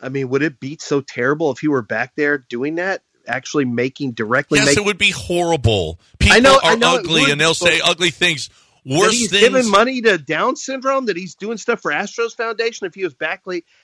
I 0.00 0.08
mean, 0.08 0.28
would 0.28 0.42
it 0.42 0.60
be 0.60 0.78
so 0.80 1.00
terrible 1.00 1.50
if 1.50 1.58
he 1.58 1.68
were 1.68 1.82
back 1.82 2.12
there 2.16 2.38
doing 2.38 2.76
that? 2.76 3.02
Actually, 3.26 3.66
making 3.66 4.12
directly 4.12 4.58
Yes, 4.58 4.66
making 4.68 4.84
it 4.84 4.86
would 4.86 4.98
be 4.98 5.10
horrible. 5.10 6.00
People 6.18 6.36
I 6.36 6.40
know- 6.40 6.56
are 6.62 6.72
I 6.72 6.74
know 6.76 6.96
ugly 6.96 7.22
would, 7.22 7.30
and 7.30 7.40
they'll 7.40 7.52
say 7.54 7.80
ugly 7.84 8.10
things. 8.10 8.48
Worse 8.86 9.12
he's 9.12 9.30
things. 9.30 9.42
giving 9.42 9.70
money 9.70 10.00
to 10.00 10.16
Down 10.16 10.56
syndrome, 10.56 11.06
that 11.06 11.16
he's 11.16 11.34
doing 11.34 11.58
stuff 11.58 11.82
for 11.82 11.90
Astros 11.90 12.34
Foundation. 12.34 12.86
If 12.86 12.94
he 12.94 13.04
was 13.04 13.12
back 13.12 13.42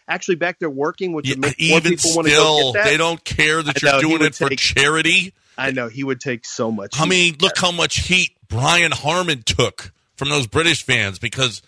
actually 0.09 0.37
back 0.37 0.61
there 0.61 0.71
working, 0.71 1.13
would 1.13 1.27
Yeah, 1.29 1.35
make 1.37 1.61
more 1.61 1.79
even 1.79 1.97
people 1.97 2.13
want 2.15 2.29
to 2.29 2.33
go 2.35 2.57
still, 2.57 2.73
get 2.73 2.85
that? 2.85 2.91
they 2.91 2.97
don't 2.97 3.23
care 3.23 3.63
that 3.63 3.77
I 3.77 3.81
you're 3.83 3.93
know, 3.93 4.01
doing 4.01 4.19
would 4.21 4.23
it 4.29 4.35
for 4.35 4.49
charity. 4.51 5.35
I 5.59 5.73
know 5.73 5.89
he 5.89 6.05
would 6.05 6.21
take 6.21 6.47
so 6.47 6.71
much. 6.73 6.99
I 6.99 7.05
mean, 7.05 7.37
look 7.41 7.59
how 7.59 7.71
much 7.71 8.07
heat 8.07 8.31
Brian 8.49 8.93
Harman 8.93 9.43
took 9.43 9.93
from 10.17 10.31
those 10.31 10.47
British 10.47 10.83
fans 10.85 11.19
because, 11.19 11.61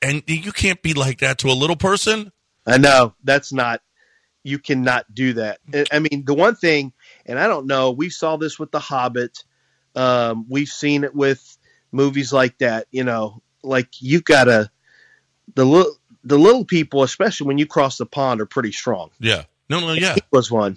and 0.00 0.22
you 0.28 0.52
can't 0.52 0.82
be 0.82 0.94
like 0.94 1.18
that 1.18 1.38
to 1.38 1.48
a 1.48 1.52
little 1.54 1.76
person. 1.76 2.30
I 2.66 2.78
know 2.78 3.14
that's 3.24 3.52
not. 3.52 3.80
You 4.44 4.58
cannot 4.58 5.12
do 5.14 5.34
that. 5.34 5.60
I- 5.92 6.00
mean, 6.00 6.24
the 6.24 6.34
one 6.34 6.56
thing, 6.56 6.92
and 7.26 7.38
I 7.38 7.46
don't 7.46 7.66
know. 7.66 7.92
We 7.92 8.10
saw 8.10 8.36
this 8.36 8.58
with 8.58 8.72
The 8.72 8.80
Hobbit. 8.80 9.44
Um, 9.94 10.46
we've 10.48 10.68
seen 10.68 11.04
it 11.04 11.14
with 11.14 11.58
movies 11.92 12.32
like 12.32 12.58
that. 12.58 12.86
You 12.90 13.04
know, 13.04 13.42
like 13.62 13.88
you 14.00 14.20
gotta 14.20 14.70
the 15.54 15.64
little 15.64 15.94
the 16.24 16.38
little 16.38 16.64
people, 16.64 17.02
especially 17.02 17.48
when 17.48 17.58
you 17.58 17.66
cross 17.66 17.98
the 17.98 18.06
pond, 18.06 18.40
are 18.40 18.46
pretty 18.46 18.72
strong. 18.72 19.10
Yeah. 19.20 19.44
No, 19.68 19.80
no, 19.80 19.92
yeah. 19.92 20.14
He 20.14 20.22
was 20.30 20.50
one. 20.50 20.76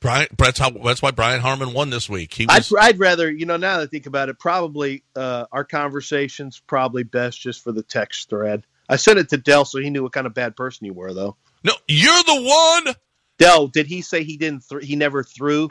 Brian, 0.00 0.28
that's 0.36 0.58
how. 0.58 0.70
That's 0.70 1.00
why 1.02 1.10
Brian 1.10 1.40
Harman 1.40 1.72
won 1.72 1.90
this 1.90 2.08
week. 2.08 2.34
He 2.34 2.46
I'd. 2.48 2.64
I'd 2.80 2.98
rather, 2.98 3.30
you 3.30 3.46
know, 3.46 3.56
now 3.56 3.78
that 3.78 3.84
I 3.84 3.86
think 3.86 4.06
about 4.06 4.28
it, 4.28 4.38
probably 4.38 5.04
uh, 5.14 5.46
our 5.52 5.64
conversation's 5.64 6.60
probably 6.66 7.02
best 7.04 7.40
just 7.40 7.62
for 7.62 7.72
the 7.72 7.82
text 7.82 8.28
thread. 8.28 8.64
I 8.88 8.96
sent 8.96 9.18
it 9.18 9.28
to 9.30 9.36
Dell 9.36 9.64
so 9.64 9.78
he 9.78 9.90
knew 9.90 10.02
what 10.02 10.12
kind 10.12 10.26
of 10.26 10.34
bad 10.34 10.56
person 10.56 10.86
you 10.86 10.94
were, 10.94 11.12
though. 11.12 11.36
no, 11.64 11.72
you're 11.86 12.22
the 12.24 12.82
one. 12.84 12.94
Dell, 13.38 13.66
did 13.68 13.86
he 13.86 14.02
say 14.02 14.24
he 14.24 14.36
didn't? 14.36 14.64
Th- 14.68 14.84
he 14.84 14.96
never 14.96 15.22
threw 15.22 15.68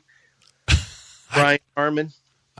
Brian 1.33 1.59
Harman? 1.75 2.11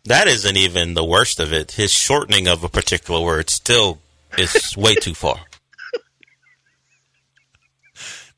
That 0.06 0.28
isn't 0.28 0.56
even 0.58 0.94
the 0.94 1.04
worst 1.06 1.40
of 1.40 1.52
it. 1.54 1.74
His 1.74 1.92
shortening 1.92 2.48
of 2.48 2.64
a 2.64 2.70
particular 2.70 3.22
word 3.24 3.50
still 3.50 4.00
is 4.38 4.76
way 4.78 4.96
too 4.96 5.14
far. 5.14 5.38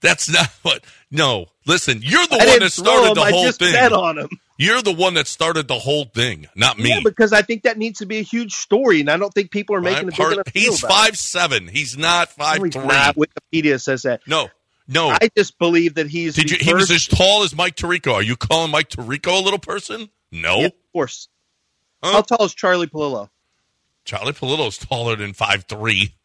That's 0.01 0.29
not 0.31 0.47
what. 0.61 0.83
No, 1.11 1.47
listen. 1.65 1.99
You're 2.01 2.25
the 2.27 2.35
I 2.41 2.45
one 2.45 2.59
that 2.59 2.71
throw 2.71 2.83
started 2.85 3.07
him. 3.09 3.13
the 3.15 3.21
I 3.21 3.31
whole 3.31 3.43
just 3.45 3.59
thing. 3.59 3.73
bet 3.73 3.91
on 3.91 4.17
him. 4.19 4.29
You're 4.61 4.81
the 4.81 4.93
one 4.93 5.13
that 5.13 5.25
started 5.25 5.69
the 5.69 5.79
whole 5.79 6.03
thing, 6.03 6.45
not 6.53 6.77
me. 6.77 6.89
Yeah, 6.89 6.99
because 7.01 7.31
I 7.31 7.41
think 7.43 7.63
that 7.63 7.77
needs 7.77 7.99
to 7.99 8.05
be 8.05 8.17
a 8.17 8.21
huge 8.23 8.51
story, 8.53 8.99
and 8.99 9.09
I 9.09 9.15
don't 9.15 9.33
think 9.33 9.51
people 9.51 9.73
are 9.77 9.81
making 9.81 10.09
Brian 10.09 10.09
a 10.09 10.11
big 10.11 10.15
Har- 10.17 10.33
enough 10.33 10.53
deal 10.53 10.63
he's 10.73 10.83
about 10.83 10.91
it. 10.91 10.93
five 10.93 11.17
seven. 11.17 11.67
He's 11.69 11.97
not 11.97 12.29
five 12.33 12.57
No, 12.59 12.65
he's 12.65 12.73
three. 12.73 12.85
not. 12.85 13.15
Wikipedia 13.15 13.81
says 13.81 14.01
that. 14.03 14.19
No, 14.27 14.49
no. 14.85 15.09
I 15.11 15.29
just 15.37 15.57
believe 15.59 15.95
that 15.95 16.07
he's. 16.07 16.35
Did 16.35 16.51
you? 16.51 16.57
He 16.59 16.73
was 16.73 16.91
as 16.91 17.07
tall 17.07 17.43
as 17.43 17.55
Mike 17.55 17.77
Tirico. 17.77 18.13
Are 18.15 18.21
you 18.21 18.35
calling 18.35 18.69
Mike 18.69 18.89
Tirico 18.89 19.39
a 19.39 19.43
little 19.43 19.59
person? 19.59 20.09
No. 20.31 20.57
Yeah, 20.59 20.65
of 20.67 20.73
course. 20.91 21.29
Huh? 22.03 22.11
How 22.11 22.21
tall 22.21 22.45
is 22.45 22.53
Charlie 22.53 22.87
Pallilo? 22.87 23.29
Charlie 24.03 24.33
Pallilo's 24.33 24.77
taller 24.77 25.15
than 25.15 25.31
five 25.33 25.63
three, 25.69 26.15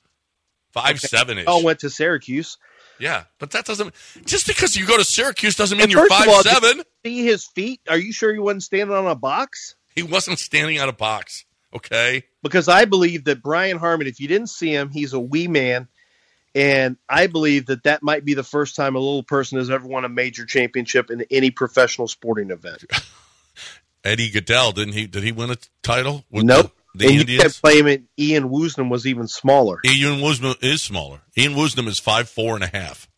five 0.73 0.99
seven 1.01 1.39
ish. 1.39 1.45
Oh, 1.47 1.63
went 1.63 1.79
to 1.81 1.91
Syracuse. 1.91 2.59
Yeah, 2.99 3.25
but 3.39 3.51
that 3.53 3.65
doesn't. 3.65 3.95
Just 4.25 4.47
because 4.47 4.77
you 4.77 4.87
go 4.87 4.97
to 4.97 5.05
Syracuse 5.05 5.57
doesn't 5.57 5.77
mean 5.77 5.85
And 5.85 5.93
you're 5.93 6.09
five 6.09 6.29
all, 6.29 6.43
seven. 6.43 6.79
you 6.79 6.85
See 7.05 7.25
his 7.25 7.47
feet? 7.47 7.81
Are 7.89 7.99
you 7.99 8.13
sure 8.13 8.33
he 8.33 8.39
wasn't 8.39 8.63
standing 8.63 8.97
on 8.97 9.07
a 9.07 9.15
box? 9.15 9.75
He 9.95 10.03
wasn't 10.03 10.39
standing 10.39 10.81
on 10.81 10.89
a 10.89 10.93
box. 10.93 11.45
Okay. 11.75 12.25
Because 12.43 12.69
I 12.69 12.85
believe 12.85 13.25
that 13.25 13.43
Brian 13.43 13.79
Harman, 13.79 14.07
if 14.07 14.21
you 14.21 14.29
didn't 14.29 14.49
see 14.49 14.71
him, 14.71 14.91
he's 14.91 15.13
a 15.13 15.21
wee 15.21 15.49
man, 15.49 15.89
and 16.55 16.97
I 17.09 17.27
believe 17.27 17.67
that 17.67 17.83
that 17.83 18.03
might 18.03 18.25
be 18.25 18.35
the 18.35 18.45
first 18.45 18.77
time 18.77 18.95
a 18.95 19.01
little 19.01 19.25
person 19.25 19.59
has 19.59 19.71
ever 19.71 19.87
won 19.87 20.05
a 20.05 20.09
major 20.09 20.47
championship 20.47 21.11
in 21.11 21.25
any 21.31 21.51
professional 21.51 22.07
sporting 22.07 22.51
event. 22.51 22.85
Eddie 24.05 24.31
Gaedel 24.31 24.75
didn't 24.75 24.95
he? 24.95 25.07
Did 25.07 25.25
he 25.25 25.33
win 25.33 25.51
a 25.51 25.57
title 25.83 26.25
with 26.31 26.45
nope. 26.45 26.67
the, 26.67 26.84
the 26.95 27.07
and 27.07 27.15
you 27.15 27.21
Indians? 27.21 27.43
kept 27.43 27.63
claiming 27.63 28.09
Ian 28.19 28.49
Woosnam 28.49 28.91
was 28.91 29.07
even 29.07 29.27
smaller. 29.29 29.81
Ian 29.85 30.21
Woosnam 30.21 30.63
is 30.63 30.83
smaller. 30.83 31.21
Ian 31.37 31.55
Woosnam 31.55 31.89
is 31.89 31.99
five 31.99 32.29
four 32.29 32.55
and 32.55 32.65
a 32.65 32.69
half. 32.69 33.09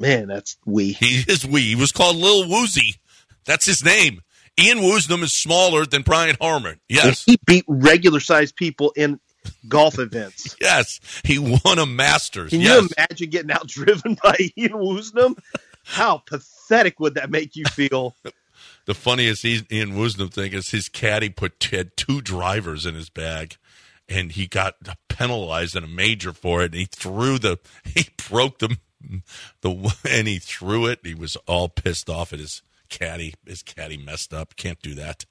Man, 0.00 0.28
that's 0.28 0.56
wee. 0.64 0.92
He 0.92 1.24
is 1.26 1.44
wee. 1.44 1.62
He 1.62 1.74
was 1.74 1.92
called 1.92 2.16
Lil 2.16 2.48
Woozy. 2.48 2.94
That's 3.44 3.66
his 3.66 3.84
name. 3.84 4.20
Ian 4.60 4.78
Woosnam 4.78 5.22
is 5.22 5.34
smaller 5.34 5.86
than 5.86 6.02
Brian 6.02 6.36
Harman. 6.40 6.80
Yes. 6.88 7.24
He 7.24 7.38
beat 7.46 7.64
regular 7.68 8.20
sized 8.20 8.56
people 8.56 8.92
in 8.96 9.20
golf 9.68 9.98
events. 9.98 10.56
Yes. 10.60 11.00
He 11.24 11.38
won 11.38 11.78
a 11.78 11.86
Masters. 11.86 12.50
Can 12.50 12.60
yes. 12.60 12.82
you 12.82 12.88
imagine 12.96 13.30
getting 13.30 13.50
outdriven 13.50 14.20
by 14.22 14.36
Ian 14.56 14.72
Woosnam? 14.72 15.38
How 15.84 16.18
pathetic 16.18 17.00
would 17.00 17.14
that 17.14 17.30
make 17.30 17.56
you 17.56 17.64
feel? 17.66 18.14
the 18.88 18.94
funniest 18.94 19.44
Ian 19.44 19.92
Woosnam 19.92 20.32
thing 20.32 20.54
is 20.54 20.70
his 20.70 20.88
caddy 20.88 21.28
put 21.28 21.62
had 21.70 21.94
two 21.94 22.22
drivers 22.22 22.86
in 22.86 22.94
his 22.94 23.10
bag, 23.10 23.56
and 24.08 24.32
he 24.32 24.46
got 24.46 24.76
penalized 25.10 25.76
in 25.76 25.84
a 25.84 25.86
major 25.86 26.32
for 26.32 26.62
it. 26.62 26.72
And 26.72 26.76
he 26.80 26.86
threw 26.86 27.38
the 27.38 27.58
he 27.84 28.06
broke 28.30 28.58
the 28.60 28.78
the 29.60 29.94
and 30.08 30.26
he 30.26 30.38
threw 30.38 30.86
it. 30.86 31.00
He 31.04 31.14
was 31.14 31.36
all 31.46 31.68
pissed 31.68 32.08
off 32.08 32.32
at 32.32 32.38
his 32.38 32.62
caddy. 32.88 33.34
His 33.46 33.62
caddy 33.62 33.98
messed 33.98 34.32
up. 34.32 34.56
Can't 34.56 34.80
do 34.80 34.94
that. 34.94 35.26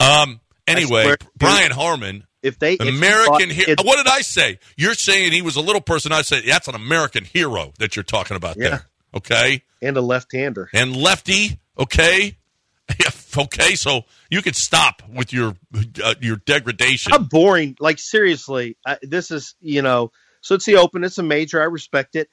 Um. 0.00 0.40
Anyway, 0.66 1.02
swear- 1.02 1.18
Brian 1.36 1.72
Harman. 1.72 2.24
If 2.42 2.58
they 2.58 2.72
if 2.74 2.80
American 2.80 3.50
thought 3.50 3.66
hero. 3.66 3.74
What 3.84 3.96
did 3.98 4.06
I 4.10 4.22
say? 4.22 4.58
You're 4.78 4.94
saying 4.94 5.32
he 5.32 5.42
was 5.42 5.56
a 5.56 5.60
little 5.60 5.82
person. 5.82 6.10
I 6.10 6.22
said 6.22 6.44
that's 6.46 6.68
an 6.68 6.74
American 6.74 7.24
hero 7.26 7.74
that 7.78 7.96
you're 7.96 8.02
talking 8.02 8.36
about 8.36 8.56
Yeah. 8.56 8.68
there. 8.70 8.86
Okay, 9.14 9.62
and 9.82 9.94
a 9.96 10.00
left-hander. 10.00 10.70
and 10.72 10.96
lefty. 10.96 11.58
Okay, 11.78 12.36
okay. 13.38 13.74
So 13.74 14.02
you 14.30 14.42
could 14.42 14.56
stop 14.56 15.02
with 15.08 15.32
your 15.32 15.54
uh, 16.02 16.14
your 16.20 16.36
degradation. 16.36 17.12
How 17.12 17.18
boring! 17.18 17.76
Like 17.80 17.98
seriously, 17.98 18.76
I, 18.86 18.98
this 19.02 19.30
is 19.30 19.54
you 19.60 19.82
know. 19.82 20.12
So 20.40 20.54
it's 20.54 20.66
the 20.66 20.76
Open. 20.76 21.04
It's 21.04 21.18
a 21.18 21.22
major. 21.22 21.60
I 21.60 21.64
respect 21.64 22.16
it, 22.16 22.28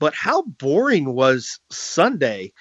but 0.00 0.14
how 0.14 0.42
boring 0.42 1.14
was 1.14 1.60
Sunday 1.70 2.52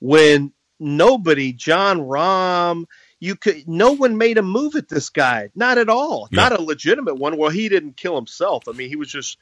when 0.00 0.52
nobody, 0.80 1.52
Jon 1.52 2.00
Rahm, 2.00 2.84
you 3.20 3.36
could, 3.36 3.68
no 3.68 3.92
one 3.92 4.18
made 4.18 4.38
a 4.38 4.42
move 4.42 4.74
at 4.74 4.88
this 4.88 5.10
guy. 5.10 5.50
Not 5.54 5.78
at 5.78 5.88
all. 5.88 6.28
Yeah. 6.32 6.48
Not 6.48 6.58
a 6.58 6.62
legitimate 6.62 7.16
one. 7.16 7.36
Well, 7.36 7.50
he 7.50 7.68
didn't 7.68 7.96
kill 7.96 8.16
himself. 8.16 8.64
I 8.68 8.72
mean, 8.72 8.88
he 8.88 8.96
was 8.96 9.08
just. 9.08 9.38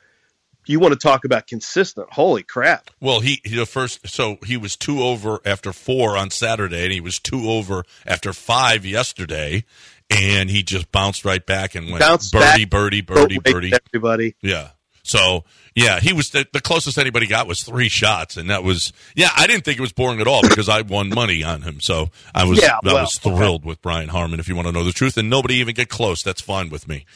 You 0.68 0.80
want 0.80 0.92
to 0.92 0.98
talk 0.98 1.24
about 1.24 1.46
consistent? 1.46 2.08
Holy 2.12 2.42
crap! 2.42 2.90
Well, 3.00 3.20
he, 3.20 3.40
he 3.44 3.56
the 3.56 3.66
first 3.66 4.06
so 4.06 4.36
he 4.44 4.56
was 4.56 4.76
two 4.76 5.02
over 5.02 5.40
after 5.44 5.72
four 5.72 6.16
on 6.16 6.30
Saturday, 6.30 6.84
and 6.84 6.92
he 6.92 7.00
was 7.00 7.18
two 7.18 7.48
over 7.48 7.84
after 8.06 8.32
five 8.32 8.84
yesterday, 8.84 9.64
and 10.10 10.50
he 10.50 10.62
just 10.62 10.92
bounced 10.92 11.24
right 11.24 11.44
back 11.44 11.74
and 11.74 11.86
went 11.90 12.00
Bounced 12.00 12.32
birdie, 12.32 12.64
back. 12.64 12.70
birdie, 12.70 13.00
birdie, 13.00 13.38
birdie. 13.38 13.72
everybody. 13.88 14.36
Yeah. 14.42 14.68
So 15.02 15.44
yeah, 15.74 16.00
he 16.00 16.12
was 16.12 16.28
the, 16.30 16.46
the 16.52 16.60
closest 16.60 16.98
anybody 16.98 17.26
got 17.26 17.46
was 17.46 17.62
three 17.62 17.88
shots, 17.88 18.36
and 18.36 18.50
that 18.50 18.62
was 18.62 18.92
yeah. 19.14 19.30
I 19.34 19.46
didn't 19.46 19.64
think 19.64 19.78
it 19.78 19.80
was 19.80 19.92
boring 19.92 20.20
at 20.20 20.26
all 20.26 20.42
because 20.42 20.68
I 20.68 20.82
won 20.82 21.08
money 21.08 21.42
on 21.42 21.62
him, 21.62 21.80
so 21.80 22.10
I 22.34 22.44
was 22.44 22.60
Yeah, 22.60 22.78
I 22.84 22.92
was 22.92 23.18
thrilled 23.18 23.64
with 23.64 23.80
Brian 23.80 24.10
Harman. 24.10 24.38
If 24.38 24.48
you 24.48 24.54
want 24.54 24.68
to 24.68 24.72
know 24.72 24.84
the 24.84 24.92
truth, 24.92 25.16
and 25.16 25.30
nobody 25.30 25.54
even 25.56 25.74
get 25.74 25.88
close, 25.88 26.22
that's 26.22 26.42
fine 26.42 26.68
with 26.68 26.86
me. 26.86 27.06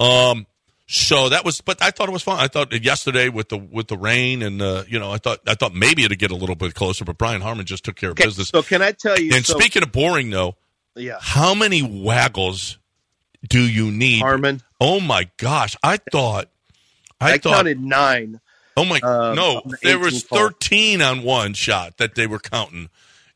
Um. 0.00 0.46
So 0.86 1.30
that 1.30 1.44
was, 1.46 1.62
but 1.62 1.82
I 1.82 1.90
thought 1.90 2.08
it 2.08 2.12
was 2.12 2.22
fun. 2.22 2.38
I 2.38 2.46
thought 2.48 2.70
yesterday 2.84 3.30
with 3.30 3.48
the 3.48 3.56
with 3.56 3.88
the 3.88 3.96
rain 3.96 4.42
and 4.42 4.60
uh, 4.60 4.84
you 4.86 4.98
know, 4.98 5.10
I 5.10 5.16
thought 5.18 5.38
I 5.46 5.54
thought 5.54 5.74
maybe 5.74 6.04
it'd 6.04 6.18
get 6.18 6.30
a 6.30 6.36
little 6.36 6.56
bit 6.56 6.74
closer, 6.74 7.04
but 7.06 7.16
Brian 7.16 7.40
Harman 7.40 7.64
just 7.64 7.84
took 7.84 7.96
care 7.96 8.10
of 8.10 8.14
Okay, 8.14 8.26
business. 8.26 8.48
so 8.50 8.62
can 8.62 8.82
I 8.82 8.92
tell 8.92 9.18
you? 9.18 9.34
and 9.34 9.46
so, 9.46 9.58
speaking 9.58 9.82
of 9.82 9.92
boring, 9.92 10.28
though, 10.28 10.56
yeah, 10.94 11.16
how 11.20 11.54
many 11.54 11.82
waggles 11.82 12.78
do 13.48 13.60
you 13.62 13.90
need? 13.90 14.20
Harman. 14.20 14.60
Oh 14.78 15.00
my 15.00 15.30
gosh! 15.38 15.74
I 15.82 15.96
thought, 15.96 16.48
I, 17.18 17.32
I, 17.34 17.38
thought, 17.38 17.54
counted 17.54 17.80
nine. 17.80 18.40
oh 18.76 18.84
my, 18.84 19.00
uh, 19.02 19.32
no, 19.34 19.62
the 19.64 19.78
there 19.82 19.98
was 19.98 20.22
18th 20.24 20.28
hole. 20.28 20.38
thirteen 20.38 21.00
on 21.00 21.22
one 21.22 21.54
shot 21.54 21.96
that 21.96 22.14
they 22.14 22.26
were 22.26 22.38
counting. 22.38 22.90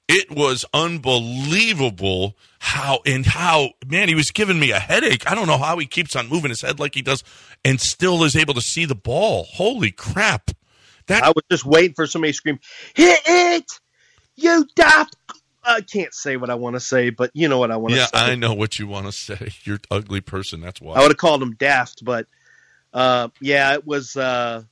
It 0.09 0.31
was 0.31 0.65
unbelievable 0.73 2.35
how 2.61 3.01
and 3.05 3.27
how 3.27 3.71
man 3.87 4.09
he 4.09 4.15
was 4.15 4.31
giving 4.31 4.59
me 4.59 4.71
a 4.71 4.79
headache. 4.79 5.31
I 5.31 5.35
don't 5.35 5.47
know 5.47 5.59
how 5.59 5.77
he 5.79 5.87
keeps 5.87 6.17
on 6.17 6.29
moving 6.29 6.49
his 6.49 6.63
head 6.63 6.81
like 6.81 6.95
he 6.95 7.03
does, 7.03 7.23
and 7.63 7.79
still 7.79 8.25
is 8.25 8.35
able 8.35 8.55
to 8.55 8.63
see 8.63 8.87
the 8.87 8.95
ball. 8.95 9.45
Holy 9.45 9.91
crap! 9.91 10.51
That 11.07 11.23
I 11.23 11.29
was 11.29 11.45
just 11.51 11.67
waiting 11.67 11.95
for 11.95 12.07
somebody 12.07 12.33
to 12.33 12.37
scream, 12.37 12.59
"Hit 12.95 13.21
it, 13.27 13.71
you 14.35 14.67
daft!" 14.75 15.15
I 15.63 15.83
can't 15.83 16.15
say 16.15 16.39
what 16.39 16.49
I 16.49 16.55
want 16.55 16.77
to 16.77 16.81
say, 16.81 17.11
but 17.11 17.31
you 17.35 17.47
know 17.47 17.59
what 17.59 17.71
I 17.71 17.77
want 17.77 17.95
to 17.95 18.01
say. 18.01 18.09
yeah. 18.15 18.21
I 18.21 18.35
know 18.35 18.55
what 18.55 18.79
you 18.79 18.87
want 18.87 19.07
to 19.07 19.13
say. 19.13 19.51
You're 19.65 19.77
an 19.77 19.83
ugly 19.91 20.23
person. 20.23 20.63
That's 20.63 20.81
why. 20.81 20.95
I 20.95 21.01
would 21.01 21.11
have 21.11 21.19
called 21.19 21.43
him 21.43 21.55
daft, 21.55 22.03
but 22.05 22.27
uh, 22.95 23.29
yeah, 23.41 23.75
it 23.75 23.87
was. 23.87 24.17
Uh, 24.17 24.63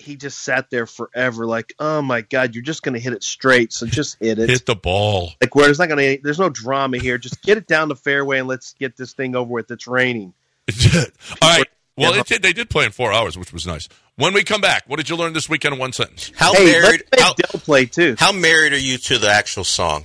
he 0.00 0.16
just 0.16 0.38
sat 0.42 0.70
there 0.70 0.86
forever, 0.86 1.46
like, 1.46 1.74
"Oh 1.78 2.02
my 2.02 2.22
god, 2.22 2.54
you're 2.54 2.64
just 2.64 2.82
going 2.82 2.94
to 2.94 3.00
hit 3.00 3.12
it 3.12 3.22
straight, 3.22 3.72
so 3.72 3.86
just 3.86 4.16
hit 4.20 4.38
it." 4.38 4.48
Hit 4.48 4.66
the 4.66 4.74
ball. 4.74 5.32
like, 5.40 5.54
where 5.54 5.66
there's 5.66 5.78
not 5.78 5.88
going 5.88 6.16
to, 6.16 6.22
there's 6.22 6.38
no 6.38 6.48
drama 6.48 6.98
here. 6.98 7.18
Just 7.18 7.42
get 7.42 7.58
it 7.58 7.66
down 7.66 7.88
the 7.88 7.96
fairway 7.96 8.38
and 8.38 8.48
let's 8.48 8.72
get 8.74 8.96
this 8.96 9.12
thing 9.12 9.36
over 9.36 9.50
with. 9.52 9.70
It's 9.70 9.86
raining. 9.86 10.32
All 10.96 11.02
right. 11.42 11.66
Well, 11.96 12.14
Yeah. 12.14 12.20
it 12.20 12.26
did, 12.26 12.42
they 12.42 12.52
did 12.52 12.70
play 12.70 12.86
in 12.86 12.92
four 12.92 13.12
hours, 13.12 13.36
which 13.36 13.52
was 13.52 13.66
nice. 13.66 13.88
When 14.16 14.32
we 14.32 14.42
come 14.44 14.60
back, 14.60 14.84
what 14.86 14.96
did 14.96 15.08
you 15.10 15.16
learn 15.16 15.32
this 15.34 15.48
weekend 15.48 15.74
in 15.74 15.80
one 15.80 15.92
sentence? 15.92 16.32
How 16.36 16.54
Hey, 16.54 16.64
married? 16.72 17.02
let's 17.12 17.22
How, 17.22 17.28
make 17.30 17.36
Dell 17.36 17.60
play 17.60 17.86
too. 17.86 18.14
how 18.18 18.32
married 18.32 18.72
are 18.72 18.78
you 18.78 18.96
to 18.98 19.18
the 19.18 19.28
actual 19.28 19.64
song? 19.64 20.04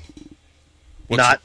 What's- 1.08 1.18
not 1.18 1.42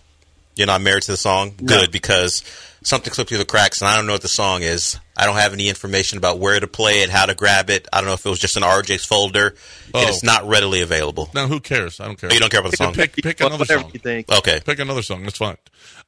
You're 0.57 0.67
not 0.67 0.81
married 0.81 1.03
to 1.05 1.13
the 1.13 1.17
song? 1.17 1.55
No. 1.61 1.67
Good, 1.79 1.91
because 1.93 2.43
something 2.83 3.13
slipped 3.13 3.29
through 3.29 3.39
the 3.39 3.45
cracks, 3.45 3.81
and 3.81 3.89
I 3.89 3.97
don't 3.97 4.07
know 4.07 4.13
what 4.13 4.23
the 4.23 4.29
song 4.29 4.63
is. 4.63 4.99
I 5.17 5.27
don't 5.27 5.37
have 5.37 5.53
any 5.53 5.69
information 5.69 6.17
about 6.19 6.39
where 6.39 6.59
to 6.59 6.67
play 6.67 7.03
it, 7.03 7.11
how 7.11 7.27
to 7.27 7.35
grab 7.35 7.69
it. 7.69 7.87
I 7.93 7.99
don't 7.99 8.07
know 8.07 8.15
if 8.15 8.25
it 8.25 8.29
was 8.31 8.39
just 8.39 8.57
an 8.57 8.63
RJ's 8.63 9.05
folder. 9.05 9.55
Oh. 9.93 10.09
It's 10.09 10.23
not 10.23 10.49
readily 10.49 10.81
available. 10.81 11.29
Now, 11.35 11.47
who 11.47 11.61
cares? 11.61 12.01
I 12.01 12.07
don't 12.07 12.19
care. 12.19 12.31
Oh, 12.31 12.35
you 12.35 12.41
don't 12.41 12.51
care 12.51 12.61
about 12.61 12.71
the 12.71 12.79
song? 12.79 12.95
Pick, 12.95 13.17
pick 13.17 13.41
another 13.41 13.65
song. 13.65 13.93
Okay. 13.95 14.61
Pick 14.65 14.79
another 14.79 15.03
song. 15.03 15.25
That's 15.25 15.37
fine. 15.37 15.59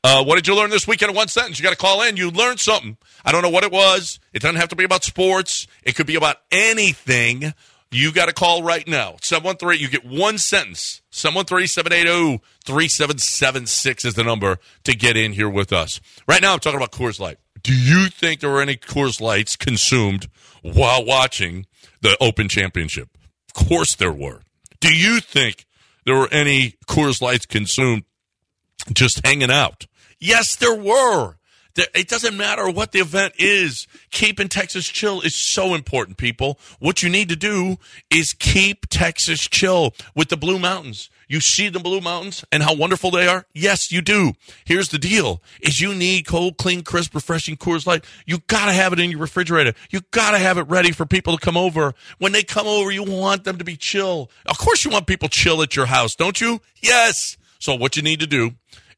Uh, 0.02 0.24
what 0.24 0.36
did 0.36 0.48
you 0.48 0.56
learn 0.56 0.70
this 0.70 0.88
weekend 0.88 1.10
in 1.10 1.16
one 1.16 1.28
sentence? 1.28 1.58
You 1.58 1.62
got 1.62 1.70
to 1.70 1.76
call 1.76 2.02
in. 2.02 2.16
You 2.16 2.30
learned 2.30 2.58
something. 2.58 2.96
I 3.24 3.32
don't 3.32 3.42
know 3.42 3.50
what 3.50 3.64
it 3.64 3.72
was. 3.72 4.18
It 4.32 4.40
doesn't 4.40 4.56
have 4.56 4.70
to 4.70 4.76
be 4.76 4.84
about 4.84 5.04
sports. 5.04 5.66
It 5.82 5.94
could 5.94 6.06
be 6.06 6.16
about 6.16 6.38
anything. 6.50 7.54
You 7.92 8.12
got 8.12 8.26
to 8.26 8.32
call 8.32 8.62
right 8.62 8.86
now. 8.88 9.16
713, 9.22 9.80
you 9.80 9.88
get 9.88 10.04
one 10.04 10.38
sentence. 10.38 11.02
713-780-3776 11.12 14.06
is 14.06 14.14
the 14.14 14.24
number 14.24 14.58
to 14.84 14.96
get 14.96 15.16
in 15.16 15.32
here 15.32 15.48
with 15.48 15.72
us. 15.72 16.00
Right 16.26 16.42
now, 16.42 16.54
I'm 16.54 16.58
talking 16.58 16.78
about 16.78 16.92
Coors 16.92 17.20
Light. 17.20 17.38
Do 17.62 17.74
you 17.74 18.08
think 18.08 18.40
there 18.40 18.50
were 18.50 18.62
any 18.62 18.76
Coors 18.76 19.20
Lights 19.20 19.54
consumed 19.56 20.28
while 20.62 21.04
watching 21.04 21.66
the 22.00 22.16
Open 22.20 22.48
Championship? 22.48 23.10
Of 23.54 23.68
course 23.68 23.94
there 23.94 24.12
were. 24.12 24.40
Do 24.80 24.92
you 24.92 25.20
think 25.20 25.66
there 26.04 26.16
were 26.16 26.28
any 26.32 26.74
Coors 26.88 27.22
Lights 27.22 27.46
consumed 27.46 28.02
just 28.92 29.24
hanging 29.24 29.50
out. 29.50 29.86
Yes, 30.18 30.56
there 30.56 30.74
were. 30.74 31.36
It 31.76 32.08
doesn't 32.08 32.36
matter 32.36 32.68
what 32.68 32.92
the 32.92 32.98
event 32.98 33.34
is. 33.38 33.86
Keeping 34.10 34.48
Texas 34.48 34.86
chill 34.86 35.20
is 35.22 35.34
so 35.34 35.74
important, 35.74 36.18
people. 36.18 36.58
What 36.80 37.02
you 37.02 37.08
need 37.08 37.28
to 37.30 37.36
do 37.36 37.78
is 38.10 38.34
keep 38.34 38.86
Texas 38.90 39.40
chill 39.48 39.94
with 40.14 40.28
the 40.28 40.36
Blue 40.36 40.58
Mountains. 40.58 41.08
You 41.28 41.40
see 41.40 41.70
the 41.70 41.80
Blue 41.80 42.02
Mountains 42.02 42.44
and 42.52 42.62
how 42.62 42.74
wonderful 42.74 43.10
they 43.10 43.26
are? 43.26 43.46
Yes, 43.54 43.90
you 43.90 44.02
do. 44.02 44.34
Here's 44.66 44.90
the 44.90 44.98
deal 44.98 45.40
is 45.62 45.80
you 45.80 45.94
need 45.94 46.26
cold, 46.26 46.58
clean, 46.58 46.82
crisp, 46.82 47.14
refreshing 47.14 47.56
Coors 47.56 47.86
Light. 47.86 48.04
You 48.26 48.40
gotta 48.48 48.72
have 48.72 48.92
it 48.92 49.00
in 49.00 49.10
your 49.10 49.20
refrigerator. 49.20 49.72
You 49.90 50.00
gotta 50.10 50.38
have 50.38 50.58
it 50.58 50.68
ready 50.68 50.92
for 50.92 51.06
people 51.06 51.38
to 51.38 51.42
come 51.42 51.56
over. 51.56 51.94
When 52.18 52.32
they 52.32 52.42
come 52.42 52.66
over, 52.66 52.90
you 52.90 53.02
want 53.02 53.44
them 53.44 53.56
to 53.56 53.64
be 53.64 53.76
chill. 53.76 54.30
Of 54.44 54.58
course 54.58 54.84
you 54.84 54.90
want 54.90 55.06
people 55.06 55.30
chill 55.30 55.62
at 55.62 55.74
your 55.74 55.86
house, 55.86 56.14
don't 56.14 56.38
you? 56.38 56.60
Yes. 56.82 57.38
So 57.58 57.74
what 57.74 57.96
you 57.96 58.02
need 58.02 58.20
to 58.20 58.26
do 58.26 58.50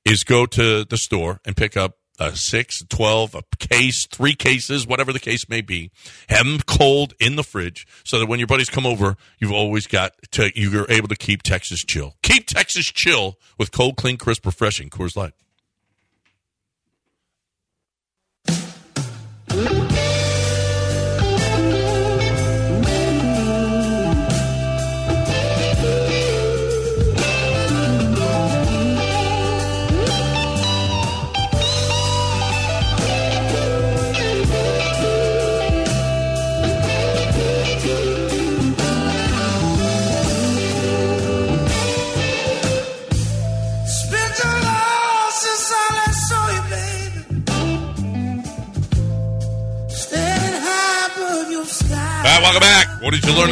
is 0.05 0.25
go 0.25 0.45
to 0.47 0.85
the 0.85 0.97
store 0.97 1.41
and 1.45 1.57
pick 1.57 1.77
up 1.77 1.99
a 2.19 2.37
six, 2.37 2.83
12, 2.89 3.35
a 3.35 3.43
case, 3.59 4.07
three 4.07 4.35
cases, 4.35 4.87
whatever 4.87 5.13
the 5.13 5.19
case 5.19 5.49
may 5.49 5.61
be. 5.61 5.91
Have 6.29 6.47
them 6.47 6.59
cold 6.67 7.15
in 7.21 7.37
the 7.37 7.43
fridge 7.43 7.87
so 8.05 8.19
that 8.19 8.27
when 8.27 8.39
your 8.39 8.47
buddies 8.47 8.71
come 8.71 8.87
over, 8.87 9.17
you've 9.39 9.53
always 9.53 9.87
got 9.87 10.13
to, 10.33 10.51
you're 10.55 10.91
able 10.91 11.09
to 11.09 11.17
keep 11.17 11.43
Texas 11.43 11.85
chill. 11.85 12.15
Keep 12.23 12.47
Texas 12.47 12.87
chill 12.87 13.39
with 13.59 13.73
cold, 13.73 13.97
clean, 13.97 14.17
crisp, 14.17 14.47
refreshing 14.47 14.91
Coors 14.91 15.17
Light. 15.17 15.33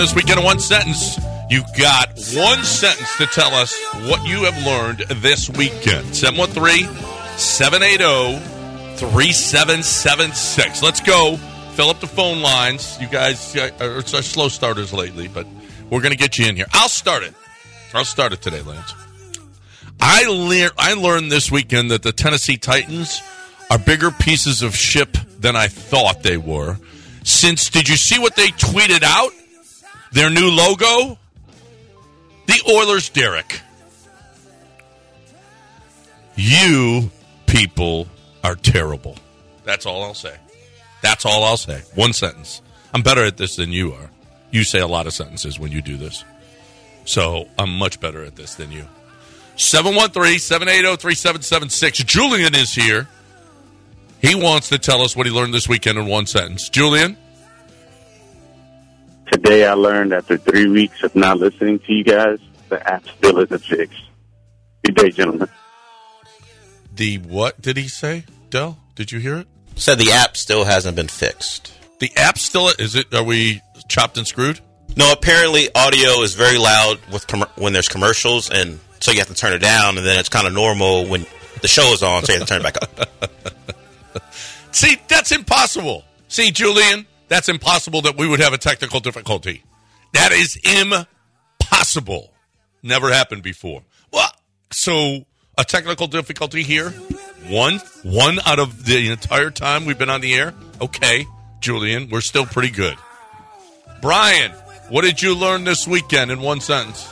This 0.03 0.15
weekend 0.17 0.41
in 0.41 0.45
one 0.45 0.59
sentence? 0.59 1.17
You've 1.49 1.73
got 1.79 2.09
one 2.35 2.65
sentence 2.65 3.17
to 3.19 3.27
tell 3.27 3.55
us 3.55 3.81
what 4.09 4.27
you 4.27 4.43
have 4.43 4.67
learned 4.67 4.99
this 5.23 5.49
weekend. 5.49 6.13
713 6.17 6.89
780 7.39 8.97
3776. 8.97 10.83
Let's 10.83 11.01
go. 11.01 11.37
Fill 11.75 11.89
up 11.89 12.01
the 12.01 12.09
phone 12.09 12.43
lines. 12.43 12.99
You 13.01 13.07
guys 13.07 13.55
uh, 13.55 13.71
are, 13.79 13.99
are 13.99 14.03
slow 14.03 14.49
starters 14.49 14.93
lately, 14.93 15.29
but 15.29 15.47
we're 15.89 16.01
going 16.01 16.11
to 16.11 16.19
get 16.19 16.37
you 16.37 16.47
in 16.47 16.57
here. 16.57 16.67
I'll 16.73 16.89
start 16.89 17.23
it. 17.23 17.35
I'll 17.95 18.05
start 18.05 18.33
it 18.33 18.43
today, 18.43 18.63
Lance. 18.63 18.93
I 20.01 20.27
lear- 20.27 20.73
I 20.77 20.95
learned 20.95 21.31
this 21.31 21.49
weekend 21.49 21.93
that 21.93 22.03
the 22.03 22.11
Tennessee 22.11 22.57
Titans 22.57 23.23
are 23.71 23.79
bigger 23.79 24.11
pieces 24.11 24.63
of 24.63 24.75
ship 24.75 25.17
than 25.39 25.55
I 25.55 25.69
thought 25.69 26.25
they 26.25 26.39
were. 26.39 26.77
Since 27.23 27.71
did 27.71 27.89
you 27.89 27.97
see 27.97 28.19
what 28.19 28.35
they 28.35 28.49
tweeted 28.49 29.05
out? 29.05 29.31
Their 30.13 30.31
new 30.31 30.51
logo, 30.51 31.19
the 32.47 32.63
Oilers 32.71 33.09
Derrick. 33.09 33.61
You 36.35 37.11
people 37.47 38.07
are 38.45 38.55
terrible. 38.55 39.17
That's 39.65 39.87
all 39.87 40.03
I'll 40.03 40.15
say. 40.15 40.37
That's 41.03 41.25
all 41.25 41.45
I'll 41.45 41.57
say. 41.57 41.83
One 41.95 42.13
sentence. 42.13 42.63
I'm 42.95 43.03
better 43.03 43.25
at 43.25 43.37
this 43.37 43.57
than 43.57 43.71
you 43.71 43.93
are. 43.93 44.11
You 44.51 44.65
say 44.65 44.81
a 44.81 44.87
lot 44.87 45.07
of 45.07 45.13
sentences 45.13 45.59
when 45.59 45.73
you 45.73 45.83
do 45.83 45.97
this. 45.97 46.25
So 47.05 47.49
I'm 47.59 47.77
much 47.77 48.01
better 48.01 48.25
at 48.25 48.37
this 48.37 48.55
than 48.55 48.71
you. 48.71 48.87
713 49.57 50.39
780 50.39 50.97
3776. 50.97 51.99
Julian 52.05 52.55
is 52.55 52.73
here. 52.73 53.09
He 54.21 54.35
wants 54.35 54.69
to 54.69 54.79
tell 54.79 55.03
us 55.03 55.17
what 55.17 55.27
he 55.27 55.33
learned 55.33 55.53
this 55.53 55.69
weekend 55.69 55.99
in 55.99 56.07
one 56.07 56.27
sentence. 56.27 56.69
Julian? 56.69 57.17
Today 59.33 59.67
I 59.67 59.73
learned 59.73 60.13
after 60.13 60.37
three 60.37 60.69
weeks 60.69 61.03
of 61.03 61.17
not 61.17 61.39
listening 61.39 61.79
to 61.81 61.93
you 61.93 62.05
guys, 62.05 62.39
the 62.69 62.87
app 62.87 63.03
still 63.09 63.39
isn't 63.39 63.65
fixed. 63.65 64.03
Good 64.85 64.95
day, 64.95 65.11
gentlemen. 65.11 65.49
The 66.95 67.17
what 67.17 67.61
did 67.61 67.79
he 67.79 67.89
say? 67.89 68.27
Dell, 68.51 68.79
did 68.95 69.11
you 69.11 69.21
hear 69.21 69.39
it? 69.39 69.47
Said 69.75 69.99
the 69.99 70.13
app 70.13 70.37
still 70.37 70.65
hasn't 70.65 70.97
been 70.97 71.09
fixed. 71.09 71.73
The 71.99 72.13
app 72.15 72.37
still 72.37 72.69
is 72.79 72.95
it? 72.95 73.13
Are 73.15 73.25
we 73.25 73.63
chopped 73.89 74.19
and 74.19 74.27
screwed? 74.27 74.61
No, 74.97 75.11
apparently 75.11 75.75
audio 75.75 76.21
is 76.21 76.35
very 76.35 76.59
loud 76.59 76.99
with 77.11 77.27
com- 77.27 77.47
when 77.57 77.73
there's 77.73 77.89
commercials, 77.89 78.51
and 78.51 78.79
so 79.01 79.13
you 79.13 79.19
have 79.21 79.29
to 79.29 79.35
turn 79.35 79.55
it 79.55 79.61
down, 79.61 79.97
and 79.97 80.07
then 80.07 80.19
it's 80.19 80.29
kind 80.29 80.47
of 80.47 80.53
normal 80.53 81.07
when 81.07 81.25
the 81.63 81.69
show 81.69 81.91
is 81.95 82.03
on, 82.03 82.23
so 82.25 82.35
you 82.35 82.39
have 82.39 82.47
to 82.47 82.53
turn 82.53 82.65
it 82.67 82.75
back 82.75 82.83
up. 82.83 84.23
See, 84.73 84.99
that's 85.09 85.33
impossible. 85.33 86.05
See, 86.29 86.51
Julian, 86.51 87.07
that's 87.33 87.49
impossible 87.49 88.03
that 88.03 88.17
we 88.17 88.29
would 88.29 88.41
have 88.41 88.53
a 88.53 88.59
technical 88.59 89.01
difficulty. 89.01 89.63
That 90.13 90.33
is 90.33 90.59
impossible. 90.65 92.33
Never 92.83 93.13
happened 93.13 93.43
before. 93.43 93.83
Well, 94.13 94.31
so 94.71 95.25
a 95.57 95.65
technical 95.65 96.07
difficulty 96.07 96.63
here. 96.63 96.91
One, 97.49 97.79
one 98.03 98.39
out 98.45 98.59
of 98.59 98.85
the 98.85 99.11
entire 99.11 99.51
time 99.51 99.85
we've 99.85 99.99
been 99.99 100.11
on 100.11 100.21
the 100.21 100.35
air. 100.35 100.55
Okay, 100.81 101.27
Julian, 101.61 102.09
we're 102.11 102.21
still 102.21 102.47
pretty 102.47 102.71
good. 102.71 102.97
Brian, 104.01 104.51
what 104.89 105.03
did 105.03 105.23
you 105.23 105.35
learn 105.35 105.65
this 105.65 105.87
weekend 105.87 106.31
in 106.31 106.41
one 106.41 106.61
sentence? 106.61 107.09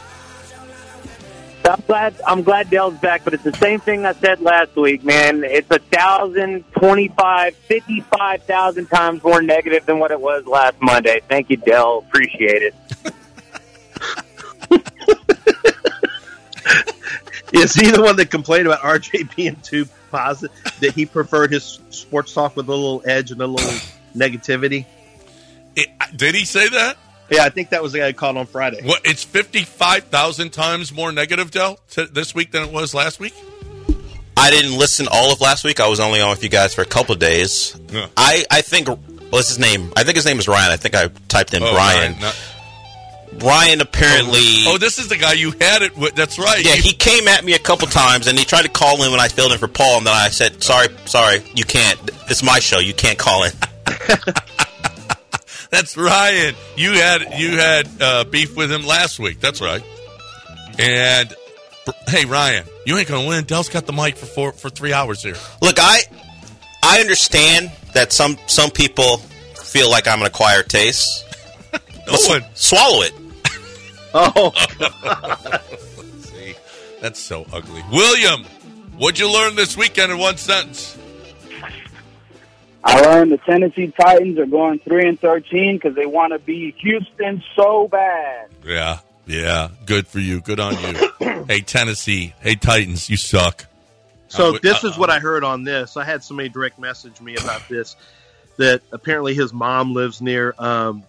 I'm 1.65 1.81
glad 1.87 2.15
I'm 2.27 2.43
glad 2.43 2.71
Dell's 2.71 2.99
back, 2.99 3.25
but 3.25 3.35
it's 3.35 3.45
the 3.45 3.53
same 3.55 3.81
thing 3.81 4.07
I 4.07 4.13
said 4.13 4.41
last 4.41 4.75
week, 4.77 5.05
man. 5.05 5.45
It's 5.45 5.71
a 5.71 5.79
thousand, 5.79 6.65
twenty-five, 6.73 7.55
fifty-five 7.55 8.43
thousand 8.45 8.87
times 8.87 9.23
more 9.23 9.43
negative 9.43 9.87
than 9.87 9.99
what 9.99 10.11
it 10.11 10.21
was 10.21 10.47
last 10.47 10.77
Monday. 10.81 11.21
Thank 11.29 11.51
you, 11.51 11.57
Dell. 11.57 12.05
Appreciate 12.09 12.63
it. 12.63 12.75
Is 17.53 17.75
he 17.75 17.91
the 17.91 18.03
one 18.03 18.17
that 18.17 18.31
complained 18.31 18.67
about 18.67 18.81
RJ 18.81 19.35
being 19.37 19.57
too 19.57 19.87
positive? 20.11 20.57
That 20.81 20.95
he 20.95 21.07
preferred 21.07 21.53
his 21.53 21.81
sports 21.91 22.33
talk 22.33 22.57
with 22.57 22.69
a 22.69 22.75
little 22.75 23.03
edge 23.05 23.33
and 23.33 23.43
a 23.43 23.47
little 23.47 23.71
negativity? 24.15 24.87
It, 25.77 25.89
did 26.17 26.35
he 26.35 26.45
say 26.45 26.69
that? 26.69 26.97
Yeah, 27.31 27.45
I 27.45 27.49
think 27.51 27.71
that 27.71 27.83
was 27.83 27.93
the 27.93 27.99
guy 28.01 28.09
I 28.09 28.13
called 28.13 28.37
on 28.37 28.47
Friday. 28.47 28.81
What? 28.83 29.03
It's 29.05 29.23
fifty-five 29.25 30.05
thousand 30.05 30.51
times 30.51 30.93
more 30.93 31.13
negative, 31.13 31.51
Dell, 31.51 31.79
this 32.13 32.35
week 32.35 32.51
than 32.53 32.63
it 32.65 32.73
was 32.73 32.93
last 32.95 33.21
week. 33.21 33.35
I 34.37 34.51
didn't 34.51 34.77
listen 34.79 35.07
all 35.11 35.33
of 35.33 35.41
last 35.41 35.65
week. 35.65 35.81
I 35.81 35.89
was 35.89 36.01
only 36.01 36.21
on 36.21 36.31
with 36.31 36.43
you 36.43 36.49
guys 36.49 36.75
for 36.75 36.83
a 36.83 36.87
couple 36.87 37.13
of 37.13 37.19
days. 37.19 37.79
Yeah. 37.91 38.07
I, 38.17 38.45
I 38.51 38.63
think 38.63 38.89
what's 39.31 39.49
his 39.49 39.59
name? 39.59 39.93
I 39.97 40.03
think 40.05 40.17
his 40.17 40.25
name 40.25 40.39
is 40.39 40.49
Ryan. 40.49 40.73
I 40.73 40.77
think 40.77 40.95
I 40.95 41.09
typed 41.29 41.53
in 41.55 41.63
Oh, 41.63 41.73
Brian. 41.73 42.13
Ryan, 42.13 42.21
not- 42.23 42.37
Brian 43.39 43.81
apparently. 43.81 44.41
Oh, 44.67 44.73
oh, 44.75 44.79
this 44.79 44.99
is 44.99 45.07
the 45.09 45.17
guy 45.17 45.35
you 45.35 45.53
had 45.53 45.83
it 45.83 45.97
with. 45.97 46.15
That's 46.17 46.37
right. 46.39 46.65
yeah, 46.65 46.75
You- 46.75 46.83
he 46.83 46.93
came 46.95 47.29
at 47.29 47.45
me 47.45 47.53
a 47.55 47.59
couple 47.61 47.87
times, 47.87 48.27
and 48.27 48.37
he 48.39 48.45
tried 48.45 48.63
to 48.63 48.69
call 48.69 49.03
in 49.05 49.11
when 49.13 49.21
I 49.21 49.29
filled 49.29 49.53
in 49.53 49.59
for 49.59 49.69
Paul, 49.69 49.99
and 49.99 50.07
then 50.07 50.15
I 50.15 50.29
said, 50.31 50.63
"Sorry, 50.65 50.89
sorry, 51.05 51.43
you 51.55 51.65
can't. 51.65 51.99
It's 52.29 52.43
my 52.43 52.59
show. 52.59 52.79
You 52.81 52.93
can't 52.95 53.19
call 53.19 53.45
in." 53.45 53.53
That's 55.71 55.97
Ryan. 55.97 56.55
You 56.77 56.93
had 56.93 57.39
you 57.39 57.51
had 57.57 57.89
uh, 58.01 58.25
beef 58.25 58.57
with 58.57 58.71
him 58.73 58.85
last 58.85 59.19
week. 59.19 59.41
That's 59.41 59.61
right. 59.61 59.83
And 60.79 61.35
hey, 62.09 62.25
Ryan, 62.25 62.65
you 62.87 62.97
ain't 62.99 63.09
gonna 63.09 63.29
win. 63.29 63.45
Dell's 63.45 63.69
got 63.69 63.87
the 63.87 63.93
mic 63.93 64.17
for 64.17 64.27
four, 64.27 64.53
for 64.53 64.69
three 64.71 64.93
hours 64.93 65.23
here. 65.23 65.37
Look, 65.63 65.77
I 65.79 66.01
I 66.83 67.01
understand 67.01 67.71
that 67.95 68.13
some 68.13 68.37
some 68.47 68.71
people 68.71 69.19
feel 69.19 69.91
like 69.91 70.09
I'm 70.09 70.21
an 70.21 70.27
acquired 70.27 70.69
taste. 70.69 71.27
No 72.07 72.17
one. 72.29 72.45
Swallow 72.55 73.03
it. 73.03 73.13
Oh, 74.13 74.51
See, 76.19 76.57
that's 77.01 77.21
so 77.21 77.47
ugly. 77.53 77.81
William, 77.93 78.43
what'd 78.97 79.21
you 79.21 79.33
learn 79.33 79.55
this 79.55 79.77
weekend 79.77 80.11
in 80.11 80.19
one 80.19 80.37
sentence? 80.37 80.99
I 82.83 83.01
learned 83.03 83.33
the 83.33 83.39
Tennessee 83.39 83.89
Titans 83.89 84.39
are 84.39 84.47
going 84.47 84.79
three 84.79 85.07
and 85.07 85.21
thirteen 85.21 85.77
because 85.77 85.95
they 85.95 86.07
want 86.07 86.33
to 86.33 86.39
be 86.39 86.73
Houston 86.79 87.43
so 87.55 87.89
bad. 87.89 88.49
Yeah, 88.65 89.01
yeah. 89.27 89.69
Good 89.87 90.07
for 90.07 90.19
you. 90.19 90.41
Good 90.41 90.61
on 90.61 90.75
you. 90.81 91.45
hey, 91.49 91.61
Tennessee. 91.61 92.35
Hey, 92.41 92.55
Titans. 92.55 93.11
You 93.11 93.17
suck. 93.19 93.67
so 94.29 94.55
Uh, 94.57 94.59
this 94.63 94.83
uh, 94.85 94.89
is 94.89 94.97
what 94.99 95.11
I 95.11 95.19
heard 95.19 95.45
on 95.45 95.65
this. 95.65 95.97
I 95.99 96.05
had 96.05 96.25
somebody 96.25 96.49
direct 96.49 96.79
message 96.79 97.21
me 97.21 97.37
about 97.37 97.69
this. 97.69 97.97
That 98.57 98.83
apparently 98.93 99.35
his 99.35 99.53
mom 99.55 99.95
lives 99.95 100.21
near, 100.21 100.55
um, 100.59 101.03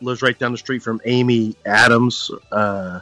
lives 0.00 0.22
right 0.22 0.38
down 0.38 0.52
the 0.52 0.58
street 0.58 0.82
from 0.82 1.00
Amy 1.04 1.56
Adams. 1.66 2.30
Uh, 2.52 3.00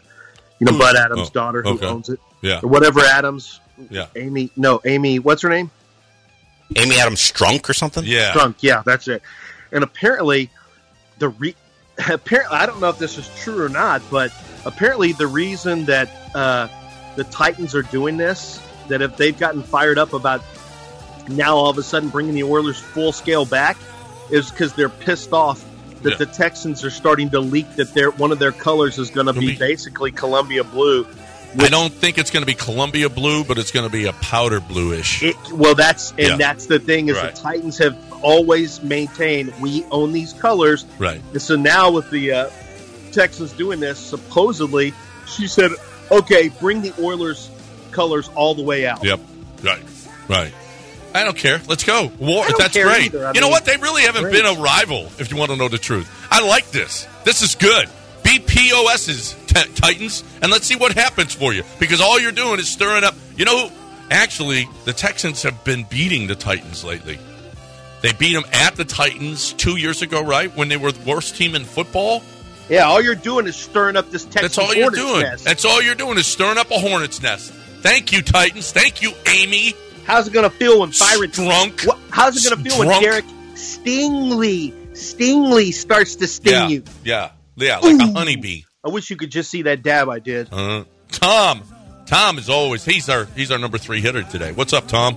you 0.59 0.64
know, 0.66 0.78
Bud 0.78 0.96
Adams' 0.96 1.28
Oh, 1.28 1.32
daughter 1.34 1.62
who 1.62 1.70
okay. 1.74 1.86
owns 1.86 2.09
it, 2.09 2.18
Yeah, 2.40 2.61
or 2.62 2.68
whatever 2.70 3.00
Adams. 3.00 3.61
yeah, 3.90 4.07
Amy, 4.16 4.50
no, 4.57 4.80
Amy. 4.86 5.18
What's 5.18 5.42
her 5.42 5.50
name? 5.50 5.70
Amy 6.74 6.98
Adams 6.98 7.20
Strunk 7.20 7.68
or 7.68 7.72
something. 7.74 8.04
yeah. 8.04 8.32
drunk. 8.32 8.56
Yeah, 8.60 8.82
that's 8.84 9.06
it. 9.08 9.22
And 9.72 9.84
apparently, 9.84 10.50
the 11.18 11.28
re- 11.28 11.54
apparently 12.10 12.56
I 12.56 12.66
don't 12.66 12.80
know 12.80 12.88
if 12.88 12.98
this 12.98 13.18
is 13.18 13.28
true 13.38 13.62
or 13.62 13.68
not, 13.68 14.02
but 14.10 14.32
apparently 14.64 15.12
the 15.12 15.26
reason 15.26 15.84
that 15.86 16.10
uh, 16.34 16.68
the 17.16 17.24
Titans 17.24 17.74
are 17.74 17.82
doing 17.82 18.16
this, 18.16 18.60
that 18.88 19.02
if 19.02 19.16
they've 19.16 19.38
gotten 19.38 19.62
fired 19.62 19.98
up 19.98 20.12
about 20.12 20.42
now 21.28 21.56
all 21.56 21.70
of 21.70 21.78
a 21.78 21.82
sudden 21.82 22.08
bringing 22.08 22.34
the 22.34 22.42
Oilers 22.44 22.78
full 22.78 23.12
scale 23.12 23.44
back, 23.44 23.76
is 24.30 24.50
because 24.50 24.72
they're 24.74 24.88
pissed 24.88 25.32
off 25.32 25.64
that 26.02 26.10
Yeah. 26.10 26.16
the 26.16 26.26
Texans 26.26 26.84
are 26.84 26.90
starting 26.90 27.30
to 27.30 27.40
leak 27.40 27.76
that 27.76 27.94
their 27.94 28.10
one 28.10 28.32
of 28.32 28.38
their 28.38 28.52
colors 28.52 28.98
is 28.98 29.10
going 29.10 29.26
to 29.26 29.32
be 29.32 29.52
Be- 29.52 29.56
basically 29.56 30.12
Columbia 30.12 30.62
blue. 30.64 31.06
I 31.59 31.68
don't 31.68 31.92
think 31.92 32.18
it's 32.18 32.30
going 32.30 32.42
to 32.42 32.46
be 32.46 32.54
Columbia 32.54 33.09
blue, 33.09 33.44
but 33.44 33.59
it's 33.59 33.70
going 33.70 33.86
to 33.86 33.92
be 33.92 34.07
a 34.07 34.12
powder 34.14 34.61
bluish. 34.61 35.22
It, 35.22 35.36
well, 35.52 35.74
that's 35.74 36.11
and 36.12 36.20
Yeah. 36.20 36.36
that's 36.36 36.66
the 36.66 36.78
thing 36.78 37.09
is 37.09 37.16
Right. 37.16 37.34
the 37.34 37.40
Titans 37.40 37.78
have 37.78 37.96
always 38.22 38.82
maintained 38.82 39.52
we 39.61 39.84
own 39.90 40.12
these 40.12 40.32
colors. 40.32 40.84
Right. 40.98 41.20
And 41.32 41.40
so 41.42 41.57
now 41.57 41.90
with 41.90 42.11
the 42.11 42.32
uh, 42.32 42.50
Texans 43.12 43.52
doing 43.52 43.80
this, 43.80 43.98
supposedly 43.98 44.92
she 45.26 45.46
said, 45.46 45.70
"Okay, 46.11 46.48
bring 46.61 46.82
the 46.82 46.92
Oilers 47.00 47.50
colors 47.90 48.28
all 48.34 48.54
the 48.54 48.62
way 48.62 48.86
out." 48.86 49.02
Yep. 49.04 49.20
Right. 49.62 49.82
Right. 50.28 50.52
I 51.14 51.24
don't 51.24 51.36
care. 51.36 51.61
Let's 51.66 51.82
go. 51.84 52.11
War. 52.18 52.44
That's 52.59 52.76
great. 52.76 53.12
you 53.12 53.40
know 53.40 53.48
what? 53.48 53.64
They 53.64 53.76
really 53.78 54.02
haven't 54.02 54.24
great. 54.24 54.34
been 54.34 54.44
a 54.46 54.61
rival. 54.61 55.07
If 55.18 55.30
you 55.30 55.36
want 55.38 55.50
to 55.50 55.57
know 55.57 55.68
the 55.68 55.78
truth, 55.78 56.11
I 56.30 56.46
like 56.46 56.70
this. 56.70 57.07
This 57.24 57.40
is 57.40 57.54
good. 57.54 57.88
Be 58.27 58.41
POS's 58.41 59.37
t- 59.47 59.72
Titans, 59.74 60.24
and 60.43 60.51
let's 60.51 60.66
see 60.66 60.74
what 60.74 60.93
happens 60.93 61.33
for 61.33 61.55
you. 61.55 61.62
Because 61.79 62.01
all 62.01 62.18
you're 62.18 62.33
doing 62.33 62.59
is 62.59 62.68
stirring 62.68 63.05
up. 63.05 63.14
You 63.37 63.45
know, 63.45 63.70
actually, 64.11 64.68
the 64.85 64.93
Texans 64.93 65.45
have 65.45 65.62
been 65.62 65.85
beating 65.85 66.27
the 66.27 66.35
Titans 66.35 66.83
lately. 66.83 67.20
They 68.03 68.12
beat 68.12 68.35
them 68.35 68.45
at 68.53 68.74
the 68.74 68.85
Titans 68.85 69.53
two 69.53 69.77
years 69.77 70.03
ago, 70.03 70.22
right? 70.22 70.55
When 70.57 70.68
they 70.68 70.77
were 70.77 70.91
the 70.91 71.09
worst 71.09 71.37
team 71.37 71.55
in 71.55 71.64
football. 71.64 72.22
Yeah, 72.68 72.87
all 72.87 73.01
you're 73.01 73.14
doing 73.14 73.47
is 73.47 73.55
stirring 73.55 73.97
up 73.97 74.11
this 74.11 74.24
Texas 74.24 74.57
That's 74.57 74.59
all 74.59 74.74
you're 74.74 74.91
Hornets 74.91 75.03
doing. 75.03 75.20
nest. 75.22 75.45
That's 75.45 75.64
all 75.64 75.81
you're 75.81 75.95
doing 75.95 76.18
is 76.18 76.27
stirring 76.27 76.59
up 76.59 76.70
a 76.72 76.79
hornet's 76.81 77.22
nest. 77.22 77.53
Thank 77.83 78.11
you, 78.11 78.22
Titans. 78.22 78.72
Thank 78.72 79.03
you, 79.03 79.12
Amy. 79.27 79.74
How's 80.05 80.27
it 80.27 80.33
going 80.33 80.51
to 80.51 80.57
feel 80.57 80.81
when 80.81 80.91
Byron? 80.99 81.31
Drunk. 81.31 81.83
What, 81.83 81.99
how's 82.11 82.37
it 82.37 82.49
going 82.49 82.62
to 82.62 82.70
feel 82.70 82.79
when 82.81 83.01
Derek 83.01 83.24
Stingley 83.55 84.72
Stingley 84.93 85.72
starts 85.72 86.16
to 86.16 86.27
sting 86.27 86.53
yeah, 86.53 86.68
you? 86.68 86.83
yeah, 87.05 87.31
yeah, 87.57 87.78
like 87.78 88.00
a 88.00 88.12
honeybee. 88.12 88.62
I 88.84 88.90
wish 88.90 89.11
you 89.11 89.16
could 89.16 89.30
just 89.30 89.50
see 89.50 89.62
that 89.62 89.82
dab 89.82 90.09
I 90.09 90.18
did. 90.18 90.48
Uh, 90.52 90.84
Tom, 91.11 91.62
Tom 92.07 92.38
is 92.38 92.48
always 92.48 92.84
he's 92.84 93.09
our 93.09 93.24
he's 93.36 93.50
our 93.50 93.59
number 93.59 93.78
three 93.78 94.00
hitter 94.00 94.22
today. 94.22 94.52
What's 94.52 94.72
up, 94.72 94.86
Tom? 94.86 95.16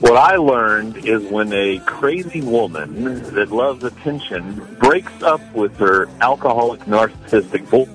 What 0.00 0.16
I 0.16 0.36
learned 0.36 0.98
is 0.98 1.22
when 1.22 1.52
a 1.52 1.78
crazy 1.80 2.42
woman 2.42 3.22
that 3.34 3.50
loves 3.50 3.84
attention 3.84 4.76
breaks 4.78 5.22
up 5.22 5.40
with 5.54 5.76
her 5.78 6.08
alcoholic 6.20 6.80
narcissistic 6.80 7.68
boy, 7.70 7.86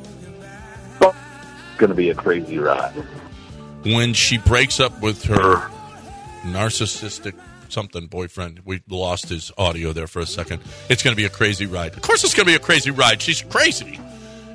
going 1.77 1.89
to 1.89 1.95
be 1.95 2.09
a 2.09 2.15
crazy 2.15 2.57
ride. 2.57 2.93
when 3.85 4.13
she 4.13 4.37
breaks 4.39 4.79
up 4.79 5.01
with 5.01 5.23
her 5.25 5.69
narcissistic 6.41 7.33
something 7.71 8.07
boyfriend. 8.07 8.61
We 8.65 8.81
lost 8.89 9.29
his 9.29 9.51
audio 9.57 9.93
there 9.93 10.07
for 10.07 10.19
a 10.19 10.25
second. 10.25 10.61
It's 10.89 11.03
going 11.03 11.13
to 11.13 11.17
be 11.17 11.25
a 11.25 11.29
crazy 11.29 11.65
ride. 11.65 11.95
Of 11.95 12.01
course, 12.01 12.23
it's 12.23 12.33
going 12.33 12.45
to 12.45 12.51
be 12.51 12.55
a 12.55 12.59
crazy 12.59 12.91
ride. 12.91 13.21
She's 13.21 13.41
crazy. 13.41 13.99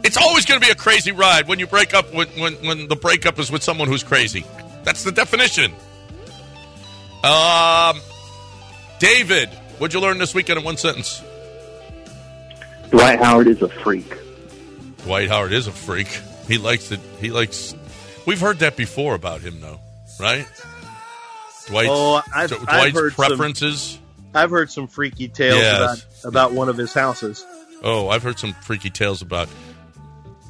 It's 0.03 0.17
always 0.17 0.45
going 0.45 0.61
to 0.61 0.67
be 0.67 0.71
a 0.71 0.77
crazy 0.77 1.13
ride 1.13 1.49
when 1.49 1.59
you 1.59 1.67
break 1.67 1.95
up 1.95 2.13
when, 2.13 2.29
when 2.39 2.55
when 2.67 2.89
the 2.89 2.97
breakup 2.97 3.39
is 3.39 3.51
with 3.51 3.63
someone 3.63 3.89
who's 3.89 4.03
crazy. 4.03 4.45
That's 4.85 5.03
the 5.03 5.13
definition. 5.13 5.73
Um, 7.25 8.01
David, 8.99 9.49
what'd 9.79 9.95
you 9.95 10.01
learn 10.01 10.19
this 10.19 10.35
weekend 10.35 10.59
in 10.59 10.65
one 10.65 10.77
sentence? 10.77 11.23
Dwight 12.91 13.19
Howard 13.19 13.49
is 13.49 13.63
a 13.63 13.69
freak. 13.69 14.05
Dwight 15.05 15.29
Howard 15.29 15.53
is 15.53 15.67
a 15.67 15.73
freak. 15.73 16.09
He 16.47 16.59
likes 16.59 16.93
it. 16.93 17.01
He 17.21 17.31
likes. 17.31 17.75
We've 18.27 18.41
heard 18.41 18.59
that 18.59 18.77
before 18.77 19.15
about 19.15 19.41
him, 19.41 19.61
though, 19.61 19.81
right? 20.21 20.47
Dwight's, 21.67 21.91
Oh, 21.93 22.23
I've- 22.35 22.55
Dwight's 22.55 22.69
I've 22.73 22.95
heard 22.95 23.15
some- 23.15 23.27
preferences. 23.27 23.99
I've 24.35 24.51
heard 24.51 24.71
some 24.71 24.89
freaky 24.89 25.29
tales 25.29 25.61
Yes. 25.61 25.81
about 25.81 26.05
about 26.25 26.53
one 26.53 26.69
of 26.69 26.77
his 26.77 26.93
houses. 26.93 27.45
Oh, 27.83 28.09
I've 28.09 28.23
heard 28.23 28.39
some 28.39 28.55
freaky 28.63 28.91
tales 28.91 29.23
about. 29.23 29.49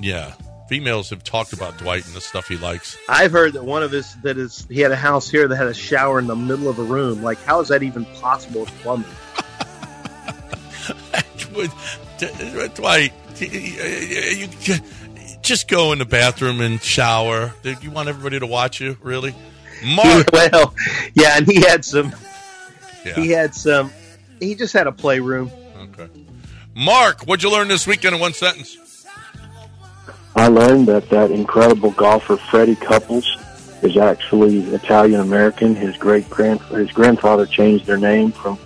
Yeah, 0.01 0.33
females 0.69 1.11
have 1.11 1.23
talked 1.23 1.53
about 1.53 1.77
Dwight 1.79 2.05
and 2.07 2.15
the 2.15 2.21
stuff 2.21 2.49
he 2.49 2.57
likes. 2.57 2.97
I've 3.09 3.33
heard 3.33 3.53
that 3.55 3.65
one 3.65 3.83
of 3.83 3.91
his 3.93 4.15
that 4.23 4.39
is 4.39 4.67
he 4.71 4.81
had 4.81 4.91
a 4.93 4.97
house 4.97 5.29
here 5.29 5.47
that 5.49 5.57
had 5.57 5.67
a 5.67 5.75
shower 5.75 6.19
in 6.19 6.27
the 6.27 6.35
middle 6.37 6.69
of 6.69 6.79
a 6.79 6.83
room. 6.83 7.23
Like, 7.23 7.43
how 7.45 7.61
is 7.61 7.69
that 7.69 7.83
even 7.83 8.05
possible 8.21 8.63
with 8.63 8.71
plumbing? 8.83 9.07
Dwight, 12.75 13.13
you, 13.39 14.49
just 15.43 15.69
go 15.69 15.93
in 15.93 15.99
the 15.99 16.05
bathroom 16.05 16.61
and 16.61 16.83
shower. 16.83 17.53
Did 17.63 17.83
you 17.85 17.91
want 17.91 18.09
everybody 18.09 18.39
to 18.41 18.47
watch 18.47 18.81
you, 18.81 18.97
really? 19.03 19.35
Mark, 19.85 20.27
well, 20.33 20.75
yeah, 21.15 21.37
and 21.37 21.47
he 21.47 21.61
had 21.61 21.85
some. 21.85 22.15
Yeah. 23.05 23.15
He 23.15 23.31
had 23.31 23.55
some. 23.55 23.93
He 24.41 24.55
just 24.55 24.73
had 24.73 24.87
a 24.87 24.93
playroom. 24.93 25.51
okay. 25.77 26.09
Mark, 26.75 27.23
what'd 27.25 27.43
you 27.43 27.51
learn 27.51 27.69
this 27.69 27.87
weekend 27.87 28.15
in 28.15 28.21
one 28.21 28.33
sentence? 28.33 28.77
I 30.37 30.49
learned 30.49 30.89
that 30.89 31.09
that 31.11 31.31
incredible 31.31 31.93
golfer 31.93 32.37
Freddie 32.37 32.75
Couples 32.75 33.37
is 33.83 33.97
actually 33.97 34.61
Italian 34.75 35.21
American. 35.21 35.77
His 35.77 35.97
great 35.97 36.29
grand 36.29 36.61
his 36.63 36.91
grandfather 36.91 37.47
changed 37.47 37.87
their 37.87 37.99
name 37.99 38.33
from 38.33 38.59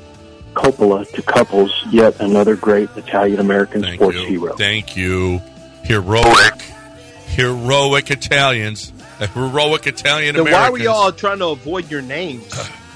Coppola 0.54 1.10
to 1.12 1.22
Couples. 1.22 1.72
Yet 1.90 2.20
another 2.20 2.56
great 2.56 2.88
Italian 2.96 3.40
American 3.40 3.82
sports 3.82 4.16
you. 4.16 4.26
hero. 4.26 4.56
Thank 4.56 4.96
you. 4.96 5.42
Heroic, 5.84 6.62
heroic 7.26 8.10
Italians, 8.10 8.92
a 8.97 8.97
heroic 9.34 9.86
Italian 9.86 10.34
Then 10.36 10.42
Americans. 10.42 10.62
why 10.64 10.70
were 10.70 10.78
you 10.78 10.90
all 10.90 11.12
trying 11.12 11.38
to 11.38 11.46
avoid 11.48 11.90
your 11.90 12.02
names? 12.02 12.46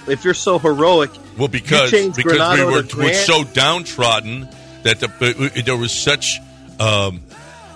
If 0.09 0.25
you're 0.25 0.35
so 0.35 0.59
heroic, 0.59 1.11
Well, 1.39 1.49
because 1.49 1.91
because 1.91 2.17
we 2.19 2.65
were, 2.65 2.83
were 3.07 3.15
so 3.15 3.45
downtrodden 3.45 4.49
that 4.83 4.99
the, 5.01 5.63
there 5.65 5.77
was 5.77 5.93
such 5.93 6.39
um, 6.81 7.23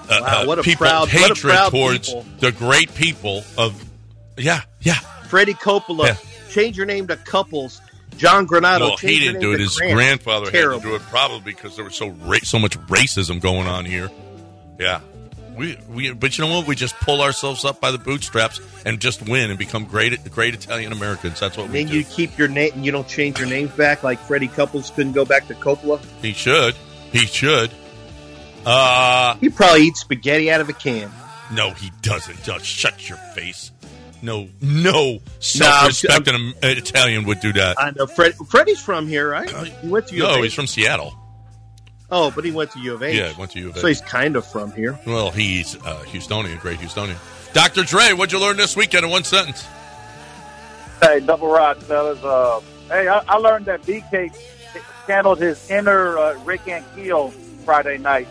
uh, 0.09 0.20
Wow, 0.20 0.42
uh, 0.42 0.44
what 0.47 0.59
a 0.59 0.62
people 0.62 0.86
proud- 0.86 1.09
a 1.09 1.11
hatred 1.11 1.38
proud 1.38 1.70
towards 1.70 2.09
people. 2.09 2.26
the 2.40 2.53
great 2.53 2.94
people 2.94 3.44
of 3.57 3.80
yeah 4.36 4.62
yeah. 4.80 4.94
Freddie 5.28 5.55
Coppola, 5.55 6.07
Yeah. 6.07 6.16
change 6.51 6.76
your 6.76 6.86
name 6.86 7.07
to 7.09 7.16
Couples. 7.16 7.80
John 8.16 8.47
Granato, 8.47 8.80
well, 8.80 8.97
he 8.97 9.18
didn't 9.18 9.40
do 9.40 9.53
it. 9.53 9.61
His 9.61 9.76
Grant. 9.76 9.94
grandfather 9.94 10.51
Terrible. 10.51 10.80
had 10.80 10.82
to 10.84 10.88
do 10.90 10.94
it 10.97 11.03
probably 11.03 11.53
because 11.53 11.76
there 11.76 11.84
was 11.84 11.94
so 11.94 12.09
ra- 12.09 12.38
so 12.42 12.59
much 12.59 12.78
racism 12.88 13.40
going 13.40 13.66
on 13.66 13.84
here. 13.84 14.11
Yeah. 14.80 15.01
We, 15.57 15.78
we, 15.88 16.12
but 16.12 16.36
you 16.36 16.44
know 16.46 16.54
what? 16.59 16.66
We 16.66 16.74
just 16.76 16.94
pull 16.96 17.22
ourselves 17.22 17.64
up 17.64 17.80
by 17.80 17.90
the 17.90 17.98
bootstraps 17.98 18.61
and 18.84 19.00
just 19.00 19.26
win 19.26 19.48
and 19.50 19.59
become 19.59 19.84
great, 19.86 20.30
great 20.30 20.54
Italian 20.54 20.92
Americans. 20.92 21.40
That's 21.40 21.57
what 21.57 21.68
we 21.68 21.82
Then 21.82 21.90
do. 21.92 21.98
you 21.98 22.04
keep 22.04 22.36
your 22.36 22.48
name. 22.48 22.72
and 22.74 22.84
You 22.84 22.92
don't 22.92 23.09
change 23.09 23.38
your 23.38 23.48
names 23.48 23.70
back 23.70 24.02
like 24.02 24.18
Freddie 24.18 24.48
Couples 24.48 24.90
couldn't 24.90 25.12
go 25.12 25.24
back 25.24 25.46
to 25.48 25.54
Coppola. 25.54 25.98
He 26.20 26.32
should. 26.34 26.74
He 27.12 27.20
should. 27.20 27.70
Uh, 28.64 29.36
He 29.36 29.48
probably 29.48 29.82
eats 29.84 30.00
spaghetti 30.00 30.50
out 30.50 30.61
of 30.61 30.68
a 30.68 30.72
can. 30.72 31.11
No, 31.52 31.70
he 31.70 31.90
doesn't. 32.02 32.42
Just 32.42 32.64
shut 32.64 33.09
your 33.09 33.18
face. 33.34 33.70
No, 34.22 34.48
no 34.61 35.20
self-respecting 35.40 36.34
Am- 36.34 36.54
Italian 36.62 37.24
would 37.26 37.40
do 37.40 37.52
that. 37.52 37.80
I 37.80 37.92
know. 37.92 38.07
Fred, 38.07 38.34
Freddie's 38.48 38.80
from 38.80 39.07
here, 39.07 39.28
right? 39.30 39.48
He 39.48 39.88
went 39.88 40.09
to 40.09 40.16
No, 40.16 40.42
he's 40.42 40.54
from 40.54 40.66
Seattle. 40.66 41.14
Oh, 42.11 42.30
but 42.30 42.44
he 42.44 42.52
went 42.52 42.70
to 42.72 42.80
U 42.80 42.94
of 42.94 43.02
H. 43.02 43.16
Yeah, 43.16 43.36
went 43.36 43.50
to 43.52 43.59
U 43.59 43.70
of 43.70 43.76
H. 43.76 43.80
So 43.80 43.88
he's 43.88 44.00
kind 44.00 44.36
of 44.36 44.46
from 44.46 44.70
here. 44.72 44.98
Well, 45.07 45.30
he's 45.30 45.74
uh, 45.76 46.02
Houstonian, 46.07 46.61
great 46.61 46.78
Houstonian. 46.78 47.16
Dr. 47.52 47.82
Dre, 47.82 48.12
what'd 48.12 48.32
you 48.32 48.40
learn 48.40 48.57
this 48.57 48.76
weekend 48.76 49.04
in 49.04 49.11
one 49.11 49.24
sentence? 49.24 49.66
Hey, 51.00 51.20
double 51.20 51.48
rod, 51.48 51.82
fellas. 51.82 52.22
Uh, 52.22 52.61
hey, 52.88 53.09
I, 53.09 53.22
I 53.26 53.36
learned 53.36 53.66
that 53.66 53.82
BK 53.82 54.34
handled 55.07 55.40
his 55.40 55.70
inner 55.70 56.16
uh, 56.18 56.38
Rick 56.44 56.68
and 56.68 56.84
Keel 56.94 57.30
Friday 57.64 57.98
night. 57.98 58.28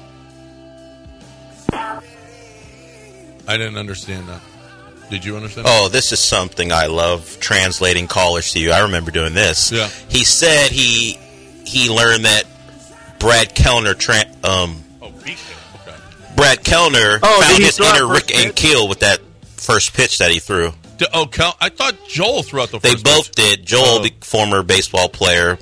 I 1.73 3.57
didn't 3.57 3.77
understand 3.77 4.27
that. 4.29 4.41
Did 5.09 5.23
you 5.23 5.35
understand? 5.35 5.67
Oh, 5.69 5.89
this 5.89 6.11
is 6.11 6.19
something 6.19 6.71
I 6.71 6.87
love 6.87 7.37
translating 7.39 8.07
callers 8.07 8.51
to 8.53 8.59
you. 8.59 8.71
I 8.71 8.79
remember 8.81 9.11
doing 9.11 9.33
this. 9.33 9.71
Yeah. 9.71 9.87
He 10.07 10.23
said 10.23 10.71
he 10.71 11.19
he 11.63 11.89
learned 11.89 12.25
that 12.25 12.45
Brad 13.25 13.55
Kellner 13.55 13.93
tra- 13.95 14.25
um 14.43 14.83
Oh, 15.01 15.07
Okay. 15.07 15.35
Brad 16.35 16.63
Kellner 16.63 17.19
Oh, 17.23 17.41
found 17.41 17.63
his 17.63 17.79
inner 17.79 17.89
first 18.07 18.29
Rick 18.29 18.35
and 18.35 18.45
pitch? 18.47 18.55
Keel 18.55 18.87
with 18.87 18.99
that 18.99 19.19
first 19.57 19.93
pitch 19.93 20.19
that 20.19 20.29
he 20.31 20.39
threw. 20.39 20.73
D- 20.97 21.07
oh, 21.13 21.25
Cal- 21.25 21.57
I 21.59 21.69
thought 21.69 21.95
Joel 22.07 22.43
threw 22.43 22.61
out 22.61 22.69
the 22.71 22.79
They 22.79 22.91
first 22.91 23.03
both 23.03 23.35
pitch. 23.35 23.57
did. 23.57 23.65
Joel, 23.65 23.83
Oh. 23.85 24.03
the 24.03 24.13
former 24.21 24.61
baseball 24.63 25.09
player, 25.09 25.57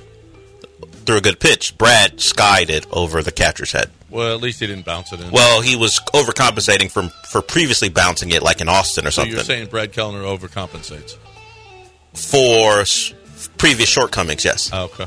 threw 1.06 1.16
a 1.16 1.20
good 1.22 1.40
pitch. 1.40 1.76
Brad 1.78 2.20
skied 2.20 2.68
it 2.70 2.86
over 2.92 3.22
the 3.22 3.32
catcher's 3.32 3.72
head. 3.72 3.90
Well, 4.10 4.34
at 4.34 4.40
least 4.42 4.60
he 4.60 4.66
didn't 4.66 4.84
bounce 4.84 5.12
it 5.12 5.20
in. 5.20 5.30
Well, 5.30 5.60
he 5.60 5.74
was 5.74 5.98
overcompensating 6.12 6.90
from 6.90 7.10
for 7.30 7.40
previously 7.42 7.88
bouncing 7.88 8.30
it 8.30 8.42
like 8.42 8.60
in 8.60 8.68
Austin 8.68 9.06
or 9.06 9.10
so 9.10 9.22
something 9.22 9.34
you're 9.34 9.42
saying 9.44 9.66
Brad 9.68 9.92
Kellner 9.92 10.22
overcompensates? 10.22 11.16
for 12.14 12.80
s- 12.82 13.12
previous 13.58 13.88
shortcomings. 13.88 14.44
Yes. 14.44 14.70
Oh, 14.72 14.84
okay. 14.84 15.06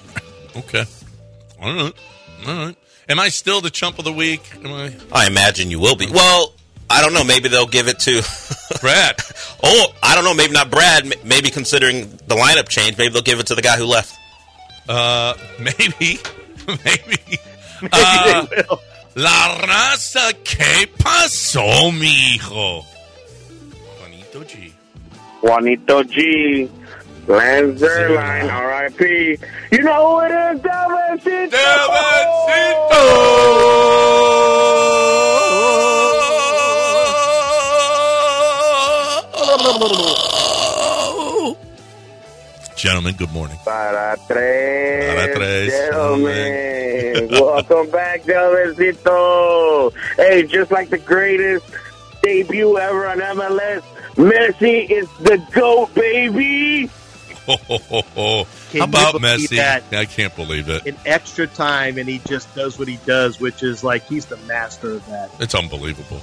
okay. 0.56 0.84
All 1.60 1.74
right. 1.74 1.92
All 2.46 2.54
right. 2.66 2.76
Am 3.08 3.18
I 3.18 3.28
still 3.28 3.60
the 3.60 3.70
chump 3.70 3.98
of 3.98 4.04
the 4.04 4.12
week? 4.12 4.42
Am 4.64 4.72
I? 4.72 4.92
I 5.12 5.26
imagine 5.26 5.70
you 5.70 5.80
will 5.80 5.96
be. 5.96 6.06
Well, 6.06 6.52
I 6.90 7.00
don't 7.02 7.14
know. 7.14 7.24
Maybe 7.24 7.48
they'll 7.48 7.66
give 7.66 7.88
it 7.88 7.98
to 8.00 8.22
Brad. 8.80 9.16
Oh, 9.62 9.86
I 10.02 10.14
don't 10.14 10.24
know. 10.24 10.34
Maybe 10.34 10.52
not 10.52 10.70
Brad. 10.70 11.12
Maybe 11.24 11.50
considering 11.50 12.08
the 12.26 12.34
lineup 12.36 12.68
change, 12.68 12.96
maybe 12.98 13.12
they'll 13.12 13.22
give 13.22 13.40
it 13.40 13.46
to 13.46 13.54
the 13.54 13.62
guy 13.62 13.76
who 13.76 13.84
left. 13.86 14.14
Uh, 14.88 15.34
maybe. 15.58 16.18
maybe. 16.68 17.18
Maybe 17.80 17.92
Uh, 17.92 18.46
they 18.46 18.56
will. 18.68 18.80
La 19.14 19.56
raza 19.60 20.32
que 20.44 20.86
pasó, 20.98 21.92
mijo. 21.92 22.84
Juanito 24.00 24.44
G. 24.44 24.72
Juanito 25.40 26.02
G. 26.02 26.68
Lance 27.28 27.80
Zierlein, 27.82 28.50
R.I.P. 28.50 29.38
You 29.70 29.82
know 29.82 30.18
who 30.18 30.24
it 30.24 30.30
is, 30.30 30.60
Delvencito! 30.60 31.58
Gentlemen, 42.76 43.14
good 43.16 43.32
morning. 43.32 43.58
Para 43.64 44.16
tres. 44.26 45.14
Para 45.14 45.34
tres. 45.34 45.70
Gentlemen. 45.70 47.28
Welcome 47.32 47.90
back, 47.90 48.22
Delvencito. 48.22 49.92
Hey, 50.16 50.44
just 50.44 50.70
like 50.70 50.88
the 50.88 50.98
greatest 50.98 51.66
debut 52.22 52.78
ever 52.78 53.06
on 53.08 53.18
MLS, 53.18 53.82
Messi 54.14 54.88
is 54.88 55.08
the 55.20 55.36
GOAT, 55.52 55.92
baby. 55.94 56.88
How 57.48 58.84
about 58.84 59.14
Messi? 59.14 59.56
that? 59.56 59.82
I 59.92 60.04
can't 60.04 60.34
believe 60.36 60.68
it. 60.68 60.86
In 60.86 60.96
extra 61.06 61.46
time, 61.46 61.98
and 61.98 62.08
he 62.08 62.18
just 62.28 62.54
does 62.54 62.78
what 62.78 62.88
he 62.88 62.98
does, 63.06 63.40
which 63.40 63.62
is 63.62 63.82
like 63.82 64.04
he's 64.06 64.26
the 64.26 64.36
master 64.38 64.92
of 64.92 65.06
that. 65.06 65.30
It's 65.40 65.54
unbelievable. 65.54 66.20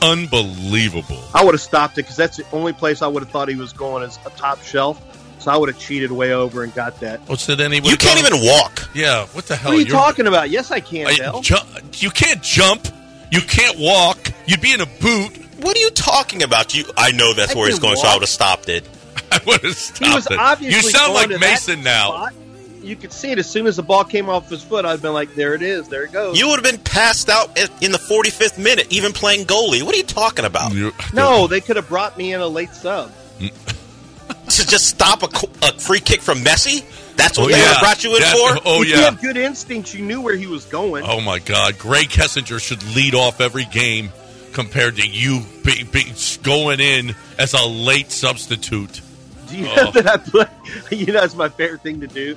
Unbelievable. 0.00 1.22
I 1.34 1.44
would 1.44 1.54
have 1.54 1.60
stopped 1.60 1.94
it 1.98 2.02
because 2.02 2.16
that's 2.16 2.36
the 2.36 2.44
only 2.52 2.72
place 2.72 3.02
I 3.02 3.06
would 3.06 3.22
have 3.22 3.30
thought 3.30 3.48
he 3.48 3.54
was 3.56 3.72
going 3.72 4.02
as 4.02 4.18
a 4.26 4.30
top 4.30 4.62
shelf. 4.62 5.00
So 5.38 5.50
I 5.50 5.56
would 5.56 5.68
have 5.68 5.78
cheated 5.78 6.12
way 6.12 6.32
over 6.32 6.62
and 6.62 6.72
got 6.74 7.00
that. 7.00 7.18
Oh, 7.20 7.32
What's 7.32 7.46
the 7.46 7.56
then 7.56 7.72
he 7.72 7.78
You 7.78 7.96
can't 7.96 8.20
gone- 8.22 8.32
even 8.34 8.46
walk. 8.46 8.88
Yeah, 8.94 9.26
what 9.26 9.46
the 9.46 9.56
hell? 9.56 9.72
What 9.72 9.76
are 9.76 9.80
you 9.80 9.86
You're- 9.86 9.98
talking 9.98 10.26
about? 10.28 10.50
Yes, 10.50 10.70
I 10.70 10.80
can, 10.80 11.06
I- 11.08 11.40
ju- 11.40 11.56
you 11.94 12.10
can't 12.10 12.42
jump. 12.42 12.86
You 13.30 13.40
can't 13.40 13.78
walk. 13.78 14.30
You'd 14.46 14.60
be 14.60 14.72
in 14.72 14.80
a 14.80 14.86
boot. 14.86 15.36
What 15.60 15.76
are 15.76 15.80
you 15.80 15.90
talking 15.90 16.42
about? 16.42 16.74
You, 16.74 16.84
I 16.96 17.12
know 17.12 17.34
that's 17.34 17.54
I 17.54 17.58
where 17.58 17.66
he's 17.68 17.78
can 17.78 17.82
going, 17.88 17.96
so 17.96 18.06
I 18.08 18.14
would 18.14 18.22
have 18.22 18.28
stopped 18.28 18.68
it. 18.68 18.84
I 19.32 19.40
would 19.46 19.62
have 19.62 19.74
stopped 19.76 20.08
he 20.10 20.14
was 20.14 20.26
it. 20.30 20.38
obviously 20.38 20.76
You 20.76 20.90
sound 20.90 21.14
like 21.14 21.28
Mason 21.40 21.82
now. 21.82 22.08
spot. 22.12 22.34
you 22.82 22.96
could 22.96 23.12
see 23.12 23.30
it 23.30 23.38
as 23.38 23.48
soon 23.48 23.66
as 23.66 23.76
the 23.76 23.82
ball 23.82 24.04
came 24.04 24.28
off 24.28 24.48
his 24.50 24.62
foot. 24.62 24.84
I'd 24.84 25.00
been 25.02 25.12
like, 25.14 25.34
"There 25.34 25.54
it 25.54 25.62
is, 25.62 25.88
there 25.88 26.04
it 26.04 26.12
goes." 26.12 26.38
You 26.38 26.48
would 26.48 26.64
have 26.64 26.70
been 26.74 26.82
passed 26.82 27.28
out 27.28 27.56
in 27.82 27.92
the 27.92 27.98
45th 27.98 28.58
minute, 28.58 28.86
even 28.90 29.12
playing 29.12 29.46
goalie. 29.46 29.82
What 29.82 29.94
are 29.94 29.98
you 29.98 30.04
talking 30.04 30.44
about? 30.44 30.72
no, 31.14 31.46
they 31.46 31.60
could 31.60 31.76
have 31.76 31.88
brought 31.88 32.16
me 32.18 32.32
in 32.32 32.40
a 32.40 32.46
late 32.48 32.70
sub. 32.74 33.10
Mm. 33.38 33.52
to 34.56 34.66
just 34.66 34.86
stop 34.88 35.22
a, 35.22 35.66
a 35.66 35.72
free 35.78 36.00
kick 36.00 36.20
from 36.20 36.38
Messi? 36.38 36.84
That's 37.16 37.38
what 37.38 37.46
Oh, 37.50 37.52
they 37.54 37.58
yeah. 37.60 37.78
brought 37.80 38.02
you 38.04 38.14
in 38.16 38.22
That- 38.22 38.32
for? 38.62 38.62
oh, 38.66 38.82
if 38.82 38.88
you 38.88 38.94
yeah. 38.94 39.10
had 39.10 39.20
good 39.20 39.36
instincts, 39.36 39.94
you 39.94 40.04
knew 40.04 40.20
where 40.20 40.34
he 40.36 40.46
was 40.46 40.64
going. 40.66 41.04
Oh 41.06 41.20
my 41.20 41.38
God, 41.38 41.74
Grae 41.74 42.04
Kessinger 42.08 42.60
should 42.60 42.82
lead 42.94 43.14
off 43.14 43.40
every 43.40 43.64
game 43.66 44.10
compared 44.52 44.96
to 44.96 45.06
you 45.06 45.40
be, 45.64 45.82
be, 45.84 46.12
going 46.42 46.80
in 46.80 47.14
as 47.38 47.54
a 47.54 47.64
late 47.66 48.10
substitute. 48.10 49.00
Do 49.48 49.56
you 49.58 49.68
Oh. 49.68 49.74
know 49.76 49.90
that 49.92 50.06
I 50.06 50.16
put? 50.18 50.48
You 50.90 51.06
know, 51.06 51.20
that's 51.20 51.34
my 51.34 51.48
favorite 51.48 51.82
thing 51.82 52.00
to 52.00 52.06
do. 52.06 52.36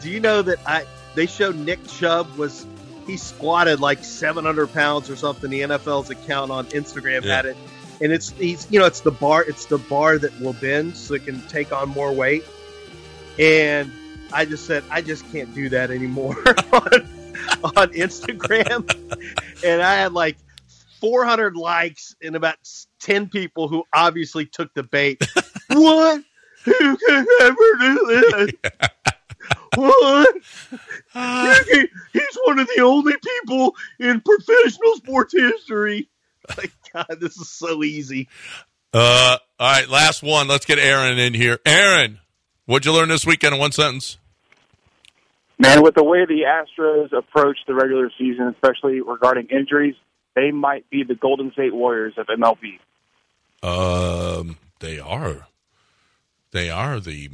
Do 0.00 0.10
you 0.10 0.20
know 0.20 0.42
that 0.42 0.58
I? 0.66 0.84
They 1.14 1.26
showed 1.26 1.56
Nick 1.56 1.86
Chubb 1.86 2.36
was 2.36 2.66
he 3.06 3.16
squatted 3.16 3.80
like 3.80 4.02
700 4.04 4.72
pounds 4.72 5.08
or 5.10 5.16
something. 5.16 5.50
The 5.50 5.60
NFL's 5.60 6.10
account 6.10 6.50
on 6.50 6.66
Instagram 6.66 7.22
Yeah. 7.24 7.36
had 7.36 7.46
it, 7.46 7.56
and 8.00 8.12
it's 8.12 8.30
he's 8.30 8.66
you 8.70 8.78
know 8.80 8.86
it's 8.86 9.00
the 9.00 9.10
bar 9.10 9.42
it's 9.42 9.66
the 9.66 9.78
bar 9.78 10.18
that 10.18 10.38
will 10.40 10.52
bend 10.54 10.96
so 10.96 11.14
it 11.14 11.24
can 11.24 11.40
take 11.48 11.72
on 11.72 11.88
more 11.90 12.12
weight. 12.12 12.44
And 13.38 13.90
I 14.32 14.44
just 14.44 14.66
said 14.66 14.84
I 14.90 15.00
just 15.02 15.30
can't 15.32 15.54
do 15.54 15.68
that 15.70 15.90
anymore 15.90 16.36
on, 16.72 16.92
on 17.76 17.88
Instagram, 17.92 18.88
and 19.64 19.82
I 19.82 19.94
had 19.96 20.12
like 20.12 20.36
400 21.02 21.56
likes 21.56 22.14
and 22.22 22.36
about 22.36 22.54
10 23.00 23.28
people 23.28 23.66
who 23.66 23.82
obviously 23.92 24.46
took 24.46 24.72
the 24.72 24.84
bait. 24.84 25.20
what? 25.68 26.22
Who 26.64 26.96
can 26.96 27.26
ever 27.40 27.56
do 27.80 28.06
this? 28.06 28.52
What? 29.74 30.34
You 30.36 31.64
can- 31.64 31.88
He's 32.12 32.38
one 32.44 32.58
of 32.60 32.68
the 32.76 32.82
only 32.82 33.14
people 33.16 33.74
in 33.98 34.20
professional 34.20 34.94
sports 34.96 35.32
history. 35.32 36.08
Like, 36.56 36.70
God, 36.92 37.18
this 37.20 37.36
is 37.38 37.48
so 37.48 37.82
easy. 37.82 38.28
Uh, 38.92 39.38
all 39.58 39.72
right, 39.72 39.88
last 39.88 40.22
one. 40.22 40.46
Let's 40.46 40.66
get 40.66 40.78
Aaron 40.78 41.18
in 41.18 41.34
here. 41.34 41.58
Aaron, 41.66 42.20
what'd 42.66 42.84
you 42.86 42.92
learn 42.92 43.08
this 43.08 43.26
weekend 43.26 43.54
in 43.54 43.60
one 43.60 43.72
sentence? 43.72 44.18
Man, 45.58 45.82
with 45.82 45.94
the 45.94 46.04
way 46.04 46.26
the 46.26 46.42
Astros 46.42 47.12
approach 47.16 47.56
the 47.66 47.74
regular 47.74 48.10
season, 48.18 48.48
especially 48.54 49.00
regarding 49.00 49.46
injuries, 49.48 49.94
they 50.34 50.50
might 50.50 50.88
be 50.90 51.02
the 51.04 51.14
Golden 51.14 51.52
State 51.52 51.74
Warriors 51.74 52.14
of 52.16 52.26
MLB. 52.26 52.78
Um, 53.62 54.56
they 54.80 54.98
are. 54.98 55.46
They 56.52 56.70
are 56.70 57.00
the. 57.00 57.30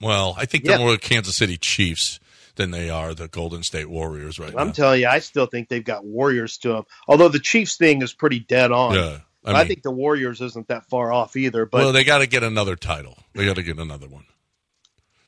Well, 0.00 0.34
I 0.36 0.46
think 0.46 0.64
Yeah. 0.64 0.72
they're 0.72 0.80
more 0.80 0.92
the 0.92 0.98
Kansas 0.98 1.36
City 1.36 1.56
Chiefs 1.56 2.20
than 2.56 2.70
they 2.70 2.90
are 2.90 3.14
the 3.14 3.28
Golden 3.28 3.62
State 3.62 3.88
Warriors 3.88 4.38
right 4.38 4.52
now. 4.52 4.60
I'm 4.60 4.66
now. 4.68 4.72
telling 4.72 5.00
you, 5.00 5.08
I 5.08 5.20
still 5.20 5.46
think 5.46 5.68
they've 5.68 5.84
got 5.84 6.04
Warriors 6.04 6.58
to 6.58 6.68
them. 6.68 6.84
Although 7.08 7.28
the 7.28 7.38
Chiefs 7.38 7.76
thing 7.76 8.02
is 8.02 8.12
pretty 8.12 8.40
dead 8.40 8.72
on. 8.72 8.94
Yeah, 8.94 9.18
I 9.44 9.60
I, 9.62 9.64
think 9.66 9.82
the 9.82 9.90
Warriors 9.90 10.40
isn't 10.40 10.68
that 10.68 10.86
far 10.86 11.12
off 11.12 11.36
either. 11.36 11.64
But 11.66 11.78
well, 11.78 11.92
they 11.92 12.04
got 12.04 12.18
to 12.18 12.26
get 12.26 12.42
another 12.42 12.76
title. 12.76 13.16
They 13.34 13.46
got 13.46 13.56
to 13.56 13.62
get 13.62 13.78
another 13.78 14.06
one. 14.08 14.24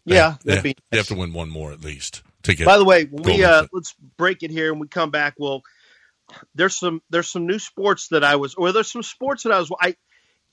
yeah, 0.04 0.36
They, 0.44 0.56
that'd 0.56 0.76
they 0.90 0.96
have 0.98 1.06
to 1.08 1.14
win 1.14 1.32
one 1.32 1.48
more 1.48 1.72
at 1.72 1.82
least 1.82 2.22
to 2.42 2.54
get. 2.54 2.66
By 2.66 2.76
the 2.76 2.84
way, 2.84 3.08
we 3.10 3.42
uh, 3.42 3.66
let's 3.72 3.94
break 4.18 4.42
it 4.42 4.50
here 4.50 4.70
and 4.70 4.80
we 4.80 4.86
come 4.88 5.10
back. 5.10 5.34
Well, 5.38 5.62
there's 6.54 6.76
some 6.76 7.02
there's 7.10 7.28
some 7.28 7.46
new 7.46 7.58
sports 7.58 8.08
that 8.08 8.24
I 8.24 8.36
was, 8.36 8.54
or 8.54 8.72
there's 8.72 8.90
some 8.90 9.02
sports 9.02 9.44
that 9.44 9.52
I 9.52 9.58
was. 9.58 9.70
I 9.80 9.96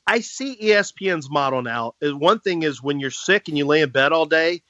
I 0.05 0.19
see 0.21 0.57
ESPN's 0.61 1.29
model 1.29 1.61
now. 1.61 1.93
Uh, 2.03 2.15
One 2.15 2.39
thing 2.39 2.63
is 2.63 2.81
when 2.81 2.99
you're 2.99 3.11
sick 3.11 3.47
and 3.47 3.57
you 3.57 3.65
lay 3.65 3.81
in 3.81 3.89
bed 3.89 4.11
all 4.11 4.25
day. 4.25 4.63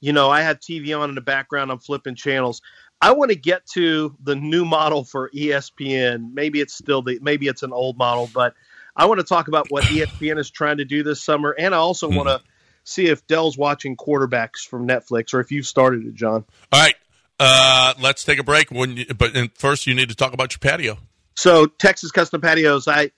You 0.00 0.14
know, 0.14 0.30
I 0.30 0.40
have 0.40 0.58
TV 0.58 0.98
on 0.98 1.10
in 1.10 1.14
the 1.14 1.20
background. 1.20 1.70
I'm 1.70 1.80
flipping 1.80 2.14
channels. 2.14 2.62
I 3.00 3.12
want 3.12 3.30
to 3.30 3.36
get 3.36 3.66
to 3.74 4.16
the 4.22 4.34
new 4.34 4.64
model 4.64 5.04
for 5.04 5.30
ESPN. 5.30 6.32
Maybe 6.32 6.60
it's 6.60 6.74
still 6.74 7.02
the 7.02 7.18
maybe 7.20 7.46
it's 7.46 7.62
an 7.62 7.72
old 7.72 7.98
model, 7.98 8.30
but 8.32 8.54
I 8.96 9.06
want 9.06 9.20
to 9.20 9.26
talk 9.26 9.48
about 9.48 9.66
what 9.70 9.84
ESPN 9.84 10.38
is 10.38 10.50
trying 10.50 10.78
to 10.78 10.86
do 10.86 11.02
this 11.02 11.22
summer, 11.22 11.54
and 11.58 11.74
I 11.74 11.78
also 11.78 12.08
want 12.08 12.28
to 12.28 12.40
see 12.84 13.08
if 13.08 13.26
Dell's 13.26 13.58
watching 13.58 13.96
quarterbacks 13.96 14.60
from 14.66 14.88
Netflix 14.88 15.34
or 15.34 15.40
if 15.40 15.50
you've 15.50 15.66
started 15.66 16.06
it, 16.06 16.14
John. 16.14 16.44
All 16.72 16.80
right, 16.80 16.94
uh, 17.38 17.94
let's 18.00 18.24
take 18.24 18.38
a 18.38 18.44
break. 18.44 18.70
When, 18.70 18.96
you, 18.96 19.06
but 19.06 19.32
first, 19.58 19.86
you 19.86 19.94
need 19.94 20.08
to 20.08 20.14
talk 20.14 20.32
about 20.32 20.52
your 20.52 20.58
patio. 20.58 20.98
So 21.34 21.66
Texas 21.66 22.10
Custom 22.10 22.40
Patios, 22.40 22.88
I, 22.88 23.10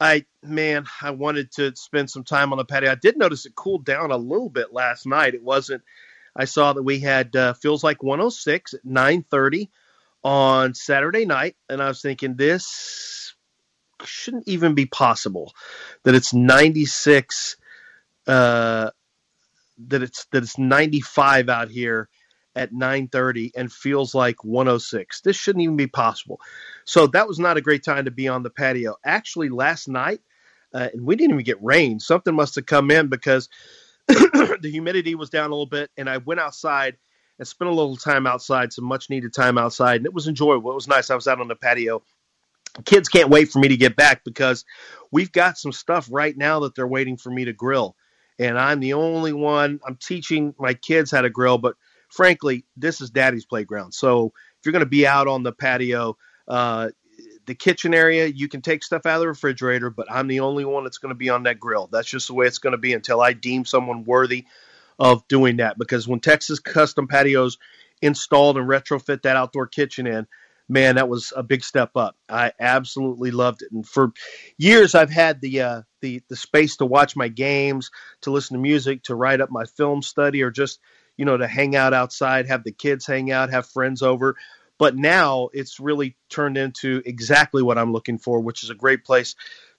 I 0.00 0.24
man, 0.42 0.86
I 1.00 1.10
wanted 1.10 1.52
to 1.52 1.74
spend 1.76 2.10
some 2.10 2.24
time 2.24 2.52
on 2.52 2.58
the 2.58 2.64
patio. 2.64 2.90
I 2.90 2.96
did 2.96 3.16
notice 3.16 3.46
it 3.46 3.54
cooled 3.54 3.84
down 3.84 4.10
a 4.10 4.16
little 4.16 4.50
bit 4.50 4.72
last 4.72 5.06
night. 5.06 5.34
It 5.34 5.42
wasn't. 5.42 5.82
I 6.34 6.44
saw 6.44 6.72
that 6.72 6.82
we 6.82 6.98
had 6.98 7.34
uh, 7.34 7.54
feels 7.54 7.82
like 7.84 8.02
106 8.02 8.74
at 8.74 8.84
9:30 8.84 9.68
on 10.24 10.74
Saturday 10.74 11.24
night, 11.24 11.56
and 11.68 11.80
I 11.80 11.88
was 11.88 12.02
thinking 12.02 12.34
this 12.34 13.34
shouldn't 14.04 14.46
even 14.48 14.74
be 14.74 14.86
possible 14.86 15.54
that 16.02 16.14
it's 16.14 16.34
96. 16.34 17.56
Uh, 18.26 18.90
that 19.88 20.02
it's 20.02 20.24
that 20.32 20.42
it's 20.42 20.58
95 20.58 21.48
out 21.48 21.70
here 21.70 22.08
at 22.56 22.72
9:30 22.72 23.52
and 23.54 23.72
feels 23.72 24.14
like 24.14 24.42
106. 24.42 25.20
This 25.20 25.36
shouldn't 25.36 25.62
even 25.62 25.76
be 25.76 25.86
possible. 25.86 26.40
So 26.84 27.06
that 27.08 27.28
was 27.28 27.38
not 27.38 27.56
a 27.56 27.60
great 27.60 27.84
time 27.84 28.06
to 28.06 28.10
be 28.10 28.26
on 28.26 28.42
the 28.42 28.50
patio. 28.50 28.96
Actually, 29.04 29.50
last 29.50 29.88
night, 29.88 30.20
uh, 30.74 30.88
and 30.92 31.06
we 31.06 31.14
didn't 31.16 31.34
even 31.34 31.44
get 31.44 31.62
rain. 31.62 32.00
Something 32.00 32.34
must 32.34 32.54
have 32.56 32.66
come 32.66 32.90
in 32.90 33.08
because 33.08 33.48
the 34.08 34.70
humidity 34.70 35.14
was 35.14 35.30
down 35.30 35.50
a 35.50 35.52
little 35.54 35.66
bit, 35.66 35.90
and 35.96 36.08
I 36.08 36.16
went 36.16 36.40
outside 36.40 36.96
and 37.38 37.46
spent 37.46 37.70
a 37.70 37.74
little 37.74 37.96
time 37.96 38.26
outside, 38.26 38.72
some 38.72 38.86
much 38.86 39.10
needed 39.10 39.34
time 39.34 39.58
outside, 39.58 39.96
and 39.96 40.06
it 40.06 40.14
was 40.14 40.26
enjoyable. 40.26 40.70
It 40.70 40.74
was 40.74 40.88
nice. 40.88 41.10
I 41.10 41.14
was 41.14 41.28
out 41.28 41.40
on 41.40 41.48
the 41.48 41.56
patio. 41.56 42.02
Kids 42.84 43.08
can't 43.08 43.30
wait 43.30 43.50
for 43.50 43.58
me 43.58 43.68
to 43.68 43.76
get 43.76 43.96
back 43.96 44.22
because 44.24 44.64
we've 45.10 45.32
got 45.32 45.58
some 45.58 45.72
stuff 45.72 46.08
right 46.10 46.36
now 46.36 46.60
that 46.60 46.74
they're 46.74 46.86
waiting 46.86 47.16
for 47.16 47.30
me 47.30 47.44
to 47.44 47.52
grill. 47.52 47.96
And 48.38 48.58
I'm 48.58 48.80
the 48.80 48.94
only 48.94 49.32
one. 49.32 49.80
I'm 49.86 49.96
teaching 49.96 50.54
my 50.58 50.74
kids 50.74 51.10
how 51.10 51.22
to 51.22 51.30
grill, 51.30 51.58
but 51.58 51.74
frankly, 52.08 52.64
this 52.76 53.00
is 53.00 53.10
daddy's 53.10 53.46
playground. 53.46 53.92
So 53.92 54.26
if 54.26 54.64
you're 54.64 54.72
going 54.72 54.84
to 54.84 54.86
be 54.86 55.06
out 55.06 55.28
on 55.28 55.42
the 55.42 55.52
patio, 55.52 56.16
uh, 56.48 56.90
the 57.46 57.54
kitchen 57.54 57.94
area, 57.94 58.26
you 58.26 58.48
can 58.48 58.60
take 58.60 58.82
stuff 58.82 59.06
out 59.06 59.16
of 59.16 59.20
the 59.20 59.28
refrigerator, 59.28 59.90
but 59.90 60.10
I'm 60.10 60.26
the 60.26 60.40
only 60.40 60.64
one 60.64 60.84
that's 60.84 60.98
going 60.98 61.10
to 61.10 61.16
be 61.16 61.30
on 61.30 61.44
that 61.44 61.60
grill. 61.60 61.88
That's 61.90 62.08
just 62.08 62.26
the 62.26 62.34
way 62.34 62.46
it's 62.46 62.58
going 62.58 62.72
to 62.72 62.78
be 62.78 62.92
until 62.92 63.20
I 63.20 63.32
deem 63.32 63.64
someone 63.64 64.04
worthy 64.04 64.46
of 64.98 65.26
doing 65.28 65.58
that. 65.58 65.78
Because 65.78 66.08
when 66.08 66.20
Texas 66.20 66.58
Custom 66.58 67.06
Patios 67.06 67.58
installed 68.02 68.58
and 68.58 68.68
retrofit 68.68 69.22
that 69.22 69.36
outdoor 69.36 69.66
kitchen 69.66 70.06
in, 70.06 70.26
man, 70.68 70.96
that 70.96 71.08
was 71.08 71.32
a 71.36 71.42
big 71.42 71.62
step 71.62 71.90
up. 71.96 72.16
I 72.28 72.52
absolutely 72.58 73.30
loved 73.30 73.62
it. 73.62 73.70
And 73.72 73.86
for 73.86 74.12
years, 74.58 74.94
I've 74.94 75.10
had 75.10 75.40
the 75.40 75.60
uh, 75.60 75.82
the 76.00 76.22
the 76.28 76.36
space 76.36 76.76
to 76.78 76.86
watch 76.86 77.16
my 77.16 77.28
games, 77.28 77.90
to 78.22 78.30
listen 78.30 78.56
to 78.56 78.60
music, 78.60 79.04
to 79.04 79.14
write 79.14 79.40
up 79.40 79.50
my 79.50 79.64
film 79.64 80.02
study, 80.02 80.42
or 80.42 80.50
just 80.50 80.80
you 81.16 81.24
know 81.24 81.36
to 81.36 81.46
hang 81.46 81.76
out 81.76 81.94
outside, 81.94 82.46
have 82.46 82.64
the 82.64 82.72
kids 82.72 83.06
hang 83.06 83.30
out, 83.30 83.50
have 83.50 83.68
friends 83.68 84.02
over. 84.02 84.36
But 84.78 84.96
now 84.96 85.48
it's 85.52 85.80
really 85.80 86.16
turned 86.28 86.58
into 86.58 87.02
exactly 87.06 87.62
what 87.62 87.78
I'm 87.78 87.92
looking 87.92 88.18
for, 88.18 88.40
which 88.40 88.62
is 88.62 88.70
a 88.70 88.74
great 88.74 89.04
place 89.04 89.34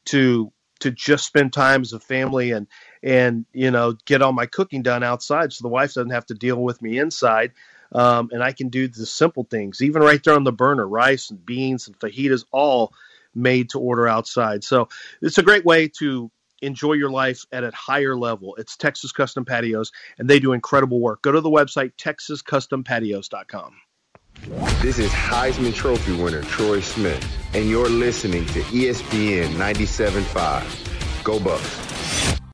to 0.05 0.51
to 0.79 0.91
just 0.91 1.25
spend 1.25 1.53
time 1.53 1.81
as 1.81 1.93
a 1.93 1.99
family 1.99 2.51
and 2.51 2.67
and 3.03 3.45
you 3.53 3.71
know 3.71 3.95
get 4.05 4.21
all 4.21 4.33
my 4.33 4.45
cooking 4.45 4.81
done 4.81 5.03
outside, 5.03 5.53
so 5.53 5.63
the 5.63 5.69
wife 5.69 5.93
doesn't 5.93 6.11
have 6.11 6.25
to 6.27 6.33
deal 6.33 6.57
with 6.61 6.81
me 6.81 6.99
inside. 6.99 7.51
Um, 7.93 8.29
and 8.33 8.43
I 8.43 8.51
can 8.51 8.67
do 8.67 8.89
the 8.89 9.05
simple 9.05 9.47
things, 9.49 9.81
even 9.81 10.01
right 10.01 10.21
there 10.21 10.35
on 10.35 10.43
the 10.43 10.51
burner, 10.51 10.85
rice 10.85 11.29
and 11.29 11.45
beans 11.45 11.87
and 11.87 11.97
fajitas, 11.97 12.43
all 12.51 12.93
made 13.33 13.69
to 13.69 13.79
order 13.79 14.07
outside. 14.07 14.63
So 14.63 14.89
it's 15.21 15.37
a 15.37 15.43
great 15.43 15.63
way 15.63 15.87
to 15.99 16.29
enjoy 16.61 16.93
your 16.93 17.09
life 17.09 17.45
at 17.51 17.63
a 17.63 17.71
higher 17.71 18.15
level. 18.15 18.55
It's 18.55 18.77
Texas 18.77 19.11
Custom 19.11 19.45
Patios, 19.45 19.91
and 20.17 20.29
they 20.29 20.39
do 20.39 20.53
incredible 20.53 20.99
work. 20.99 21.21
Go 21.21 21.31
to 21.31 21.41
the 21.41 21.49
website 21.49 21.93
texascustompatios.com. 21.97 23.75
This 24.81 24.99
is 24.99 25.09
Heisman 25.11 25.73
Trophy 25.73 26.13
winner 26.13 26.43
Troy 26.43 26.79
Smith, 26.79 27.25
and 27.53 27.67
you're 27.67 27.89
listening 27.89 28.45
to 28.47 28.61
ESPN 28.61 29.47
97.5. 29.55 31.23
Go 31.23 31.39
Bucks. 31.39 31.86